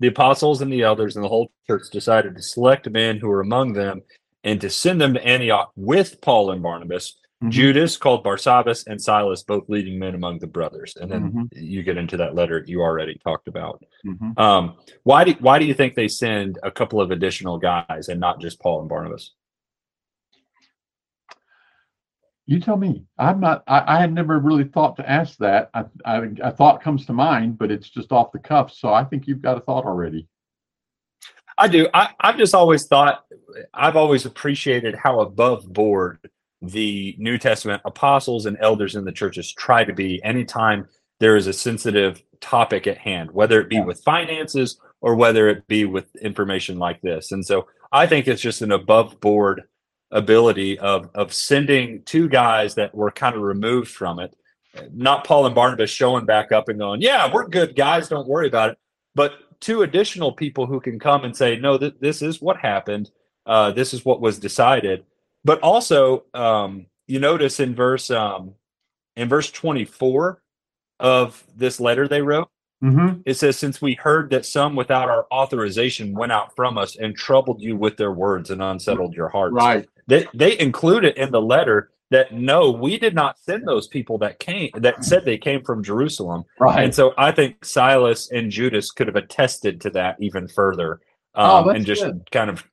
the 0.00 0.06
apostles 0.08 0.62
and 0.62 0.72
the 0.72 0.82
elders 0.82 1.16
and 1.16 1.24
the 1.24 1.28
whole 1.28 1.50
church 1.66 1.84
decided 1.90 2.36
to 2.36 2.42
select 2.42 2.88
men 2.88 3.18
who 3.18 3.28
were 3.28 3.40
among 3.40 3.72
them 3.72 4.02
and 4.44 4.60
to 4.60 4.70
send 4.70 5.00
them 5.00 5.14
to 5.14 5.26
Antioch 5.26 5.72
with 5.74 6.20
Paul 6.20 6.50
and 6.50 6.62
Barnabas, 6.62 7.16
mm-hmm. 7.42 7.50
Judas 7.50 7.96
called 7.96 8.24
Barsabbas 8.24 8.86
and 8.86 9.00
Silas, 9.00 9.42
both 9.42 9.68
leading 9.68 9.98
men 9.98 10.14
among 10.14 10.38
the 10.38 10.46
brothers. 10.46 10.96
And 11.00 11.10
then 11.10 11.32
mm-hmm. 11.32 11.44
you 11.52 11.82
get 11.82 11.96
into 11.96 12.18
that 12.18 12.34
letter 12.34 12.62
you 12.66 12.82
already 12.82 13.18
talked 13.24 13.48
about. 13.48 13.82
Mm-hmm. 14.06 14.38
Um, 14.38 14.76
why 15.02 15.24
do 15.24 15.34
why 15.40 15.58
do 15.58 15.64
you 15.64 15.74
think 15.74 15.94
they 15.94 16.08
send 16.08 16.58
a 16.62 16.70
couple 16.70 17.00
of 17.00 17.10
additional 17.10 17.58
guys 17.58 18.08
and 18.08 18.20
not 18.20 18.40
just 18.40 18.60
Paul 18.60 18.80
and 18.80 18.88
Barnabas? 18.88 19.32
You 22.46 22.60
tell 22.60 22.76
me. 22.76 23.04
I'm 23.18 23.40
not. 23.40 23.62
I, 23.66 23.96
I 23.96 24.00
had 24.00 24.12
never 24.12 24.38
really 24.38 24.64
thought 24.64 24.96
to 24.96 25.10
ask 25.10 25.38
that. 25.38 25.70
I, 25.72 25.84
I, 26.04 26.28
a 26.42 26.50
thought 26.50 26.82
comes 26.82 27.06
to 27.06 27.14
mind, 27.14 27.56
but 27.56 27.70
it's 27.70 27.88
just 27.88 28.12
off 28.12 28.32
the 28.32 28.38
cuff. 28.38 28.70
So 28.70 28.92
I 28.92 29.04
think 29.04 29.26
you've 29.26 29.40
got 29.40 29.56
a 29.56 29.60
thought 29.60 29.86
already. 29.86 30.28
I 31.58 31.68
do. 31.68 31.88
I, 31.94 32.10
I've 32.20 32.36
just 32.36 32.54
always 32.54 32.86
thought, 32.86 33.24
I've 33.72 33.96
always 33.96 34.26
appreciated 34.26 34.94
how 34.94 35.20
above 35.20 35.72
board 35.72 36.18
the 36.60 37.14
New 37.18 37.38
Testament 37.38 37.82
apostles 37.84 38.46
and 38.46 38.56
elders 38.60 38.96
in 38.96 39.04
the 39.04 39.12
churches 39.12 39.52
try 39.52 39.84
to 39.84 39.92
be 39.92 40.22
anytime 40.24 40.88
there 41.20 41.36
is 41.36 41.46
a 41.46 41.52
sensitive 41.52 42.22
topic 42.40 42.86
at 42.86 42.98
hand, 42.98 43.30
whether 43.30 43.60
it 43.60 43.68
be 43.68 43.80
with 43.80 44.02
finances 44.02 44.78
or 45.00 45.14
whether 45.14 45.48
it 45.48 45.66
be 45.66 45.84
with 45.84 46.14
information 46.16 46.78
like 46.78 47.00
this. 47.02 47.32
And 47.32 47.44
so 47.44 47.68
I 47.92 48.06
think 48.06 48.26
it's 48.26 48.42
just 48.42 48.62
an 48.62 48.72
above 48.72 49.20
board 49.20 49.62
ability 50.10 50.78
of 50.78 51.10
of 51.14 51.32
sending 51.32 52.02
two 52.04 52.28
guys 52.28 52.74
that 52.76 52.94
were 52.94 53.10
kind 53.10 53.34
of 53.36 53.42
removed 53.42 53.90
from 53.90 54.18
it, 54.20 54.34
not 54.92 55.24
Paul 55.24 55.46
and 55.46 55.54
Barnabas 55.54 55.90
showing 55.90 56.24
back 56.24 56.52
up 56.52 56.68
and 56.68 56.78
going, 56.78 57.02
"Yeah, 57.02 57.30
we're 57.32 57.46
good 57.48 57.76
guys, 57.76 58.08
don't 58.08 58.28
worry 58.28 58.46
about 58.46 58.70
it," 58.70 58.78
but 59.14 59.34
two 59.64 59.80
additional 59.80 60.30
people 60.30 60.66
who 60.66 60.78
can 60.78 60.98
come 60.98 61.24
and 61.24 61.34
say, 61.34 61.56
no, 61.56 61.78
th- 61.78 61.96
this 61.98 62.20
is 62.20 62.42
what 62.42 62.58
happened. 62.58 63.10
Uh, 63.46 63.70
this 63.70 63.94
is 63.94 64.04
what 64.04 64.20
was 64.20 64.38
decided. 64.38 65.04
But 65.42 65.60
also, 65.60 66.24
um, 66.34 66.86
you 67.06 67.18
notice 67.18 67.60
in 67.60 67.74
verse 67.74 68.10
um, 68.10 68.54
in 69.16 69.28
verse 69.28 69.50
24 69.50 70.42
of 71.00 71.42
this 71.56 71.80
letter 71.80 72.06
they 72.06 72.20
wrote, 72.20 72.50
mm-hmm. 72.82 73.20
it 73.24 73.34
says, 73.34 73.56
Since 73.56 73.80
we 73.80 73.94
heard 73.94 74.30
that 74.30 74.44
some 74.44 74.76
without 74.76 75.08
our 75.08 75.26
authorization 75.32 76.12
went 76.12 76.32
out 76.32 76.54
from 76.54 76.76
us 76.76 76.96
and 76.96 77.16
troubled 77.16 77.62
you 77.62 77.74
with 77.74 77.96
their 77.96 78.12
words 78.12 78.50
and 78.50 78.62
unsettled 78.62 79.14
your 79.14 79.30
hearts. 79.30 79.54
Right. 79.54 79.88
They, 80.06 80.26
they 80.34 80.58
include 80.58 81.06
it 81.06 81.16
in 81.16 81.30
the 81.30 81.40
letter 81.40 81.90
that 82.14 82.32
no, 82.32 82.70
we 82.70 82.96
did 82.96 83.14
not 83.14 83.38
send 83.38 83.66
those 83.66 83.88
people 83.88 84.18
that 84.18 84.38
came 84.38 84.70
that 84.76 85.04
said 85.04 85.24
they 85.24 85.36
came 85.36 85.64
from 85.64 85.82
Jerusalem. 85.82 86.44
Right. 86.60 86.84
And 86.84 86.94
so 86.94 87.12
I 87.18 87.32
think 87.32 87.64
Silas 87.64 88.30
and 88.30 88.52
Judas 88.52 88.92
could 88.92 89.08
have 89.08 89.16
attested 89.16 89.80
to 89.80 89.90
that 89.90 90.16
even 90.20 90.46
further. 90.46 91.00
Oh, 91.34 91.58
um, 91.58 91.68
oh, 91.68 91.70
and 91.70 91.84
just 91.84 92.04
good. 92.04 92.30
kind 92.30 92.50
of 92.50 92.64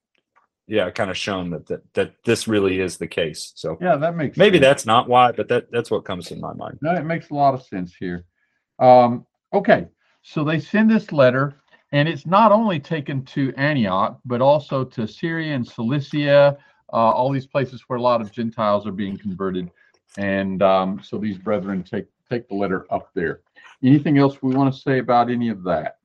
yeah, 0.67 0.91
kind 0.91 1.09
of 1.09 1.17
shown 1.17 1.49
that, 1.49 1.65
that 1.67 1.81
that 1.95 2.13
this 2.23 2.47
really 2.47 2.79
is 2.79 2.97
the 2.97 3.07
case. 3.07 3.51
So 3.55 3.77
yeah, 3.81 3.95
that 3.97 4.15
makes 4.15 4.37
maybe 4.37 4.57
sense. 4.57 4.65
that's 4.65 4.85
not 4.85 5.09
why, 5.09 5.31
but 5.31 5.47
that 5.49 5.71
that's 5.71 5.89
what 5.89 6.05
comes 6.05 6.27
to 6.27 6.35
my 6.35 6.53
mind. 6.53 6.77
No, 6.81 6.93
it 6.93 7.03
makes 7.03 7.31
a 7.31 7.33
lot 7.33 7.55
of 7.55 7.63
sense 7.63 7.95
here. 7.99 8.25
Um, 8.77 9.25
okay, 9.51 9.87
so 10.21 10.43
they 10.43 10.59
send 10.59 10.89
this 10.89 11.11
letter, 11.11 11.55
and 11.91 12.07
it's 12.07 12.27
not 12.27 12.51
only 12.51 12.79
taken 12.79 13.25
to 13.25 13.51
Antioch, 13.57 14.19
but 14.23 14.39
also 14.39 14.83
to 14.85 15.07
Syria 15.07 15.55
and 15.55 15.67
Cilicia, 15.67 16.57
all 16.99 17.31
these 17.31 17.47
places 17.47 17.81
where 17.87 17.97
a 17.97 18.01
lot 18.01 18.21
of 18.21 18.31
Gentiles 18.31 18.85
are 18.85 18.91
being 18.91 19.17
converted. 19.17 19.71
And 20.17 20.61
um, 20.61 21.01
so 21.03 21.17
these 21.17 21.37
brethren 21.37 21.83
take 21.83 22.05
take 22.29 22.47
the 22.47 22.55
letter 22.55 22.85
up 22.89 23.09
there. 23.13 23.41
Anything 23.83 24.17
else 24.17 24.41
we 24.41 24.55
want 24.55 24.73
to 24.73 24.79
say 24.79 24.99
about 24.99 25.29
any 25.29 25.49
of 25.49 25.63
that? 25.63 25.97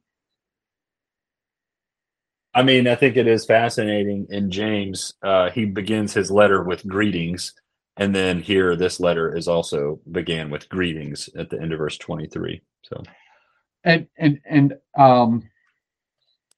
I 2.54 2.62
mean, 2.62 2.88
I 2.88 2.94
think 2.94 3.16
it 3.16 3.26
is 3.26 3.44
fascinating. 3.44 4.26
In 4.30 4.50
James, 4.50 5.12
uh, 5.22 5.50
he 5.50 5.66
begins 5.66 6.14
his 6.14 6.30
letter 6.30 6.62
with 6.62 6.86
greetings, 6.86 7.52
and 7.98 8.14
then 8.14 8.40
here, 8.40 8.76
this 8.76 8.98
letter 8.98 9.36
is 9.36 9.46
also 9.46 10.00
began 10.10 10.48
with 10.48 10.68
greetings 10.68 11.28
at 11.36 11.50
the 11.50 11.60
end 11.60 11.72
of 11.72 11.78
verse 11.78 11.98
twenty-three. 11.98 12.62
So, 12.82 13.02
and 13.84 14.06
and 14.16 14.40
and 14.48 14.74
um, 14.96 15.50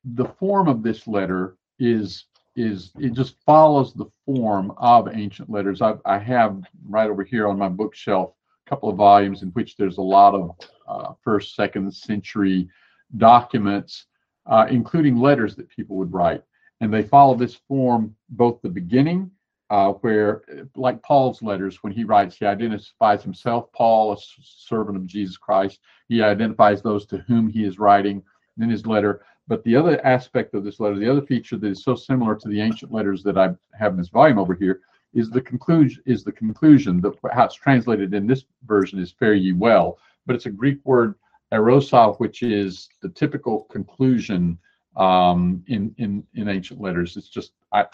the 0.05 0.27
form 0.39 0.69
of 0.69 0.85
this 0.85 1.09
letter 1.09 1.57
is 1.81 2.27
is 2.59 2.93
it 2.99 3.13
just 3.13 3.37
follows 3.47 3.95
the 3.95 4.07
form 4.27 4.73
of 4.77 5.09
ancient 5.13 5.49
letters. 5.49 5.81
I, 5.81 5.95
I 6.05 6.19
have 6.19 6.61
right 6.89 7.09
over 7.09 7.25
here 7.25 7.49
on 7.49 7.59
my 7.59 7.69
bookshelf 7.69 8.33
a 8.67 8.71
couple 8.71 8.89
of 8.89 8.97
volumes 8.97 9.43
in 9.43 9.49
which 9.51 9.77
there's 9.77 9.99
a 9.99 10.03
lot 10.03 10.35
of 10.35 10.57
uh, 10.87 11.13
first, 11.23 11.55
second 11.55 11.95
century 11.95 12.69
documents 13.17 14.07
uh, 14.49 14.67
including 14.71 15.17
letters 15.17 15.55
that 15.55 15.69
people 15.69 15.97
would 15.97 16.13
write. 16.13 16.43
And 16.81 16.93
they 16.93 17.03
follow 17.03 17.35
this 17.35 17.55
form, 17.55 18.15
both 18.31 18.61
the 18.63 18.69
beginning, 18.69 19.31
uh, 19.71 19.93
where, 19.93 20.43
like 20.75 21.03
Paul's 21.03 21.43
letters, 21.43 21.83
when 21.83 21.93
he 21.93 22.05
writes, 22.05 22.37
he 22.37 22.47
identifies 22.47 23.23
himself, 23.23 23.71
Paul, 23.73 24.13
a 24.13 24.17
servant 24.43 24.97
of 24.97 25.07
Jesus 25.07 25.37
Christ. 25.37 25.81
He 26.09 26.23
identifies 26.23 26.81
those 26.81 27.05
to 27.07 27.19
whom 27.19 27.49
he 27.49 27.65
is 27.65 27.79
writing 27.79 28.23
in 28.59 28.71
his 28.71 28.87
letter. 28.87 29.23
But 29.49 29.65
the 29.65 29.75
other 29.75 30.05
aspect 30.07 30.55
of 30.55 30.63
this 30.63 30.79
letter, 30.79 30.99
the 30.99 31.11
other 31.11 31.23
feature 31.23 31.57
that 31.57 31.67
is 31.67 31.83
so 31.83 31.95
similar 31.95 32.37
to 32.37 32.49
the 32.49 32.61
ancient 32.61 32.93
letters 32.93 33.23
that 33.23 33.39
I 33.39 33.55
have 33.79 33.93
in 33.93 33.99
this 33.99 34.11
volume 34.11 34.39
over 34.39 34.55
here, 34.55 34.83
is 35.15 35.31
the 35.31 35.41
conclusion. 35.41 36.03
Is 36.05 36.23
the 36.23 36.33
conclusion 36.33 37.01
that 37.01 37.15
how 37.33 37.47
it's 37.47 37.55
translated 37.55 38.13
in 38.13 38.27
this 38.27 38.45
version 38.67 38.99
is 38.99 39.11
"fare 39.11 39.33
ye 39.33 39.53
well," 39.53 39.99
but 40.27 40.37
it's 40.37 40.45
a 40.47 40.51
Greek 40.51 40.79
word 40.85 41.15
errosthe, 41.51 42.19
which 42.19 42.43
is 42.43 42.91
the 43.01 43.09
typical 43.09 43.63
conclusion 43.65 44.59
um, 44.97 45.65
in 45.67 45.95
in 45.97 46.23
in 46.35 46.49
ancient 46.49 46.79
letters. 46.79 47.17
It's 47.17 47.31
just 47.31 47.53
I, 47.73 47.87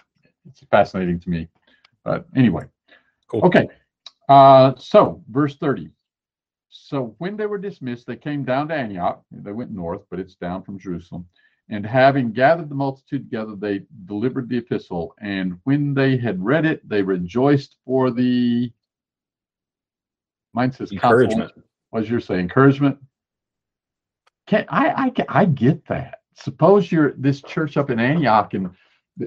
it's 0.46 0.64
fascinating 0.72 1.20
to 1.20 1.30
me. 1.30 1.48
But 2.02 2.26
anyway, 2.34 2.64
cool. 3.28 3.44
okay. 3.44 3.68
Uh, 4.28 4.72
so 4.76 5.22
verse 5.30 5.56
thirty. 5.56 5.90
So 6.68 7.14
when 7.18 7.36
they 7.36 7.46
were 7.46 7.58
dismissed, 7.58 8.08
they 8.08 8.16
came 8.16 8.44
down 8.44 8.66
to 8.68 8.74
Antioch. 8.74 9.22
They 9.30 9.52
went 9.52 9.70
north, 9.70 10.02
but 10.10 10.18
it's 10.18 10.34
down 10.34 10.64
from 10.64 10.80
Jerusalem. 10.80 11.26
And 11.70 11.86
having 11.86 12.32
gathered 12.32 12.68
the 12.68 12.74
multitude 12.74 13.30
together, 13.30 13.54
they 13.56 13.82
delivered 14.04 14.48
the 14.48 14.58
epistle. 14.58 15.14
And 15.20 15.58
when 15.64 15.94
they 15.94 16.16
had 16.16 16.44
read 16.44 16.66
it, 16.66 16.86
they 16.88 17.02
rejoiced 17.02 17.76
for 17.84 18.10
the. 18.10 18.72
Mine 20.52 20.72
says 20.72 20.92
encouragement. 20.92 21.52
What 21.90 22.00
does 22.00 22.10
yours 22.10 22.26
say? 22.26 22.38
Encouragement. 22.38 22.98
Can 24.46 24.66
I, 24.68 25.10
I 25.16 25.24
I 25.28 25.44
get 25.46 25.86
that. 25.86 26.20
Suppose 26.34 26.92
you're 26.92 27.12
this 27.12 27.40
church 27.42 27.76
up 27.76 27.90
in 27.90 27.98
Antioch 27.98 28.52
and 28.54 28.70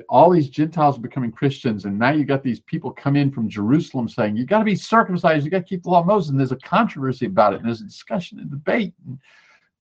all 0.10 0.30
these 0.30 0.50
Gentiles 0.50 0.98
are 0.98 1.02
becoming 1.02 1.32
Christians, 1.32 1.86
and 1.86 1.98
now 1.98 2.12
you 2.12 2.26
got 2.26 2.44
these 2.44 2.60
people 2.60 2.92
come 2.92 3.16
in 3.16 3.32
from 3.32 3.48
Jerusalem 3.48 4.10
saying 4.10 4.36
you 4.36 4.46
got 4.46 4.60
to 4.60 4.66
be 4.66 4.76
circumcised, 4.76 5.46
you 5.46 5.52
got 5.52 5.60
to 5.60 5.64
keep 5.64 5.84
the 5.84 5.90
law 5.90 6.02
of 6.02 6.06
Moses, 6.06 6.30
and 6.30 6.40
there's 6.40 6.52
a 6.52 6.58
controversy 6.58 7.26
about 7.26 7.54
it, 7.54 7.58
and 7.58 7.66
there's 7.66 7.82
a 7.82 7.86
discussion 7.86 8.40
and 8.40 8.50
debate. 8.50 8.94
And 9.06 9.18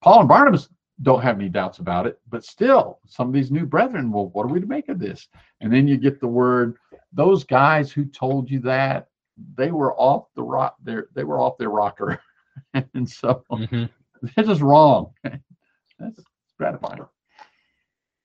Paul 0.02 0.20
and 0.20 0.28
Barnabas 0.28 0.68
don't 1.03 1.22
have 1.22 1.38
any 1.38 1.49
doubts 1.49 1.78
about 1.78 2.07
it, 2.07 2.18
but 2.28 2.44
still, 2.44 3.01
some 3.07 3.28
of 3.28 3.34
these 3.34 3.51
new 3.51 3.66
brethren, 3.66 4.11
well, 4.11 4.28
what 4.28 4.44
are 4.44 4.53
we 4.53 4.61
to 4.61 4.66
make 4.66 4.88
of 4.88 4.99
this? 4.99 5.28
And 5.61 5.72
then 5.72 5.86
you 5.86 5.97
get 5.97 6.20
the 6.20 6.26
word, 6.26 6.76
those 7.12 7.44
guys 7.44 7.92
who 7.92 8.07
told 8.07 8.51
you 8.51 8.61
that 8.61 9.09
they 9.55 9.70
were 9.70 9.94
off 9.94 10.28
the 10.34 10.42
rock, 10.42 10.76
they 10.82 11.24
were 11.24 11.38
off 11.38 11.59
their 11.59 11.70
rocker, 11.70 12.20
and 12.94 13.09
so. 13.09 13.44
Mm-hmm 13.51 13.84
this 14.36 14.49
is 14.49 14.62
wrong. 14.62 15.12
That's 15.99 16.22
gratifying. 16.59 17.01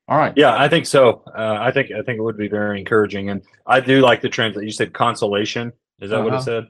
All 0.07 0.17
right. 0.17 0.33
Yeah, 0.35 0.55
I 0.57 0.67
think 0.67 0.85
so. 0.85 1.23
Uh, 1.27 1.57
I 1.59 1.71
think 1.71 1.91
I 1.91 2.01
think 2.01 2.17
it 2.17 2.21
would 2.21 2.37
be 2.37 2.49
very 2.49 2.79
encouraging, 2.79 3.29
and 3.29 3.41
I 3.65 3.79
do 3.79 4.01
like 4.01 4.21
the 4.21 4.29
trend 4.29 4.55
that 4.55 4.65
You 4.65 4.71
said 4.71 4.93
consolation. 4.93 5.71
Is 6.01 6.09
that 6.09 6.17
uh-huh. 6.17 6.23
what 6.23 6.33
it 6.33 6.35
uh-huh. 6.37 6.43
said? 6.43 6.67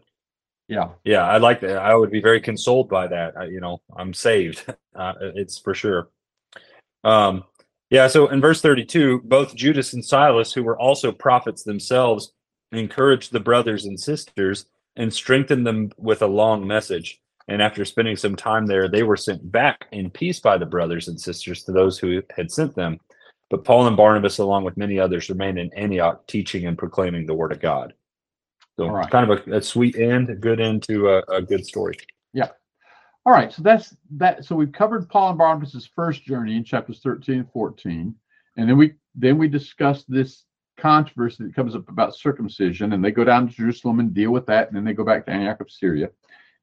Yeah. 0.72 0.88
Yeah, 1.04 1.28
I 1.28 1.38
like 1.38 1.60
that. 1.62 1.80
I 1.80 1.94
would 1.94 2.12
be 2.12 2.22
very 2.22 2.40
consoled 2.40 2.88
by 2.88 3.06
that. 3.08 3.36
I, 3.36 3.44
you 3.44 3.60
know, 3.60 3.82
I'm 3.96 4.14
saved. 4.14 4.66
Uh, 4.94 5.14
it's 5.36 5.58
for 5.58 5.74
sure. 5.74 6.10
Um, 7.06 7.46
yeah. 7.90 8.08
So 8.08 8.28
in 8.28 8.42
verse 8.42 8.62
32, 8.62 9.22
both 9.24 9.56
Judas 9.56 9.94
and 9.94 10.04
Silas, 10.04 10.52
who 10.52 10.64
were 10.64 10.78
also 10.78 11.14
prophets 11.14 11.64
themselves, 11.64 12.34
encouraged 12.74 13.32
the 13.32 13.40
brothers 13.40 13.86
and 13.86 13.98
sisters 13.98 14.66
and 14.98 15.14
strengthened 15.14 15.66
them 15.66 15.92
with 15.98 16.22
a 16.22 16.28
long 16.28 16.68
message. 16.68 17.22
And 17.48 17.62
after 17.62 17.86
spending 17.86 18.18
some 18.18 18.36
time 18.36 18.66
there, 18.66 18.90
they 18.90 19.04
were 19.04 19.16
sent 19.16 19.50
back 19.50 19.88
in 19.94 20.10
peace 20.10 20.42
by 20.42 20.58
the 20.58 20.66
brothers 20.66 21.08
and 21.08 21.20
sisters 21.20 21.64
to 21.64 21.72
those 21.72 21.98
who 21.98 22.22
had 22.36 22.52
sent 22.52 22.76
them. 22.76 23.00
But 23.50 23.64
Paul 23.64 23.88
and 23.88 23.96
Barnabas, 23.96 24.40
along 24.40 24.66
with 24.66 24.76
many 24.76 25.00
others, 25.00 25.30
remained 25.30 25.58
in 25.58 25.74
Antioch 25.74 26.28
teaching 26.28 26.68
and 26.68 26.78
proclaiming 26.78 27.26
the 27.26 27.34
word 27.34 27.54
of 27.54 27.62
God. 27.62 27.94
So 28.78 28.88
right. 28.88 29.10
kind 29.10 29.30
of 29.30 29.48
a, 29.48 29.58
a, 29.58 29.62
sweet 29.62 29.98
end, 29.98 30.30
a 30.30 30.36
good 30.36 30.60
end 30.60 30.84
to 30.84 31.10
a, 31.10 31.20
a 31.30 31.42
good 31.42 31.66
story. 31.66 31.98
Yeah. 32.34 32.50
All 33.26 33.34
right. 33.34 33.52
So 33.52 33.62
that's 33.62 33.96
that. 34.12 34.46
So 34.46 34.56
we've 34.56 34.72
covered 34.72 35.10
Paul 35.10 35.30
and 35.30 35.38
Barnabas's 35.38 35.90
first 35.94 36.24
journey 36.24 36.56
in 36.56 36.64
chapters 36.64 37.00
13 37.02 37.40
and 37.40 37.52
14. 37.52 38.16
And 38.58 38.70
then 38.70 38.78
we 38.78 38.94
then 39.16 39.38
we 39.38 39.48
discussed 39.48 40.06
this 40.10 40.46
controversy 40.78 41.44
that 41.44 41.56
comes 41.56 41.76
up 41.76 41.88
about 41.90 42.16
circumcision, 42.16 42.94
and 42.94 43.04
they 43.04 43.12
go 43.12 43.24
down 43.24 43.48
to 43.48 43.54
Jerusalem 43.54 44.00
and 44.00 44.14
deal 44.14 44.32
with 44.32 44.46
that, 44.48 44.68
and 44.68 44.76
then 44.76 44.84
they 44.84 44.94
go 44.94 45.04
back 45.04 45.26
to 45.26 45.32
Antioch 45.32 45.62
of 45.62 45.70
Syria. 45.70 46.10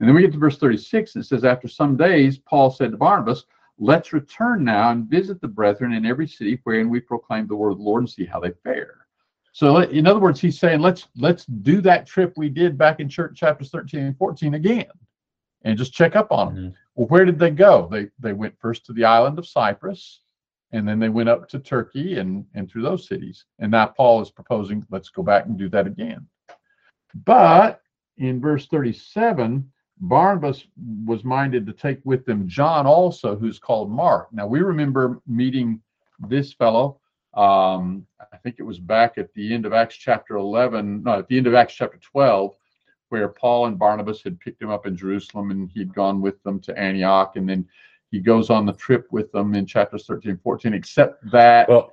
And 0.01 0.09
then 0.09 0.15
we 0.15 0.23
get 0.23 0.33
to 0.33 0.39
verse 0.39 0.59
36. 0.59 1.17
It 1.17 1.25
says, 1.25 1.45
After 1.45 1.69
some 1.69 1.97
days, 1.97 2.39
Paul 2.39 2.71
said 2.71 2.93
to 2.93 2.97
Barnabas, 2.97 3.45
Let's 3.79 4.13
return 4.13 4.65
now 4.65 4.91
and 4.91 5.09
visit 5.09 5.41
the 5.41 5.49
brethren 5.49 5.93
in 5.93 6.05
every 6.05 6.27
city 6.27 6.61
wherein 6.65 6.89
we 6.89 7.01
proclaim 7.01 7.47
the 7.47 7.55
word 7.55 7.71
of 7.71 7.79
the 7.79 7.85
Lord 7.85 8.03
and 8.03 8.11
see 8.11 8.25
how 8.25 8.41
they 8.41 8.53
fare. 8.65 9.07
So, 9.53 9.79
in 9.79 10.07
other 10.07 10.21
words, 10.21 10.41
he's 10.41 10.59
saying, 10.59 10.81
let's 10.81 11.09
let's 11.17 11.45
do 11.47 11.81
that 11.83 12.07
trip 12.07 12.35
we 12.37 12.49
did 12.49 12.79
back 12.79 13.01
in 13.01 13.09
church 13.09 13.39
chapters 13.39 13.71
13 13.71 14.01
and 14.01 14.19
14 14.19 14.55
again, 14.55 14.87
and 15.63 15.79
just 15.79 15.93
check 15.93 16.17
up 16.17 16.31
on 16.31 16.55
them. 16.55 16.65
Mm-hmm. 16.65 16.75
Well, 16.95 17.09
where 17.09 17.25
did 17.25 17.39
they 17.39 17.51
go? 17.51 17.89
They 17.91 18.09
they 18.19 18.33
went 18.33 18.59
first 18.59 18.87
to 18.87 18.93
the 18.93 19.05
island 19.05 19.39
of 19.39 19.47
Cyprus, 19.47 20.21
and 20.73 20.87
then 20.87 20.99
they 20.99 21.09
went 21.09 21.29
up 21.29 21.49
to 21.49 21.59
Turkey 21.59 22.19
and 22.19 22.45
and 22.55 22.71
through 22.71 22.83
those 22.83 23.09
cities. 23.09 23.45
And 23.59 23.71
now 23.71 23.87
Paul 23.87 24.21
is 24.21 24.31
proposing, 24.31 24.85
let's 24.91 25.09
go 25.09 25.23
back 25.23 25.47
and 25.47 25.59
do 25.59 25.69
that 25.71 25.87
again. 25.87 26.27
But 27.25 27.81
in 28.19 28.41
verse 28.41 28.67
37, 28.67 29.71
Barnabas 30.01 30.65
was 31.05 31.25
minded 31.25 31.67
to 31.67 31.73
take 31.73 32.01
with 32.05 32.25
them 32.25 32.49
John 32.49 32.87
also, 32.87 33.37
who's 33.37 33.59
called 33.59 33.91
Mark. 33.91 34.33
Now 34.33 34.47
we 34.47 34.61
remember 34.61 35.21
meeting 35.27 35.81
this 36.29 36.53
fellow. 36.53 37.01
Um, 37.35 38.07
I 38.33 38.37
think 38.39 38.57
it 38.59 38.65
was 38.65 38.79
back 38.79 39.19
at 39.19 39.33
the 39.35 39.53
end 39.53 39.67
of 39.67 39.73
Acts 39.73 39.97
chapter 39.97 40.37
11, 40.37 41.03
no, 41.03 41.19
at 41.19 41.29
the 41.29 41.37
end 41.37 41.47
of 41.47 41.55
Acts 41.55 41.75
chapter 41.75 41.99
12, 41.99 42.55
where 43.11 43.29
Paul 43.29 43.67
and 43.67 43.79
Barnabas 43.79 44.23
had 44.23 44.41
picked 44.41 44.61
him 44.61 44.71
up 44.71 44.87
in 44.87 44.97
Jerusalem 44.97 45.51
and 45.51 45.71
he'd 45.71 45.95
gone 45.95 46.21
with 46.21 46.43
them 46.43 46.61
to 46.61 46.79
Antioch. 46.79 47.37
And 47.37 47.49
then 47.49 47.67
he 48.11 48.21
goes 48.21 48.51
on 48.51 48.67
the 48.67 48.73
trip 48.73 49.07
with 49.11 49.31
them 49.33 49.55
in 49.55 49.67
chapters 49.67 50.07
13 50.07 50.33
and 50.33 50.43
14, 50.43 50.75
except 50.75 51.31
that. 51.31 51.69
Well, 51.69 51.91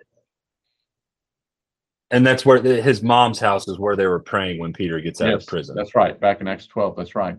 and 2.11 2.25
that's 2.25 2.45
where 2.45 2.59
the, 2.59 2.81
his 2.81 3.01
mom's 3.01 3.39
house 3.39 3.67
is 3.67 3.79
where 3.79 3.95
they 3.95 4.07
were 4.07 4.19
praying 4.19 4.59
when 4.59 4.73
Peter 4.73 4.99
gets 4.99 5.21
out 5.21 5.29
yes, 5.29 5.43
of 5.43 5.47
prison. 5.47 5.75
That's 5.75 5.95
right. 5.95 6.19
Back 6.19 6.39
in 6.39 6.47
Acts 6.47 6.67
12. 6.67 6.95
That's 6.95 7.15
right. 7.15 7.37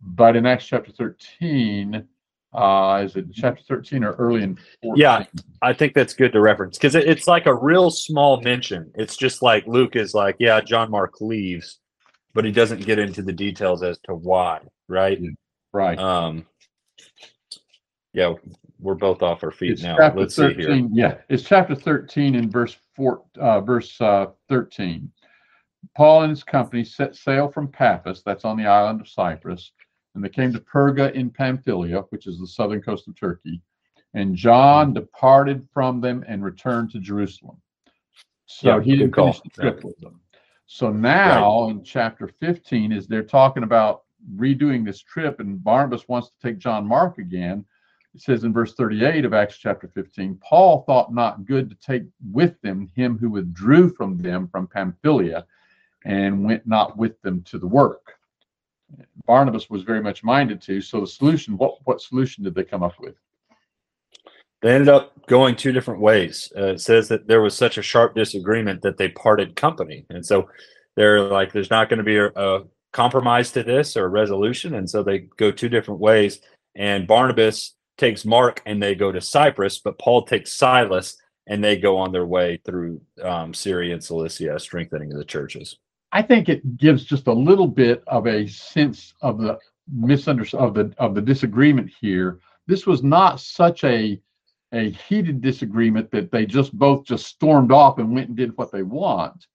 But 0.00 0.36
in 0.36 0.46
Acts 0.46 0.66
chapter 0.66 0.92
13, 0.92 2.06
uh, 2.54 3.02
is 3.04 3.16
it 3.16 3.26
chapter 3.32 3.62
13 3.68 4.04
or 4.04 4.12
early 4.12 4.42
in 4.42 4.58
14? 4.82 5.00
Yeah, 5.00 5.24
I 5.60 5.72
think 5.72 5.94
that's 5.94 6.14
good 6.14 6.32
to 6.32 6.40
reference 6.40 6.78
because 6.78 6.94
it, 6.94 7.06
it's 7.06 7.26
like 7.26 7.46
a 7.46 7.54
real 7.54 7.90
small 7.90 8.40
mention. 8.40 8.90
It's 8.94 9.16
just 9.16 9.42
like 9.42 9.66
Luke 9.66 9.96
is 9.96 10.14
like, 10.14 10.36
yeah, 10.38 10.60
John 10.60 10.90
Mark 10.90 11.20
leaves, 11.20 11.80
but 12.34 12.44
he 12.44 12.52
doesn't 12.52 12.84
get 12.84 12.98
into 12.98 13.22
the 13.22 13.32
details 13.32 13.82
as 13.82 13.98
to 14.04 14.14
why, 14.14 14.60
right? 14.88 15.20
Right. 15.72 15.98
Um, 15.98 16.46
yeah, 18.14 18.32
we're 18.80 18.94
both 18.94 19.22
off 19.22 19.44
our 19.44 19.50
feet 19.50 19.72
it's 19.72 19.82
now. 19.82 19.96
Let's 20.14 20.36
13, 20.36 20.56
see 20.56 20.62
here. 20.62 20.88
Yeah, 20.92 21.14
it's 21.28 21.42
chapter 21.42 21.74
13 21.74 22.34
in 22.34 22.50
verse 22.50 22.76
four, 22.96 23.24
uh, 23.38 23.60
verse 23.60 24.00
uh, 24.00 24.26
13. 24.48 25.10
Paul 25.96 26.22
and 26.22 26.30
his 26.30 26.42
company 26.42 26.84
set 26.84 27.14
sail 27.14 27.48
from 27.48 27.68
Paphos, 27.68 28.22
that's 28.24 28.44
on 28.44 28.56
the 28.56 28.66
island 28.66 29.00
of 29.00 29.08
Cyprus, 29.08 29.72
and 30.14 30.24
they 30.24 30.28
came 30.28 30.52
to 30.52 30.60
Perga 30.60 31.12
in 31.12 31.30
Pamphylia, 31.30 32.00
which 32.10 32.26
is 32.26 32.38
the 32.38 32.46
southern 32.46 32.82
coast 32.82 33.08
of 33.08 33.18
Turkey. 33.18 33.60
And 34.14 34.34
John 34.34 34.86
mm-hmm. 34.86 34.94
departed 34.94 35.68
from 35.72 36.00
them 36.00 36.24
and 36.26 36.42
returned 36.44 36.90
to 36.92 36.98
Jerusalem. 36.98 37.60
So 38.46 38.76
yeah, 38.76 38.82
he 38.82 38.96
didn't 38.96 39.14
finish 39.14 39.40
the 39.40 39.50
trip 39.50 39.84
with 39.84 39.98
them. 39.98 40.20
So 40.66 40.90
now 40.90 41.64
right. 41.64 41.70
in 41.70 41.84
chapter 41.84 42.28
15, 42.40 42.92
is 42.92 43.06
they're 43.06 43.22
talking 43.22 43.62
about 43.62 44.02
redoing 44.36 44.84
this 44.84 45.00
trip, 45.00 45.40
and 45.40 45.62
Barnabas 45.62 46.08
wants 46.08 46.28
to 46.28 46.34
take 46.42 46.58
John 46.58 46.86
Mark 46.86 47.18
again, 47.18 47.64
it 48.14 48.22
says 48.22 48.44
in 48.44 48.52
verse 48.52 48.74
38 48.74 49.24
of 49.24 49.34
Acts 49.34 49.58
chapter 49.58 49.88
15, 49.88 50.40
Paul 50.42 50.82
thought 50.82 51.14
not 51.14 51.44
good 51.44 51.70
to 51.70 51.76
take 51.76 52.04
with 52.32 52.60
them 52.62 52.90
him 52.94 53.18
who 53.18 53.30
withdrew 53.30 53.90
from 53.94 54.18
them 54.18 54.48
from 54.48 54.66
Pamphylia 54.66 55.46
and 56.04 56.44
went 56.44 56.66
not 56.66 56.96
with 56.96 57.20
them 57.22 57.42
to 57.44 57.58
the 57.58 57.66
work. 57.66 58.17
Barnabas 59.26 59.68
was 59.68 59.82
very 59.82 60.02
much 60.02 60.24
minded 60.24 60.60
to. 60.62 60.80
So 60.80 61.00
the 61.00 61.06
solution, 61.06 61.56
what 61.56 61.78
what 61.84 62.00
solution 62.00 62.44
did 62.44 62.54
they 62.54 62.64
come 62.64 62.82
up 62.82 62.98
with? 62.98 63.14
They 64.60 64.74
ended 64.74 64.88
up 64.88 65.26
going 65.26 65.54
two 65.54 65.72
different 65.72 66.00
ways. 66.00 66.52
Uh, 66.56 66.68
it 66.68 66.80
says 66.80 67.08
that 67.08 67.28
there 67.28 67.42
was 67.42 67.56
such 67.56 67.78
a 67.78 67.82
sharp 67.82 68.14
disagreement 68.14 68.82
that 68.82 68.96
they 68.96 69.08
parted 69.08 69.54
company, 69.54 70.06
and 70.10 70.24
so 70.24 70.48
they're 70.96 71.20
like, 71.22 71.52
"There's 71.52 71.70
not 71.70 71.88
going 71.88 71.98
to 71.98 72.04
be 72.04 72.16
a, 72.16 72.28
a 72.34 72.64
compromise 72.92 73.52
to 73.52 73.62
this 73.62 73.96
or 73.96 74.06
a 74.06 74.08
resolution," 74.08 74.74
and 74.74 74.88
so 74.88 75.02
they 75.02 75.20
go 75.36 75.52
two 75.52 75.68
different 75.68 76.00
ways. 76.00 76.40
And 76.74 77.06
Barnabas 77.06 77.74
takes 77.98 78.24
Mark, 78.24 78.62
and 78.66 78.82
they 78.82 78.94
go 78.94 79.12
to 79.12 79.20
Cyprus, 79.20 79.78
but 79.78 79.98
Paul 79.98 80.24
takes 80.24 80.52
Silas, 80.52 81.16
and 81.46 81.62
they 81.62 81.76
go 81.76 81.98
on 81.98 82.12
their 82.12 82.26
way 82.26 82.60
through 82.64 83.00
um, 83.22 83.52
Syria 83.52 83.92
and 83.94 84.02
Cilicia, 84.02 84.58
strengthening 84.58 85.10
the 85.10 85.24
churches. 85.24 85.76
I 86.12 86.22
think 86.22 86.48
it 86.48 86.76
gives 86.76 87.04
just 87.04 87.26
a 87.26 87.32
little 87.32 87.66
bit 87.66 88.02
of 88.06 88.26
a 88.26 88.46
sense 88.46 89.14
of 89.20 89.38
the 89.38 89.58
misunderstanding 89.92 90.68
of 90.68 90.74
the 90.74 90.94
of 90.98 91.14
the 91.14 91.22
disagreement 91.22 91.90
here. 92.00 92.40
This 92.66 92.86
was 92.86 93.02
not 93.02 93.40
such 93.40 93.84
a 93.84 94.20
a 94.72 94.90
heated 94.90 95.40
disagreement 95.40 96.10
that 96.10 96.30
they 96.30 96.44
just 96.44 96.72
both 96.78 97.04
just 97.04 97.26
stormed 97.26 97.72
off 97.72 97.98
and 97.98 98.12
went 98.12 98.28
and 98.28 98.36
did 98.36 98.56
what 98.56 98.70
they 98.70 98.82
want. 98.82 99.46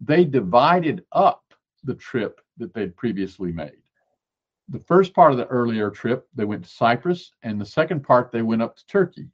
They 0.00 0.24
divided 0.24 1.04
up 1.12 1.42
the 1.84 1.94
trip 1.94 2.40
that 2.56 2.72
they'd 2.72 2.96
previously 2.96 3.52
made. 3.52 3.76
The 4.68 4.78
first 4.78 5.12
part 5.12 5.32
of 5.32 5.38
the 5.38 5.46
earlier 5.46 5.90
trip, 5.90 6.26
they 6.34 6.44
went 6.44 6.64
to 6.64 6.70
Cyprus, 6.70 7.32
and 7.42 7.60
the 7.60 7.66
second 7.66 8.02
part, 8.02 8.32
they 8.32 8.42
went 8.42 8.62
up 8.62 8.76
to 8.76 8.86
Turkey. 8.86 9.28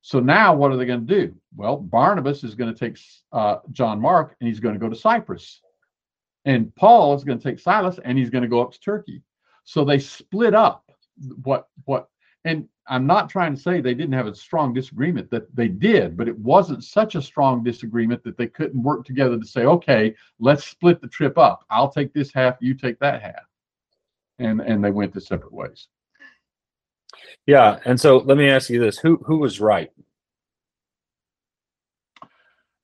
So 0.00 0.18
now, 0.18 0.54
what 0.54 0.72
are 0.72 0.76
they 0.76 0.86
going 0.86 1.06
to 1.06 1.14
do? 1.14 1.34
Well, 1.54 1.76
Barnabas 1.76 2.42
is 2.42 2.54
going 2.54 2.72
to 2.72 2.78
take 2.78 2.98
uh, 3.32 3.58
John 3.70 4.00
Mark, 4.00 4.34
and 4.40 4.48
he's 4.48 4.60
going 4.60 4.74
to 4.74 4.80
go 4.80 4.88
to 4.88 4.96
Cyprus, 4.96 5.60
and 6.48 6.74
Paul 6.74 7.14
is 7.14 7.24
going 7.24 7.38
to 7.38 7.44
take 7.44 7.60
Silas, 7.60 8.00
and 8.04 8.16
he's 8.16 8.30
going 8.30 8.42
to 8.42 8.48
go 8.48 8.62
up 8.62 8.72
to 8.72 8.80
Turkey. 8.80 9.22
So 9.64 9.84
they 9.84 9.98
split 9.98 10.54
up 10.54 10.90
what 11.42 11.68
what 11.84 12.08
and 12.44 12.66
I'm 12.86 13.06
not 13.06 13.28
trying 13.28 13.54
to 13.54 13.60
say 13.60 13.82
they 13.82 13.92
didn't 13.92 14.14
have 14.14 14.26
a 14.26 14.34
strong 14.34 14.72
disagreement 14.72 15.30
that 15.30 15.54
they 15.54 15.68
did, 15.68 16.16
but 16.16 16.26
it 16.26 16.38
wasn't 16.38 16.84
such 16.84 17.16
a 17.16 17.22
strong 17.22 17.62
disagreement 17.62 18.24
that 18.24 18.38
they 18.38 18.46
couldn't 18.46 18.82
work 18.82 19.04
together 19.04 19.38
to 19.38 19.44
say, 19.44 19.66
okay, 19.66 20.14
let's 20.40 20.64
split 20.64 21.02
the 21.02 21.08
trip 21.08 21.36
up. 21.36 21.66
I'll 21.68 21.92
take 21.92 22.14
this 22.14 22.32
half, 22.32 22.56
you 22.60 22.72
take 22.72 22.98
that 23.00 23.20
half. 23.20 23.44
And 24.38 24.62
and 24.62 24.82
they 24.82 24.90
went 24.90 25.12
the 25.12 25.20
separate 25.20 25.52
ways. 25.52 25.88
Yeah, 27.46 27.78
and 27.84 28.00
so 28.00 28.18
let 28.18 28.38
me 28.38 28.48
ask 28.48 28.70
you 28.70 28.80
this: 28.80 28.96
who 28.96 29.16
who 29.26 29.36
was 29.36 29.60
right? 29.60 29.90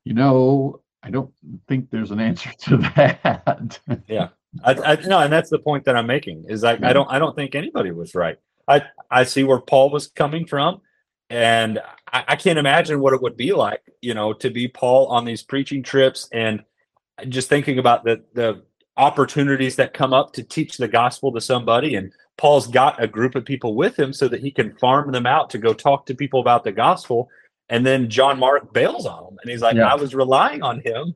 You 0.04 0.12
know, 0.12 0.82
I 1.04 1.10
don't 1.10 1.30
think 1.68 1.90
there's 1.90 2.10
an 2.10 2.20
answer 2.20 2.50
to 2.60 2.76
that. 2.96 3.78
yeah, 4.08 4.28
I, 4.64 4.72
I 4.72 4.94
no, 5.06 5.20
and 5.20 5.32
that's 5.32 5.50
the 5.50 5.58
point 5.58 5.84
that 5.84 5.96
I'm 5.96 6.06
making. 6.06 6.46
Is 6.48 6.62
like 6.62 6.82
I 6.82 6.92
don't 6.92 7.10
I 7.10 7.18
don't 7.18 7.36
think 7.36 7.54
anybody 7.54 7.90
was 7.90 8.14
right. 8.14 8.38
I 8.66 8.82
I 9.10 9.24
see 9.24 9.44
where 9.44 9.60
Paul 9.60 9.90
was 9.90 10.06
coming 10.08 10.46
from, 10.46 10.80
and 11.28 11.78
I, 12.10 12.24
I 12.28 12.36
can't 12.36 12.58
imagine 12.58 13.00
what 13.00 13.12
it 13.12 13.20
would 13.20 13.36
be 13.36 13.52
like, 13.52 13.82
you 14.00 14.14
know, 14.14 14.32
to 14.32 14.50
be 14.50 14.66
Paul 14.66 15.06
on 15.08 15.24
these 15.24 15.42
preaching 15.42 15.82
trips 15.82 16.28
and 16.32 16.64
just 17.28 17.48
thinking 17.48 17.78
about 17.78 18.04
the 18.04 18.24
the 18.32 18.62
opportunities 18.96 19.76
that 19.76 19.92
come 19.92 20.14
up 20.14 20.32
to 20.32 20.42
teach 20.42 20.76
the 20.76 20.88
gospel 20.88 21.32
to 21.32 21.40
somebody 21.40 21.96
and 21.96 22.12
Paul's 22.36 22.66
got 22.66 23.02
a 23.02 23.06
group 23.06 23.34
of 23.34 23.44
people 23.44 23.74
with 23.74 23.98
him 23.98 24.12
so 24.12 24.28
that 24.28 24.40
he 24.40 24.50
can 24.50 24.76
farm 24.76 25.12
them 25.12 25.26
out 25.26 25.50
to 25.50 25.58
go 25.58 25.72
talk 25.72 26.06
to 26.06 26.14
people 26.14 26.40
about 26.40 26.64
the 26.64 26.72
gospel. 26.72 27.28
And 27.68 27.84
then 27.84 28.10
John 28.10 28.38
Mark 28.38 28.72
bails 28.72 29.06
on 29.06 29.24
him 29.24 29.38
and 29.42 29.50
he's 29.50 29.62
like, 29.62 29.76
yeah. 29.76 29.90
I 29.90 29.94
was 29.94 30.14
relying 30.14 30.62
on 30.62 30.80
him 30.80 31.14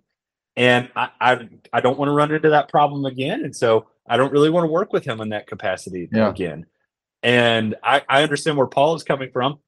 and 0.57 0.89
I, 0.97 1.11
I, 1.21 1.49
I 1.73 1.81
don't 1.81 1.99
want 1.99 2.09
to 2.09 2.13
run 2.13 2.33
into 2.33 2.51
that 2.51 2.69
problem 2.69 3.05
again. 3.05 3.45
And 3.45 3.55
so 3.55 3.87
I 4.09 4.17
don't 4.17 4.33
really 4.33 4.51
want 4.51 4.65
to 4.65 4.73
work 4.73 4.93
with 4.93 5.05
him 5.05 5.21
in 5.21 5.29
that 5.29 5.47
capacity 5.47 6.09
yeah. 6.11 6.31
again. 6.31 6.67
And 7.23 7.75
I, 7.83 8.03
I 8.09 8.23
understand 8.23 8.57
where 8.57 8.67
Paul 8.67 8.95
is 8.95 9.03
coming 9.03 9.31
from, 9.31 9.59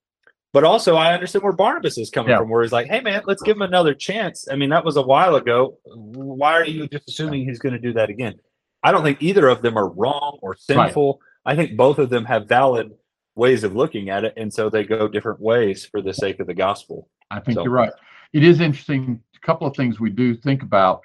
but 0.52 0.64
also 0.64 0.96
I 0.96 1.12
understand 1.12 1.42
where 1.42 1.52
Barnabas 1.52 1.98
is 1.98 2.10
coming 2.10 2.30
yeah. 2.30 2.38
from, 2.38 2.48
where 2.48 2.62
he's 2.62 2.72
like, 2.72 2.86
hey, 2.86 3.00
man, 3.00 3.22
let's 3.26 3.42
give 3.42 3.56
him 3.56 3.62
another 3.62 3.92
chance. 3.92 4.48
I 4.50 4.56
mean, 4.56 4.70
that 4.70 4.84
was 4.84 4.96
a 4.96 5.02
while 5.02 5.34
ago. 5.34 5.78
Why 5.84 6.54
are 6.54 6.66
you 6.66 6.88
just 6.88 7.08
assuming 7.08 7.44
he's 7.44 7.58
going 7.58 7.74
to 7.74 7.78
do 7.78 7.92
that 7.92 8.08
again? 8.08 8.40
I 8.82 8.92
don't 8.92 9.02
think 9.02 9.22
either 9.22 9.48
of 9.48 9.62
them 9.62 9.76
are 9.76 9.88
wrong 9.88 10.38
or 10.40 10.56
sinful. 10.56 11.20
Right. 11.46 11.52
I 11.52 11.56
think 11.56 11.76
both 11.76 11.98
of 11.98 12.08
them 12.08 12.24
have 12.24 12.48
valid 12.48 12.92
ways 13.40 13.64
of 13.64 13.74
looking 13.74 14.10
at 14.10 14.22
it. 14.22 14.34
And 14.36 14.52
so 14.52 14.68
they 14.68 14.84
go 14.84 15.08
different 15.08 15.40
ways 15.40 15.86
for 15.86 16.02
the 16.02 16.12
sake 16.12 16.40
of 16.40 16.46
the 16.46 16.54
gospel. 16.54 17.08
I 17.30 17.40
think 17.40 17.56
so. 17.56 17.64
you're 17.64 17.72
right. 17.72 17.92
It 18.34 18.44
is 18.44 18.60
interesting. 18.60 19.18
A 19.34 19.46
couple 19.46 19.66
of 19.66 19.74
things 19.74 19.98
we 19.98 20.10
do 20.10 20.36
think 20.36 20.62
about. 20.62 21.00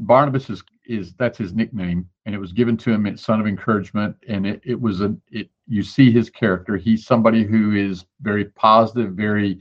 Barnabas 0.00 0.50
is 0.50 0.62
is 0.86 1.12
that's 1.14 1.38
his 1.38 1.52
nickname, 1.54 2.08
and 2.24 2.34
it 2.34 2.38
was 2.38 2.52
given 2.52 2.76
to 2.78 2.90
him 2.90 3.06
as 3.06 3.20
son 3.20 3.40
of 3.40 3.46
encouragement, 3.46 4.16
and 4.26 4.46
it, 4.46 4.60
it 4.64 4.80
was 4.80 5.00
a 5.00 5.14
it 5.30 5.50
you 5.66 5.82
see 5.82 6.10
his 6.10 6.30
character. 6.30 6.76
He's 6.76 7.06
somebody 7.06 7.44
who 7.44 7.74
is 7.74 8.06
very 8.22 8.46
positive, 8.46 9.12
very 9.12 9.60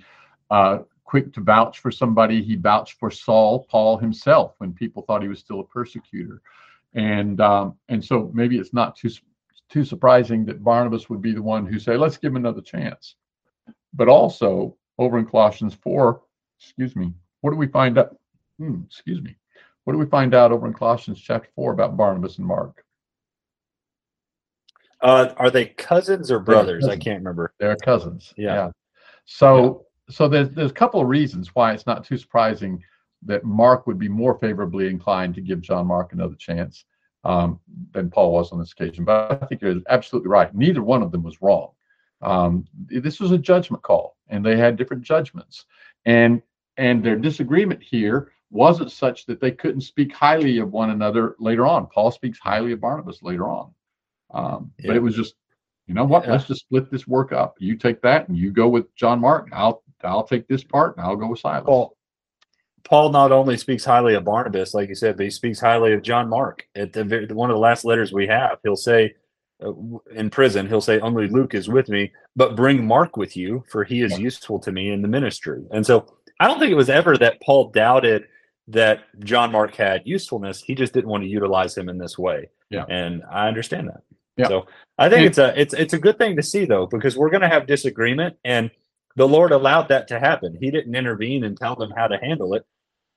uh, 0.49 0.79
quick 1.03 1.33
to 1.33 1.41
vouch 1.41 1.79
for 1.79 1.91
somebody. 1.91 2.41
He 2.41 2.55
vouched 2.55 2.97
for 2.99 3.11
Saul, 3.11 3.65
Paul 3.69 3.97
himself, 3.97 4.53
when 4.57 4.73
people 4.73 5.03
thought 5.03 5.21
he 5.21 5.27
was 5.27 5.39
still 5.39 5.59
a 5.59 5.65
persecutor, 5.65 6.41
and 6.93 7.39
um, 7.41 7.75
and 7.89 8.03
so 8.03 8.31
maybe 8.33 8.57
it's 8.57 8.73
not 8.73 8.95
too 8.95 9.09
too 9.69 9.83
surprising 9.83 10.45
that 10.45 10.63
Barnabas 10.63 11.09
would 11.09 11.21
be 11.21 11.33
the 11.33 11.41
one 11.41 11.65
who 11.65 11.79
say, 11.79 11.97
"Let's 11.97 12.17
give 12.17 12.31
him 12.31 12.37
another 12.37 12.61
chance." 12.61 13.15
But 13.93 14.07
also 14.07 14.77
over 14.97 15.17
in 15.17 15.25
Colossians 15.25 15.73
four, 15.73 16.21
excuse 16.59 16.95
me, 16.95 17.13
what 17.41 17.51
do 17.51 17.57
we 17.57 17.67
find 17.67 17.97
out? 17.97 18.17
Hmm, 18.59 18.81
excuse 18.85 19.21
me. 19.21 19.35
What 19.87 19.93
do 19.93 19.99
we 19.99 20.05
find 20.05 20.33
out 20.33 20.51
over 20.51 20.67
in 20.67 20.73
Colossians 20.73 21.21
chapter 21.21 21.47
4 21.55 21.71
about 21.71 21.95
Barnabas 21.95 22.39
and 22.39 22.45
Mark? 22.45 22.83
Uh, 25.01 25.33
are 25.37 25.49
they 25.49 25.67
cousins 25.67 26.29
or 26.29 26.39
brothers? 26.39 26.83
Cousins. 26.83 27.01
I 27.01 27.01
can't 27.01 27.19
remember. 27.19 27.53
They're 27.57 27.77
cousins. 27.77 28.33
Yeah. 28.35 28.53
yeah. 28.53 28.71
So 29.23 29.85
yeah. 30.09 30.13
so 30.13 30.27
there's 30.27 30.49
there's 30.49 30.71
a 30.71 30.73
couple 30.73 30.99
of 30.99 31.07
reasons 31.07 31.55
why 31.55 31.71
it's 31.71 31.85
not 31.85 32.03
too 32.03 32.17
surprising 32.17 32.83
that 33.23 33.45
Mark 33.45 33.87
would 33.87 33.97
be 33.97 34.09
more 34.09 34.37
favorably 34.39 34.87
inclined 34.87 35.35
to 35.35 35.41
give 35.41 35.61
John 35.61 35.87
Mark 35.87 36.11
another 36.11 36.35
chance 36.35 36.83
um, 37.27 37.59
than 37.91 38.09
Paul 38.09 38.31
was 38.31 38.51
on 38.51 38.59
this 38.59 38.71
occasion. 38.71 39.03
But 39.03 39.43
I 39.43 39.45
think 39.45 39.61
you're 39.61 39.75
absolutely 39.89 40.29
right. 40.29 40.53
Neither 40.55 40.81
one 40.81 41.03
of 41.03 41.11
them 41.11 41.23
was 41.23 41.41
wrong. 41.41 41.71
Um, 42.21 42.65
this 42.87 43.19
was 43.19 43.31
a 43.31 43.37
judgment 43.37 43.83
call, 43.83 44.15
and 44.29 44.43
they 44.43 44.57
had 44.57 44.77
different 44.77 45.03
judgments, 45.03 45.65
and 46.05 46.41
and 46.77 47.03
their 47.03 47.17
disagreement 47.17 47.83
here 47.83 48.31
wasn't 48.49 48.91
such 48.91 49.25
that 49.25 49.41
they 49.41 49.51
couldn't 49.51 49.81
speak 49.81 50.13
highly 50.15 50.59
of 50.59 50.71
one 50.71 50.91
another 50.91 51.35
later 51.39 51.65
on. 51.65 51.85
Paul 51.87 52.11
speaks 52.11 52.39
highly 52.39 52.71
of 52.71 52.79
Barnabas 52.79 53.21
later 53.21 53.49
on. 53.49 53.71
Um, 54.31 54.71
yeah. 54.79 54.87
But 54.87 54.95
it 54.95 55.01
was 55.01 55.15
just, 55.15 55.35
you 55.85 55.93
know 55.93 56.05
what? 56.05 56.23
Yeah. 56.23 56.31
Let's 56.31 56.45
just 56.45 56.61
split 56.61 56.89
this 56.89 57.07
work 57.07 57.33
up. 57.33 57.55
You 57.59 57.75
take 57.75 58.01
that 58.03 58.29
and 58.29 58.37
you 58.37 58.51
go 58.51 58.69
with 58.69 58.93
John 58.95 59.19
Mark. 59.19 59.49
I'll 59.51 59.83
I'll 60.03 60.23
take 60.23 60.47
this 60.47 60.63
part 60.63 60.95
and 60.95 61.05
I'll 61.05 61.15
go 61.17 61.27
with 61.27 61.39
Silas. 61.39 61.65
Paul, 61.65 61.96
Paul 62.87 63.11
not 63.11 63.31
only 63.31 63.57
speaks 63.57 63.83
highly 63.83 64.15
of 64.15 64.23
Barnabas, 64.23 64.73
like 64.73 64.89
you 64.89 64.95
said, 64.95 65.17
but 65.17 65.25
he 65.25 65.29
speaks 65.29 65.59
highly 65.59 65.93
of 65.93 66.01
John 66.01 66.29
Mark. 66.29 66.65
At 66.75 66.93
the 66.93 67.27
one 67.31 67.49
of 67.49 67.55
the 67.55 67.59
last 67.59 67.83
letters 67.83 68.13
we 68.13 68.27
have, 68.27 68.59
he'll 68.63 68.77
say 68.77 69.15
uh, 69.63 69.73
in 70.13 70.29
prison, 70.29 70.67
he'll 70.67 70.81
say, 70.81 70.99
"Only 70.99 71.27
Luke 71.27 71.53
is 71.53 71.67
with 71.67 71.89
me, 71.89 72.13
but 72.35 72.55
bring 72.55 72.85
Mark 72.85 73.17
with 73.17 73.35
you, 73.35 73.65
for 73.69 73.83
he 73.83 74.01
is 74.01 74.17
useful 74.17 74.59
to 74.59 74.71
me 74.71 74.89
in 74.89 75.01
the 75.01 75.07
ministry." 75.07 75.65
And 75.71 75.85
so, 75.85 76.05
I 76.39 76.47
don't 76.47 76.59
think 76.59 76.71
it 76.71 76.75
was 76.75 76.89
ever 76.89 77.17
that 77.17 77.41
Paul 77.41 77.71
doubted 77.71 78.23
that 78.69 79.01
John 79.19 79.51
Mark 79.51 79.75
had 79.75 80.03
usefulness. 80.05 80.61
He 80.61 80.75
just 80.75 80.93
didn't 80.93 81.09
want 81.09 81.23
to 81.23 81.29
utilize 81.29 81.77
him 81.77 81.89
in 81.89 81.97
this 81.97 82.17
way. 82.17 82.49
Yeah. 82.69 82.85
And 82.89 83.23
I 83.29 83.47
understand 83.47 83.89
that. 83.89 84.03
Yeah. 84.37 84.47
So 84.47 84.67
I 84.97 85.09
think 85.09 85.19
and, 85.19 85.27
it's 85.27 85.37
a 85.37 85.59
it's 85.59 85.73
it's 85.73 85.93
a 85.93 85.99
good 85.99 86.17
thing 86.17 86.35
to 86.35 86.43
see 86.43 86.65
though, 86.65 86.85
because 86.85 87.17
we're 87.17 87.31
gonna 87.31 87.49
have 87.49 87.65
disagreement 87.65 88.37
and 88.45 88.69
the 89.15 89.27
Lord 89.27 89.51
allowed 89.51 89.89
that 89.89 90.07
to 90.09 90.19
happen. 90.19 90.57
He 90.59 90.69
didn't 90.69 90.93
intervene 90.93 91.43
and 91.43 91.57
tell 91.57 91.75
them 91.75 91.91
how 91.95 92.07
to 92.07 92.17
handle 92.17 92.53
it. 92.53 92.65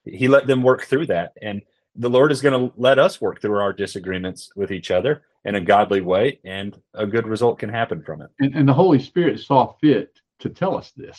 He 0.05 0.29
let 0.29 0.47
them 0.47 0.63
work 0.63 0.85
through 0.85 1.07
that. 1.07 1.33
And 1.43 1.63
the 1.97 2.11
Lord 2.11 2.33
is 2.33 2.41
going 2.41 2.59
to 2.59 2.73
let 2.77 2.99
us 2.99 3.21
work 3.21 3.41
through 3.41 3.59
our 3.59 3.73
disagreements 3.73 4.51
with 4.57 4.71
each 4.71 4.91
other 4.91 5.23
in 5.45 5.55
a 5.55 5.61
godly 5.61 6.01
way, 6.01 6.39
and 6.45 6.79
a 6.95 7.07
good 7.07 7.27
result 7.27 7.59
can 7.59 7.71
happen 7.71 8.03
from 8.03 8.23
it. 8.23 8.31
And, 8.41 8.55
and 8.55 8.69
the 8.69 8.75
Holy 8.75 8.99
Spirit 8.99 9.41
saw 9.41 9.75
fit 9.81 10.21
to 10.41 10.49
tell 10.49 10.77
us 10.77 10.93
this 10.97 11.19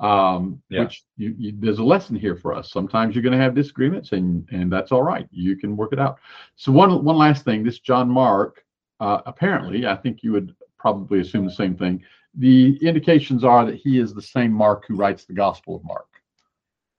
um, 0.00 0.62
yeah. 0.68 0.80
which 0.80 1.02
you, 1.16 1.34
you, 1.38 1.52
there's 1.58 1.78
a 1.78 1.84
lesson 1.84 2.16
here 2.16 2.36
for 2.36 2.54
us. 2.54 2.70
Sometimes 2.70 3.14
you're 3.14 3.22
going 3.22 3.36
to 3.36 3.42
have 3.42 3.54
disagreements, 3.54 4.12
and 4.12 4.48
and 4.52 4.72
that's 4.72 4.92
all 4.92 5.02
right. 5.02 5.26
You 5.30 5.56
can 5.56 5.76
work 5.76 5.92
it 5.92 5.98
out. 5.98 6.18
So 6.56 6.70
one 6.72 7.04
one 7.04 7.16
last 7.16 7.44
thing, 7.44 7.64
this 7.64 7.80
John 7.80 8.08
Mark, 8.08 8.64
uh, 9.00 9.20
apparently, 9.26 9.86
I 9.86 9.96
think 9.96 10.22
you 10.22 10.32
would 10.32 10.54
probably 10.78 11.20
assume 11.20 11.44
the 11.44 11.52
same 11.52 11.76
thing. 11.76 12.02
The 12.34 12.76
indications 12.86 13.42
are 13.42 13.66
that 13.66 13.76
he 13.76 13.98
is 13.98 14.14
the 14.14 14.22
same 14.22 14.52
Mark 14.52 14.84
who 14.86 14.94
writes 14.94 15.24
the 15.24 15.32
Gospel 15.32 15.76
of 15.76 15.84
Mark. 15.84 16.06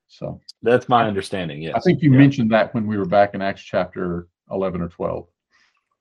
So 0.10 0.42
that's 0.62 0.90
my 0.90 1.08
understanding. 1.08 1.62
Yes, 1.62 1.76
I 1.76 1.80
think 1.80 2.02
you 2.02 2.12
yeah. 2.12 2.18
mentioned 2.18 2.52
that 2.52 2.74
when 2.74 2.88
we 2.88 2.98
were 2.98 3.06
back 3.06 3.36
in 3.36 3.42
Acts 3.42 3.62
chapter 3.62 4.28
11 4.52 4.82
or 4.82 4.90
12. 4.90 5.28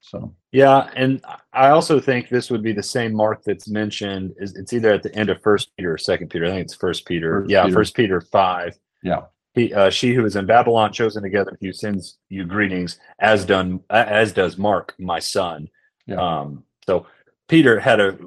So 0.01 0.33
yeah, 0.51 0.89
and 0.95 1.23
I 1.53 1.69
also 1.69 1.99
think 1.99 2.29
this 2.29 2.49
would 2.49 2.63
be 2.63 2.73
the 2.73 2.83
same 2.83 3.13
mark 3.13 3.43
that's 3.45 3.67
mentioned. 3.67 4.33
Is 4.37 4.55
it's 4.55 4.73
either 4.73 4.91
at 4.93 5.03
the 5.03 5.13
end 5.13 5.29
of 5.29 5.41
First 5.41 5.75
Peter 5.75 5.93
or 5.93 5.97
Second 5.97 6.29
Peter. 6.29 6.45
I 6.45 6.49
think 6.49 6.61
it's 6.61 6.75
First 6.75 7.05
Peter. 7.05 7.41
First 7.41 7.51
yeah, 7.51 7.69
First 7.69 7.95
Peter 7.95 8.21
five. 8.21 8.77
Yeah, 9.03 9.23
He, 9.53 9.73
uh, 9.73 9.89
she 9.89 10.13
who 10.13 10.25
is 10.25 10.35
in 10.35 10.45
Babylon, 10.45 10.93
chosen 10.93 11.21
together 11.21 11.51
with 11.51 11.61
you, 11.61 11.73
sends 11.73 12.17
you 12.29 12.45
greetings, 12.45 12.97
as 13.19 13.45
done 13.45 13.81
as 13.89 14.33
does 14.33 14.57
Mark, 14.57 14.95
my 14.97 15.19
son. 15.19 15.69
Yeah. 16.07 16.15
Um, 16.15 16.63
so 16.85 17.05
Peter 17.47 17.79
had 17.79 17.99
a 17.99 18.17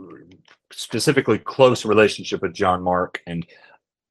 specifically 0.70 1.39
close 1.39 1.85
relationship 1.85 2.43
with 2.43 2.55
John 2.55 2.83
Mark, 2.83 3.22
and 3.26 3.47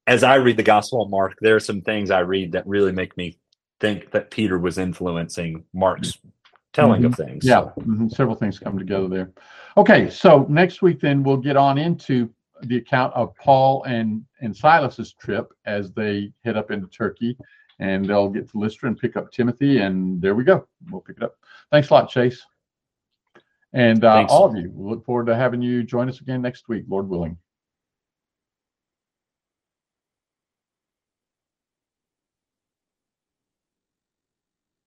as 0.08 0.24
I 0.24 0.36
read 0.36 0.58
the 0.58 0.64
Gospel 0.64 1.04
of 1.04 1.10
Mark, 1.10 1.38
there 1.42 1.56
are 1.56 1.60
some 1.60 1.82
things 1.82 2.12
I 2.12 2.20
read 2.20 2.52
that 2.54 2.68
really 2.68 2.92
make 2.92 3.16
me 3.18 3.38
think 3.80 4.12
that 4.12 4.32
Peter 4.32 4.60
was 4.60 4.78
influencing 4.78 5.64
Mark's 5.74 6.18
telling 6.74 7.06
of 7.06 7.16
things. 7.16 7.46
Yeah, 7.46 7.62
So, 7.62 7.74
mhm, 7.82 8.12
several 8.12 8.36
things 8.36 8.60
come 8.60 8.78
together 8.78 9.08
there. 9.08 9.32
Okay, 9.78 10.10
so 10.10 10.46
next 10.50 10.82
week 10.82 11.00
then 11.00 11.24
we'll 11.24 11.38
get 11.38 11.58
on 11.58 11.78
into 11.78 12.30
the 12.64 12.78
account 12.78 13.14
of 13.16 13.36
Paul 13.36 13.84
and 13.84 14.24
and 14.42 14.56
Silas's 14.56 15.14
trip 15.14 15.52
as 15.66 15.92
they 15.94 16.32
head 16.44 16.58
up 16.58 16.72
into 16.72 16.88
Turkey, 16.88 17.38
and 17.80 18.06
they'll 18.06 18.30
get 18.30 18.50
to 18.52 18.60
Lystra 18.60 18.88
and 18.88 18.98
pick 18.98 19.18
up 19.18 19.32
Timothy, 19.32 19.80
and 19.80 20.22
there 20.22 20.36
we 20.36 20.44
go. 20.44 20.68
We'll 20.90 21.02
pick 21.02 21.18
it 21.18 21.24
up. 21.24 21.36
Thanks 21.72 21.90
a 21.90 21.94
lot, 21.94 22.10
Chase. 22.10 22.44
And 23.74 24.04
uh, 24.04 24.26
all 24.30 24.46
of 24.46 24.56
you, 24.56 24.70
we 24.74 24.90
look 24.90 25.06
forward 25.06 25.28
to 25.28 25.36
having 25.36 25.62
you 25.62 25.84
join 25.84 26.10
us 26.10 26.20
again 26.20 26.42
next 26.42 26.68
week, 26.68 26.84
Lord 26.90 27.08
willing. 27.08 27.38